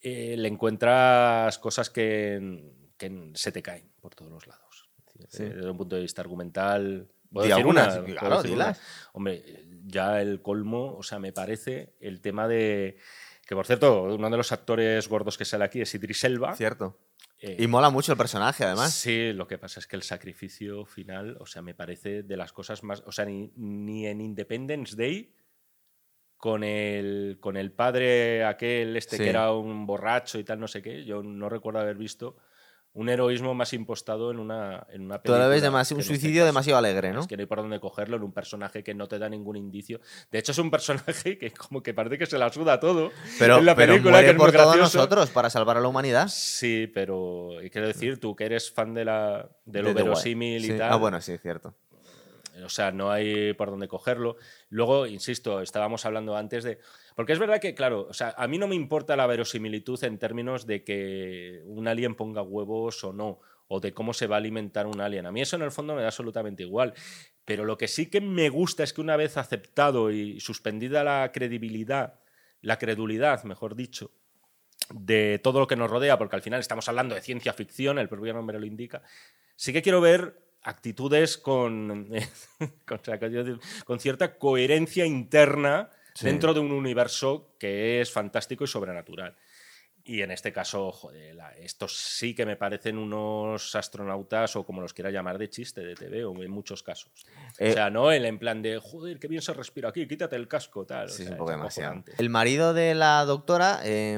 [0.00, 2.62] eh, le encuentras cosas que,
[2.96, 4.65] que se te caen por todos los lados.
[5.24, 5.52] Es decir, Sí.
[5.52, 7.08] eh, Desde un punto de vista argumental.
[7.32, 8.76] ¿puedo decir algunas, claro, decir una?
[9.12, 9.44] Hombre,
[9.84, 12.96] ya el colmo, o sea, me parece el tema de.
[13.46, 16.54] Que por cierto, uno de los actores gordos que sale aquí es Idris Elba.
[16.56, 16.98] Cierto.
[17.38, 18.92] Eh, Y mola mucho el personaje, además.
[18.94, 22.52] Sí, lo que pasa es que el sacrificio final, o sea, me parece de las
[22.52, 23.02] cosas más.
[23.06, 25.34] O sea, ni, ni en Independence Day,
[26.38, 29.22] con el, con el padre aquel, este Sí.
[29.24, 32.36] que era un borracho y tal, no sé qué, yo no recuerdo haber visto
[32.98, 36.40] un heroísmo más impostado en una, en una película demasi- que un en este suicidio
[36.40, 36.46] caso.
[36.46, 37.20] demasiado alegre, ¿no?
[37.20, 39.56] Es que no hay por dónde cogerlo en un personaje que no te da ningún
[39.56, 40.00] indicio.
[40.30, 43.58] De hecho, es un personaje que como que parece que se la suda todo Pero,
[43.58, 46.28] en la pero película, muere que por todos nosotros para salvar a la humanidad.
[46.28, 50.64] Sí, pero y quiero decir, tú que eres fan de, la, de lo De verosímil
[50.64, 50.78] y Sí.
[50.78, 50.92] tal.
[50.92, 51.74] Ah, bueno, sí, cierto.
[52.64, 54.36] O sea, no hay por dónde cogerlo.
[54.70, 56.78] Luego, insisto, estábamos hablando antes de.
[57.16, 60.18] Porque es verdad que, claro, o sea, a mí no me importa la verosimilitud en
[60.18, 64.38] términos de que un alien ponga huevos o no, o de cómo se va a
[64.38, 65.24] alimentar un alien.
[65.24, 66.92] A mí eso en el fondo me da absolutamente igual.
[67.46, 71.32] Pero lo que sí que me gusta es que una vez aceptado y suspendida la
[71.32, 72.20] credibilidad,
[72.60, 74.10] la credulidad, mejor dicho,
[74.92, 78.10] de todo lo que nos rodea, porque al final estamos hablando de ciencia ficción, el
[78.10, 79.02] propio nombre lo indica,
[79.56, 82.10] sí que quiero ver actitudes con,
[82.86, 83.00] con,
[83.86, 86.24] con cierta coherencia interna Sí.
[86.24, 89.36] dentro de un universo que es fantástico y sobrenatural.
[90.08, 94.80] Y en este caso, joder, la- estos sí que me parecen unos astronautas o como
[94.80, 97.10] los quiera llamar de chiste, de TV, o en muchos casos.
[97.58, 100.36] Eh, o sea, no el en plan de, joder, qué bien se respira aquí, quítate
[100.36, 101.06] el casco, tal.
[101.06, 102.04] o Sí, es sea, un poco demasiado.
[102.18, 104.16] El marido de la doctora eh,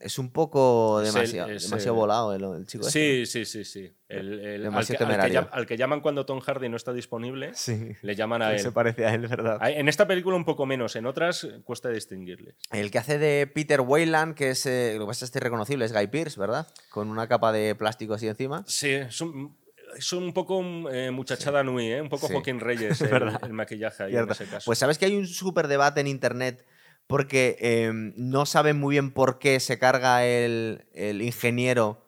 [0.00, 2.86] es un poco Es el- demasiado, demasiado el- volado el, el chico.
[2.86, 3.24] este.
[3.24, 3.92] Sí, sí, sí, sí.
[4.08, 5.06] El- al, que, Demasiado
[5.52, 7.92] al que al llaman cuando Tom Hardy no está disponible, Sí.
[8.02, 8.72] le llaman a Se él.
[8.74, 9.58] parece a él, ¿verdad?
[9.70, 12.56] En esta película un poco menos, en otras eh, cuesta distinguirles.
[12.70, 15.42] El que hace de Peter Weyland, que es, eh, lo que pasa es que es
[15.42, 16.66] irreconocible, es Guy Pearce, ¿verdad?
[16.90, 18.64] Con una capa de plástico así encima.
[18.66, 19.56] Sí, es un,
[19.96, 22.00] es un poco eh, muchachada Nui, ¿eh?
[22.00, 22.32] un poco Sí.
[22.32, 23.40] Joaquín Reyes el, verdad.
[23.44, 24.64] el maquillaje ahí en ese caso.
[24.66, 26.64] Pues sabes que hay un súper debate en internet
[27.06, 32.06] porque eh, no saben muy bien por qué se carga el, el ingeniero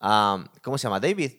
[0.00, 0.44] a...
[0.62, 1.00] ¿Cómo se llama?
[1.00, 1.32] David,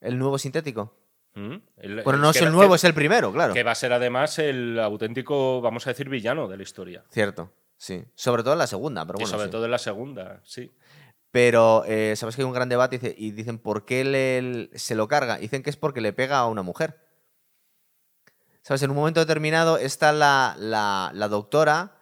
[0.00, 0.98] el nuevo sintético.
[1.34, 1.54] ¿Mm?
[1.78, 3.54] El- Bueno, no es el nuevo, que- es el primero, claro.
[3.54, 7.02] Que va a ser además el auténtico, vamos a decir, villano de la historia.
[7.10, 7.50] Cierto,
[7.82, 8.04] sí.
[8.14, 9.28] Sobre todo en la segunda, pero y bueno.
[9.36, 9.50] sobre sí.
[9.50, 10.70] todo en la segunda, sí.
[11.32, 14.70] Pero eh, sabes que hay un gran debate y dice- y dicen por qué le-
[14.78, 15.38] se lo carga.
[15.38, 17.00] Dicen que es porque le pega a una mujer.
[18.62, 18.82] ¿Sabes?
[18.82, 21.96] En un momento determinado está la, la- la doctora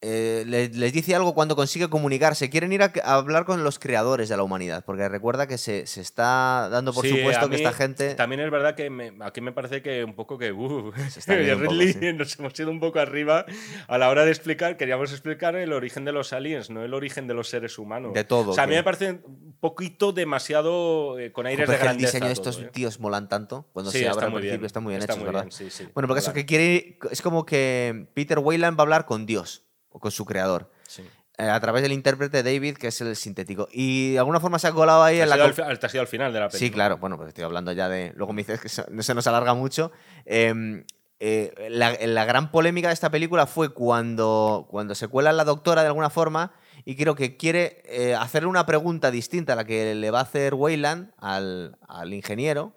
[0.00, 2.48] eh, le- les, dice algo cuando consigue comunicarse.
[2.50, 5.86] Quieren ir a, a hablar con los creadores de la humanidad, porque recuerda que se,
[5.86, 8.14] se está dando por Sí, supuesto que esta gente...
[8.14, 10.52] También es verdad que me- aquí me parece que un poco que.
[10.52, 11.34] Uh, Se está
[11.64, 12.12] poco, sí.
[12.14, 13.44] nos hemos ido un poco arriba
[13.88, 14.76] a la hora de explicar.
[14.76, 18.14] Queríamos explicar el origen de los aliens, no el origen de los seres humanos.
[18.14, 21.78] De todo, O sea, a mí me parece un poquito demasiado eh, con aires Joder,
[21.80, 22.12] de que el grandeza.
[22.12, 22.70] diseño de estos todo, ¿eh?
[22.72, 24.58] tíos molan tanto cuando Sí, se está abre al principio.
[24.58, 25.48] bien, Están muy bien está hechos, muy ¿verdad?
[25.58, 26.34] bien, bueno, porque eso molan.
[26.42, 30.24] que quiere es como que Peter Weyland va a hablar con Dios o con su
[30.24, 30.70] creador.
[30.86, 31.02] Sí.
[31.38, 33.68] eh, a través del intérprete David, que es el sintético.
[33.70, 35.36] Y de alguna forma se ha colado ahí Te en la...
[35.36, 36.66] al te has ido al final de la película.
[36.68, 36.98] Sí, claro.
[36.98, 38.12] Bueno, pues estoy hablando ya de...
[38.16, 39.92] Luego me dices que se, no se nos alarga mucho.
[40.26, 40.84] Eh,
[41.20, 45.82] eh, la, la gran polémica de esta película fue cuando, cuando se cuela la doctora
[45.82, 46.52] de alguna forma
[46.84, 50.22] y creo que quiere eh, hacerle una pregunta distinta a la que le va a
[50.22, 52.76] hacer Wayland al, al ingeniero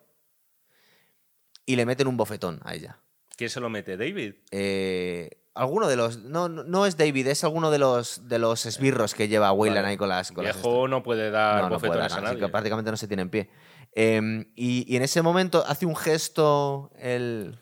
[1.67, 2.97] y le meten un bofetón a ella.
[3.37, 3.95] ¿Quién se lo mete?
[3.95, 4.33] ¿David?
[4.51, 6.19] Eh, alguno de los.
[6.19, 9.87] No, no es David, es alguno de los de los esbirros que lleva Wayland Vale.
[9.91, 10.31] ahí con las.
[10.31, 12.39] Con las Viejo no puede dar no, no puede bofetones dar, a así nadie.
[12.45, 13.49] que prácticamente no se tiene en pie.
[13.93, 17.57] Eh, y, y en ese momento hace un gesto el.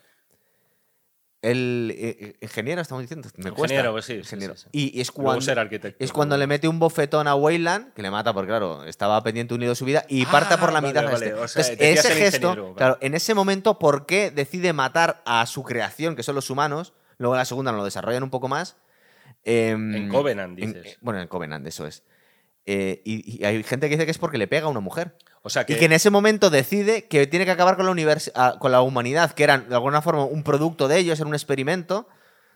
[1.42, 3.30] El eh, ingeniero, estamos diciendo.
[3.38, 3.76] Me cuesta.
[3.76, 4.58] Ingeniero, pues sí, Ingeniero.
[4.58, 4.70] sí, sí.
[4.74, 5.40] Y, y es cuando.
[5.40, 6.04] ser arquitecto.
[6.04, 9.54] Es cuando le mete un bofetón a Wayland, que le mata porque, claro, estaba pendiente
[9.54, 11.06] unido de su vida, y Ah, parte por la vale, mitad.
[11.10, 11.34] vale, este.
[11.40, 15.64] o sea, Entonces, ese gesto, claro, en ese momento, ¿por qué decide matar a su
[15.64, 16.92] creación, que son los humanos?
[17.20, 18.76] Luego en la segunda nos lo desarrollan un poco más.
[19.44, 20.98] Em, En Covenant, en- dices.
[21.02, 22.04] bueno, en Covenant, eso es.
[22.66, 25.16] Eh, y, y hay gente que dice que es porque le pega a una mujer.
[25.42, 28.58] O sea que, Y que en ese momento decide que tiene que acabar con la,
[28.60, 32.08] con la humanidad, que eran de alguna forma un producto de ellos, era un experimento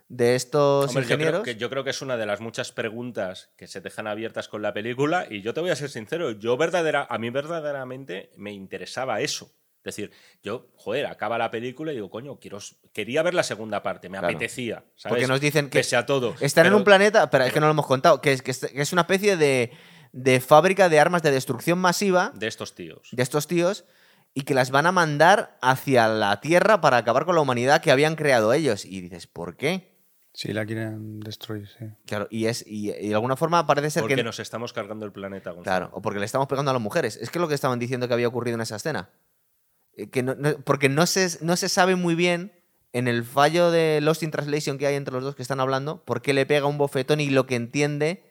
[0.09, 1.43] de estos Hombre, yo creo ingenieros.
[1.43, 4.61] que yo creo que es una de las muchas preguntas que se dejan abiertas con
[4.61, 8.51] la película y yo te voy a ser sincero, yo verdadera, a mí verdaderamente me
[8.51, 9.51] interesaba eso.
[9.85, 10.11] Es decir,
[10.41, 12.59] yo, joder, acaba la película y digo, coño, quiero,
[12.93, 14.27] quería ver la segunda parte, me Claro.
[14.33, 14.85] apetecía.
[14.95, 15.15] ¿sabes?
[15.15, 16.35] Porque nos dicen que Pese a todo.
[16.39, 18.93] Están en un planeta, pero es que no lo hemos contado, que es, que es,
[18.93, 19.71] una especie de,
[20.13, 23.09] de fábrica de armas de destrucción masiva De estos tíos.
[23.11, 23.83] de estos tíos
[24.33, 27.91] y que las van a mandar hacia la Tierra para acabar con la humanidad que
[27.91, 28.85] habían creado ellos.
[28.85, 29.91] Y dices, ¿por qué?
[30.33, 31.85] Sí, la quieren destruir, sí.
[32.07, 34.23] Claro, y, es, y, y de alguna forma parece ser Porque que...
[34.23, 35.63] nos estamos cargando el planeta, Gonzalo.
[35.89, 37.17] Claro, o porque le estamos pegando a las mujeres.
[37.17, 39.11] Es que es lo que estaban diciendo que había ocurrido en esa escena.
[39.95, 42.51] Eh, Que no- no- porque no se, no se sabe muy bien
[42.93, 46.03] en el fallo de Lost in Translation que hay entre los dos que están hablando,
[46.03, 48.23] por qué le pega un bofetón y lo que entiende.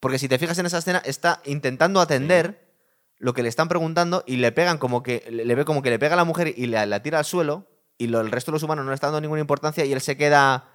[0.00, 2.72] Porque si te fijas en esa escena, está intentando atender
[3.18, 5.24] lo que le están preguntando y le pegan como que.
[5.30, 7.24] Le le ve como que le pega a la mujer y la, la tira al
[7.24, 7.66] suelo.
[7.96, 10.00] Y lo- el resto de los humanos no le está dando ninguna importancia y él
[10.00, 10.68] se queda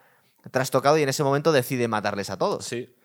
[0.52, 2.65] trastocado y en ese momento decide matarles a todos.
[2.65, 2.95] Sí.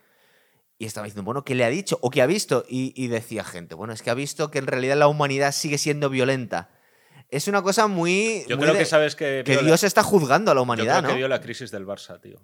[0.78, 1.98] Y estaba diciendo, bueno, ¿qué le ha dicho?
[2.00, 2.64] ¿O qué ha visto?
[2.68, 5.78] Y, y decía gente, bueno, es que ha visto que en realidad la humanidad sigue
[5.78, 6.70] siendo violenta.
[7.30, 8.44] Es una cosa muy.
[8.48, 9.42] Yo muy creo de- que sabes que.
[9.44, 11.18] que vio la- Dios está juzgando a la yo humanidad, creo que ¿no?
[11.18, 12.40] vio la crisis del Barça, tío.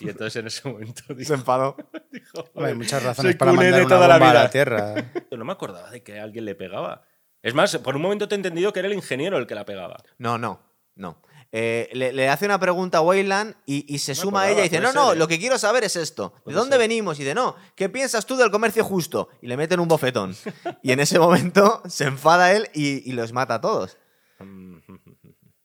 [0.00, 1.76] Y entonces en ese momento dijo, Se enfadó.
[2.12, 4.42] dijo, hay "Joder, muchas razones para mandar de una toda la bomba a vida".
[4.44, 4.94] la Tierra.
[5.36, 7.02] No me acordaba de que alguien le pegaba.
[7.42, 9.64] Es más, por un momento te he entendido que era el ingeniero el que la
[9.64, 10.02] pegaba.
[10.18, 10.60] No, no,
[10.96, 11.22] no.
[11.50, 14.60] Eh, le, le hace una pregunta a Wayland y, y se No suma a ella
[14.60, 15.18] y dice, no, no, ser, ¿eh?
[15.18, 16.34] lo que quiero saber es esto.
[16.44, 16.80] ¿De dónde ser.
[16.80, 17.18] venimos?
[17.20, 19.30] Y de no, ¿qué piensas tú del comercio justo?
[19.40, 20.36] Y le meten un bofetón.
[20.82, 23.96] y en ese momento se enfada él y, y los mata a todos.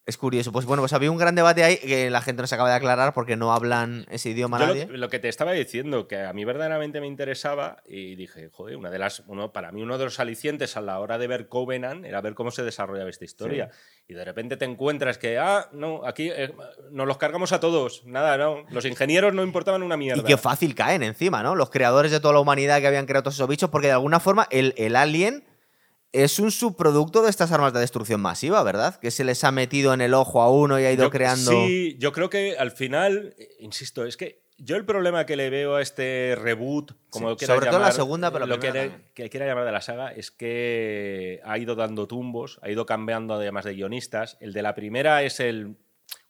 [0.05, 0.51] Es curioso.
[0.51, 2.75] Pues bueno, pues había un gran debate ahí que la gente no se acaba de
[2.75, 4.85] aclarar porque no hablan ese idioma Yo nadie.
[4.87, 8.75] lo, lo que te estaba diciendo, que a mí verdaderamente me interesaba, y dije, joder,
[8.75, 11.47] una de las, uno, para mí uno de los alicientes a la hora de ver
[11.47, 13.69] Covenant era ver cómo se desarrollaba esta historia.
[14.05, 16.53] Y de repente te encuentras que, ah, no, aquí eh,
[16.91, 18.03] nos los cargamos a todos.
[18.05, 18.65] Nada, no.
[18.71, 20.21] Los ingenieros no importaban una mierda.
[20.21, 21.55] Y qué fácil caen encima, ¿no?
[21.55, 24.19] Los creadores de toda la humanidad que habían creado todos esos bichos, porque de alguna
[24.19, 25.45] forma el, el alien
[26.13, 28.99] es un subproducto de estas armas de destrucción masiva, ¿verdad?
[28.99, 31.51] Que se les ha metido en el ojo a uno y ha ido Yo- creando.
[31.51, 35.49] Sí, yo creo que al final, eh, insisto, es que yo el problema que le
[35.49, 39.29] veo a este reboot, como Sí, lo sobre todo la segunda, pero lo que, que
[39.29, 43.65] quiera llamar de la saga, es que ha ido dando tumbos, ha ido cambiando además
[43.65, 44.37] de guionistas.
[44.39, 45.75] El de la primera es el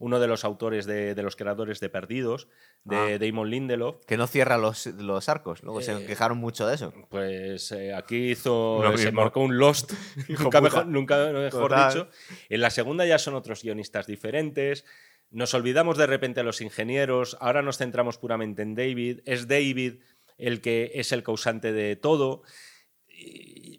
[0.03, 2.49] uno de los autores de, de los creadores de Perdidos,
[2.83, 3.17] de Ah.
[3.17, 4.03] Damon Lindelof.
[4.05, 5.63] Que no cierra los, los arcos.
[5.63, 6.93] Luego Eh, se quejaron mucho de eso.
[7.09, 9.21] Pues eh, aquí hizo, se mismo.
[9.21, 9.93] marcó un Lost,
[10.27, 11.89] nunca mejor, nunca mejor Total.
[11.93, 12.09] dicho.
[12.49, 14.83] En la segunda ya son otros guionistas diferentes.
[15.31, 19.21] Nos olvidamos de repente a los ingenieros, ahora nos centramos puramente en David.
[19.25, 19.95] Es David
[20.37, 22.43] el que es el causante de todo.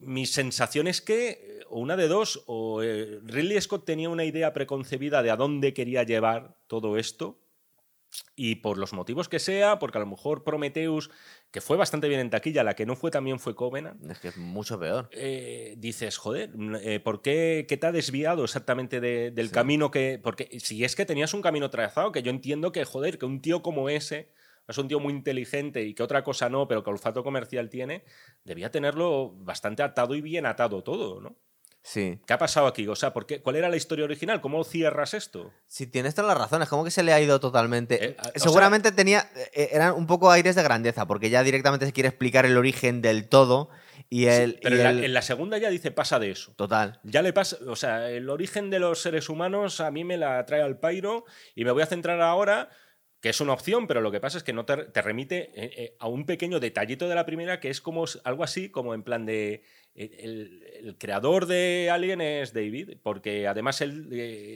[0.03, 4.53] Mi sensación es que, o una de dos, o eh, Ridley Scott tenía una idea
[4.53, 7.41] preconcebida de a dónde quería llevar todo esto,
[8.37, 11.11] y por los motivos que sea, porque a lo mejor Prometheus,
[11.51, 14.29] que fue bastante bien en taquilla, la que no fue también fue Covenant, Es que
[14.29, 15.09] es mucho peor.
[15.13, 16.51] eh, dices, joder,
[16.83, 20.21] eh, ¿por qué, qué te ha desviado exactamente de- del camino que...?
[20.23, 23.41] Porque si es que tenías un camino trazado, que yo entiendo que, joder, que un
[23.41, 24.29] tío como ese
[24.67, 28.05] es un tío muy inteligente y que otra cosa no, pero que olfato comercial tiene,
[28.45, 31.37] debía tenerlo bastante atado y bien atado todo, ¿no?
[31.87, 32.19] Sí.
[32.27, 32.89] ¿Qué ha pasado aquí?
[32.89, 33.43] O sea, ¿por qué?
[33.43, 34.41] ¿cuál era la historia original?
[34.41, 35.53] ¿Cómo cierras esto?
[35.67, 36.71] Sí, tienes todas las razones.
[36.71, 38.03] Como que se le ha ido totalmente.
[38.03, 39.29] Eh, Seguramente tenía.
[39.53, 43.03] eh, eran un poco aires de grandeza, porque ya directamente se quiere explicar el origen
[43.03, 43.69] del todo.
[44.09, 44.59] Y el.
[44.63, 46.55] Pero y en, la, en la segunda ya dice pasa de eso.
[46.57, 47.01] Total.
[47.03, 50.43] Ya le pasa, o sea, el origen de los seres humanos a mí me la
[50.47, 52.71] trae al pairo y me voy a centrar ahora,
[53.25, 55.73] que es una opción, pero lo que pasa es que no te, te remite eh,
[55.79, 59.03] eh, a un pequeño detallito de la primera que es como algo así, como en
[59.03, 59.63] plan de
[59.95, 64.11] eh, el, el creador de Alien es David, porque además él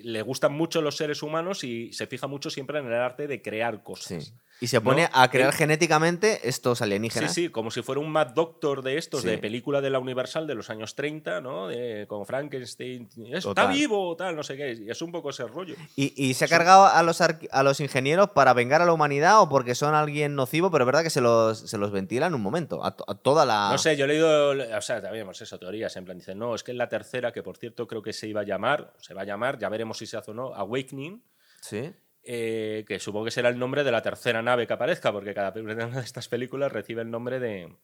[0.04, 3.40] le gustan mucho los seres humanos y se fija mucho siempre en el arte de
[3.40, 4.34] crear cosas.
[4.60, 7.32] Y se pone No, a crear él- genéticamente estos Sí, alienígenas.
[7.32, 9.28] sí, como si fuera un Mad Doctor de estos, Sí.
[9.28, 11.68] de película de la Universal de los años 30, ¿no?
[11.68, 13.08] De, con Frankenstein.
[13.26, 13.72] Está Total.
[13.72, 14.72] vivo, tal, no sé qué.
[14.72, 15.76] Y es un poco ese rollo.
[15.94, 19.40] Y, y se ha cargado a los, a los ingenieros para vengar a la humanidad
[19.42, 22.34] o porque son alguien nocivo, pero es verdad que se los, se los ventila en
[22.34, 22.84] un momento.
[22.84, 23.68] A, to- a toda la.
[23.70, 26.54] No sé, yo he leído, o sea, también hemos eso, teorías, en plan, dicen, no,
[26.56, 29.14] es que es la tercera, que por cierto creo que se iba a llamar, se
[29.14, 31.22] va a llamar, ya veremos si se hace o no, Awakening,
[31.60, 31.92] Sí.
[32.22, 35.52] Eh, que supongo que será el nombre de la tercera nave que aparezca, porque cada
[35.60, 37.74] una de estas películas recibe el nombre de...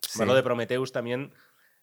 [0.00, 0.18] Sí.
[0.18, 1.32] Bueno, de Prometheus también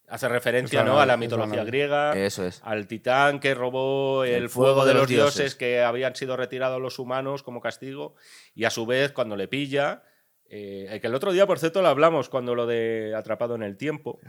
[0.07, 0.91] hace referencia ¿no?
[0.91, 2.61] a nave, la mitología griega, Eso es.
[2.63, 5.55] al titán que robó el, fuego, de los dioses.
[5.55, 8.15] que habían sido retirados los humanos como castigo,
[8.53, 10.03] y a su vez cuando le pilla...
[10.53, 13.77] eh, que el otro día, por cierto, lo hablamos cuando lo de Atrapado en el
[13.77, 14.19] Tiempo.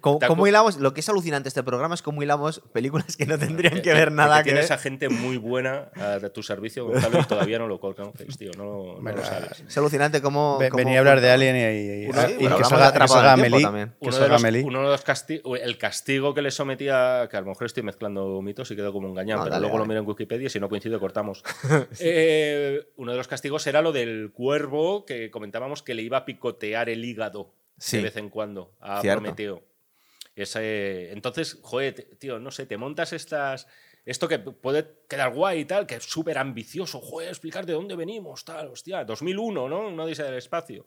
[0.00, 0.76] ¿Cómo, ¿Te acu- cómo hilamos?
[0.78, 3.92] Lo que es alucinante este programa es cómo hilamos películas que no tendrían Eh, que
[3.92, 4.60] ver eh, nada que ver.
[4.60, 8.38] tienes a gente muy buena a de tu servicio, Gonzalo, y todavía no lo conoces,
[8.38, 8.50] tío.
[8.56, 9.60] No, no lo Venga, sabes.
[9.66, 10.58] Es alucinante cómo.
[10.58, 12.84] Ve- cómo- venía a hablar de Alien y, y- y- Uno- y bueno, que salga,
[12.84, 13.62] que Atrapado en salga el Tiempo Amelie.
[13.66, 13.88] también.
[13.88, 14.62] Que Uno de, salga los, Amelie.
[14.64, 18.40] uno de los casti- el castigo que le sometía, que a lo mejor estoy mezclando
[18.42, 20.50] mitos y quedo como un gañán, No, pero dale, luego lo miro en Wikipedia y
[20.50, 21.42] si no coincide cortamos.
[22.00, 26.24] Eh, uno de los castigos era lo del cuervo que comentábamos que le iba a
[26.26, 27.96] picotear el hígado Sí.
[27.96, 29.22] de vez en cuando a Cierto.
[29.22, 29.62] Prometeo.
[30.34, 33.66] Ese, entonces, joder, tío, no sé, te montas estas.
[34.04, 37.94] Esto que puede quedar guay y tal, que es súper ambicioso, joder, explicar de dónde
[37.94, 39.88] venimos, tal, hostia, 2001, ¿no?
[39.88, 40.86] Una dice del espacio.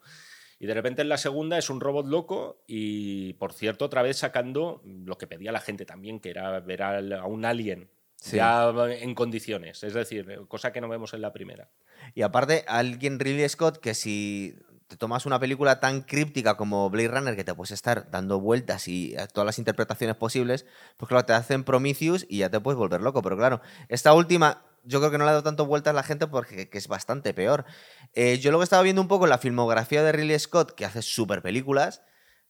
[0.59, 4.17] Y de repente en la segunda es un robot loco y, por cierto, otra vez
[4.17, 8.37] sacando lo que pedía la gente también, que era ver a un alien Sí.
[8.37, 11.69] ya en condiciones, es decir, cosa que no vemos en la primera.
[12.15, 14.55] Y aparte, alguien Ridley Scott que si
[14.87, 18.87] te tomas una película tan críptica como Blade Runner, que te puedes estar dando vueltas
[18.87, 20.65] y a todas las interpretaciones posibles,
[20.97, 23.21] pues claro, te hacen Prometheus y ya te puedes volver loco.
[23.21, 26.03] Pero claro, esta última, yo creo que no le ha dado tanto vueltas a la
[26.03, 27.65] gente porque que es bastante peor.
[28.13, 30.85] Eh, yo lo que estaba viendo un poco en la filmografía de Ridley Scott, que
[30.85, 32.03] hace super películas,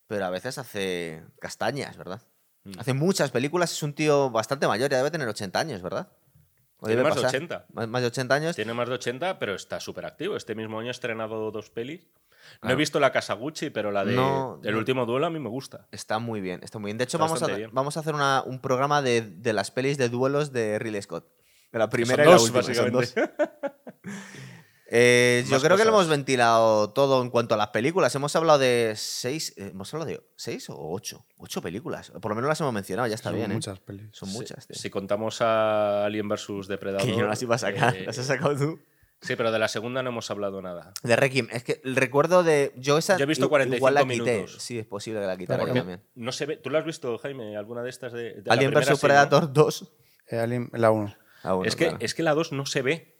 [0.07, 2.21] pero a veces hace castañas, ¿verdad?
[2.65, 2.79] Mm.
[2.79, 6.09] Hace muchas películas, es un tío bastante mayor, ya debe tener 80 años, ¿verdad?
[6.79, 7.35] O Tiene más de pasar.
[7.35, 7.65] 80.
[7.71, 8.55] Más, más de 80 años.
[8.55, 10.35] Tiene más de 80, pero está súper activo.
[10.35, 12.07] Este mismo año ha estrenado dos pelis.
[12.61, 14.77] No he visto la Kasaguchi, pero la de No, El no.
[14.79, 15.87] último duelo a mí me gusta.
[15.91, 16.97] Está muy bien, está muy bien.
[16.97, 17.69] De hecho, Está vamos a, bien.
[17.73, 21.27] vamos a hacer una- un programa de, de las pelis de duelos de Ridley Scott.
[21.71, 22.73] De la primera son y la dos, última.
[22.75, 23.13] son dos.
[24.87, 28.13] Eh, yo creo que lo hemos ventilado todo en cuanto a las películas.
[28.13, 29.51] Hemos hablado de seis.
[29.57, 31.25] eh, ¿Hemos hablado de seis o ocho?
[31.37, 32.11] Ocho películas.
[32.21, 33.49] Por lo menos las hemos mencionado, ya está Son bien.
[33.51, 33.55] ¿eh?
[33.55, 34.09] muchas pelis.
[34.11, 34.67] Son muchas.
[34.69, 37.03] Si contamos a Alien vs Depredador.
[37.07, 37.95] Que yo no las iba a sacar.
[37.95, 38.79] eh, las has sacado tú.
[39.21, 40.93] Sí, pero de la segunda no hemos hablado nada.
[41.01, 41.47] De Requiem.
[41.51, 42.73] Es que el recuerdo de.
[42.75, 43.17] Yo esa.
[43.17, 44.33] Yo he visto i- 45 igual la quité.
[44.35, 44.57] minutos.
[44.61, 46.01] Sí, es posible que la quitara también.
[46.15, 46.57] No se ve.
[46.57, 47.57] ¿Tú la has visto, Jaime?
[47.57, 48.97] ¿Alguna de estas de, de Alien vs sí, no?
[48.99, 49.91] Predator 2.
[50.29, 51.15] Eh, Alien, la 1.
[51.43, 51.97] Ah, bueno, es, que, claro.
[52.01, 53.14] es que la 2 no se ve.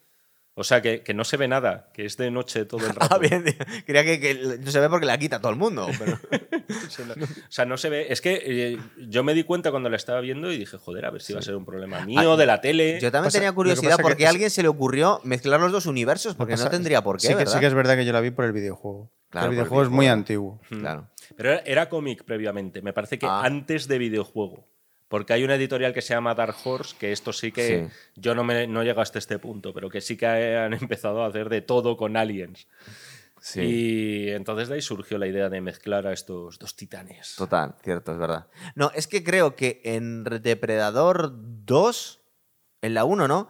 [0.57, 3.13] O sea, que, que no se ve nada, que es de noche todo el rato.
[3.13, 3.43] Ah, bien.
[3.85, 5.87] Creía que, que no se ve porque la quita todo el mundo.
[5.99, 6.17] Pero...
[6.67, 8.07] O sea, no se ve.
[8.09, 8.77] Es que eh,
[9.07, 11.39] yo me di cuenta cuando la estaba viendo y dije, joder, a ver si va
[11.39, 12.95] a ser un problema mío, de la tele.
[12.97, 15.85] Ah, Yo también Pasa- tenía curiosidad porque a alguien se le ocurrió mezclar los dos
[15.85, 17.53] universos, porque no tendría por qué, sí que, ¿verdad?
[17.53, 19.11] sí que es verdad que yo la vi por el videojuego.
[19.29, 20.59] Claro, el videojuego es muy antiguo.
[20.69, 21.09] Claro.
[21.35, 23.41] Pero era, era cómic previamente, me parece que Ah.
[23.43, 24.67] antes de videojuego.
[25.15, 27.93] Porque hay una editorial que se llama Dark Horse, que esto sí que Sí.
[28.17, 31.27] yo no, me, no llego hasta este punto, pero que sí que han empezado a
[31.27, 32.67] hacer de todo con aliens.
[33.39, 33.61] Sí.
[33.61, 37.35] Y entonces de ahí surgió la idea de mezclar a estos dos titanes.
[37.37, 38.47] Total, cierto, es verdad.
[38.75, 41.31] No, es que creo que en Depredador
[41.63, 42.19] 2,
[42.81, 43.47] en la 1, ¿no?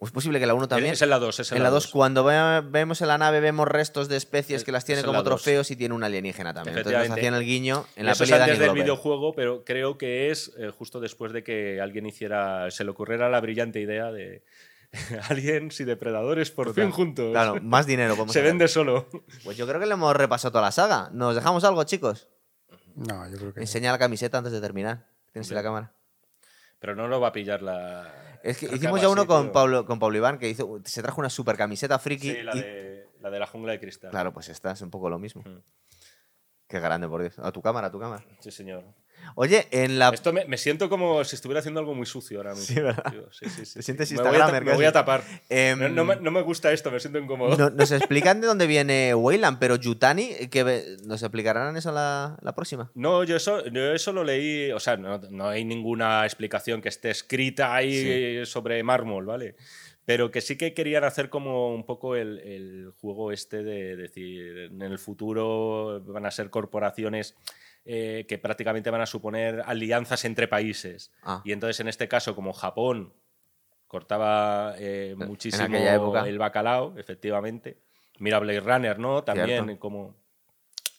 [0.00, 0.92] ¿O es posible que la 1 también?
[0.92, 3.40] Es en la 2, es en, en la 2, cuando ve- vemos en la nave,
[3.40, 6.54] vemos restos de especies Es- que las tiene como la trofeos y tiene un alienígena
[6.54, 6.78] también.
[6.78, 9.98] Entonces nos hacían el guiño en la Eso es peli antes del videojuego, pero creo
[9.98, 14.12] que es eh, justo después de que alguien hiciera, se le ocurriera la brillante idea
[14.12, 14.44] de
[15.28, 17.32] aliens y depredadores por fin juntos.
[17.32, 18.14] Claro, más dinero.
[18.14, 19.08] podemos se vende solo.
[19.42, 21.10] Pues yo creo que le hemos repasado toda la saga.
[21.12, 22.28] ¿Nos dejamos algo, chicos?
[22.94, 23.60] No, yo creo que.
[23.60, 25.06] Enseña la camiseta antes de terminar.
[25.32, 25.92] Tienes la cámara.
[26.78, 28.12] Pero no lo va a pillar la.
[28.42, 29.52] Es que Creo hicimos ya uno con tío.
[29.52, 32.30] Pablo, con Pablo Iván que hizo, se trajo una super camiseta friki.
[32.32, 33.08] Sí, la y- de.
[33.20, 34.10] La de la jungla de cristal.
[34.10, 35.42] Claro, pues esta es un poco lo mismo.
[35.44, 35.58] Mm.
[36.68, 37.38] Qué grande, por Dios.
[37.40, 38.24] A tu cámara, a tu cámara.
[38.40, 38.84] Sí, señor.
[39.34, 40.08] Oye, en la.
[40.10, 42.66] Esto me, me siento como si estuviera haciendo algo muy sucio ahora mismo.
[42.66, 43.04] Sí, ¿verdad?
[43.10, 43.32] tío.
[43.32, 43.82] Sí, sí, sí, Te sí.
[43.82, 45.22] sientes me voy a, me voy a tapar.
[45.48, 47.56] Em, No, no me, no me gusta esto, me siento incómodo.
[47.56, 52.54] no- nos explican de dónde viene Weyland, pero Yutani, que ¿nos explicarán eso la, la
[52.54, 52.90] próxima?
[52.94, 57.10] No, yo eso, yo eso lo leí, o sea, no, hay ninguna explicación que esté
[57.10, 59.54] escrita ahí sobre mármol, ¿vale?
[60.04, 64.70] Pero que sí que querían hacer como un poco el, el juego este de decir,
[64.72, 67.36] en el futuro van a ser corporaciones
[67.90, 71.10] eh, que prácticamente van a suponer alianzas entre países.
[71.22, 71.40] Ah.
[71.42, 73.14] Y entonces, en este caso, como Japón
[73.86, 77.80] cortaba eh, muchísimo el bacalao, efectivamente.
[78.18, 79.24] Mira Blade Runner, ¿no?
[79.24, 79.80] También Cierto.
[79.80, 80.14] como...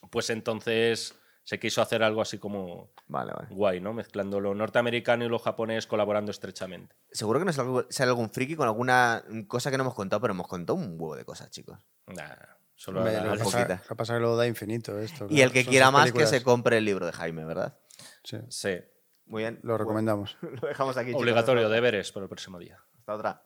[0.10, 1.14] Pues entonces
[1.44, 3.50] se quiso hacer algo así como Vale, vale.
[3.52, 3.94] guay, ¿no?
[3.94, 6.96] Mezclando lo norteamericano y lo japonés colaborando estrechamente.
[7.12, 10.48] Seguro que nos sale algún friki con alguna cosa que no hemos contado, pero hemos
[10.48, 11.78] contado un huevo de cosas, chicos.
[12.08, 12.34] Nah,
[12.80, 15.26] solo Hombre, la- lo, pasa, lo que pasa es que lo da infinito esto.
[15.26, 15.44] Y claro.
[15.48, 17.78] el que Son quiera más, que se compre el libro de Jaime, ¿verdad?
[18.24, 18.78] Sí, Sí.
[19.26, 19.60] Muy bien.
[19.64, 20.38] lo recomendamos.
[20.62, 21.10] Lo dejamos aquí.
[21.10, 21.22] chicos.
[21.22, 22.80] Obligatorio, deberes para el próximo día.
[23.00, 23.44] Hasta otra.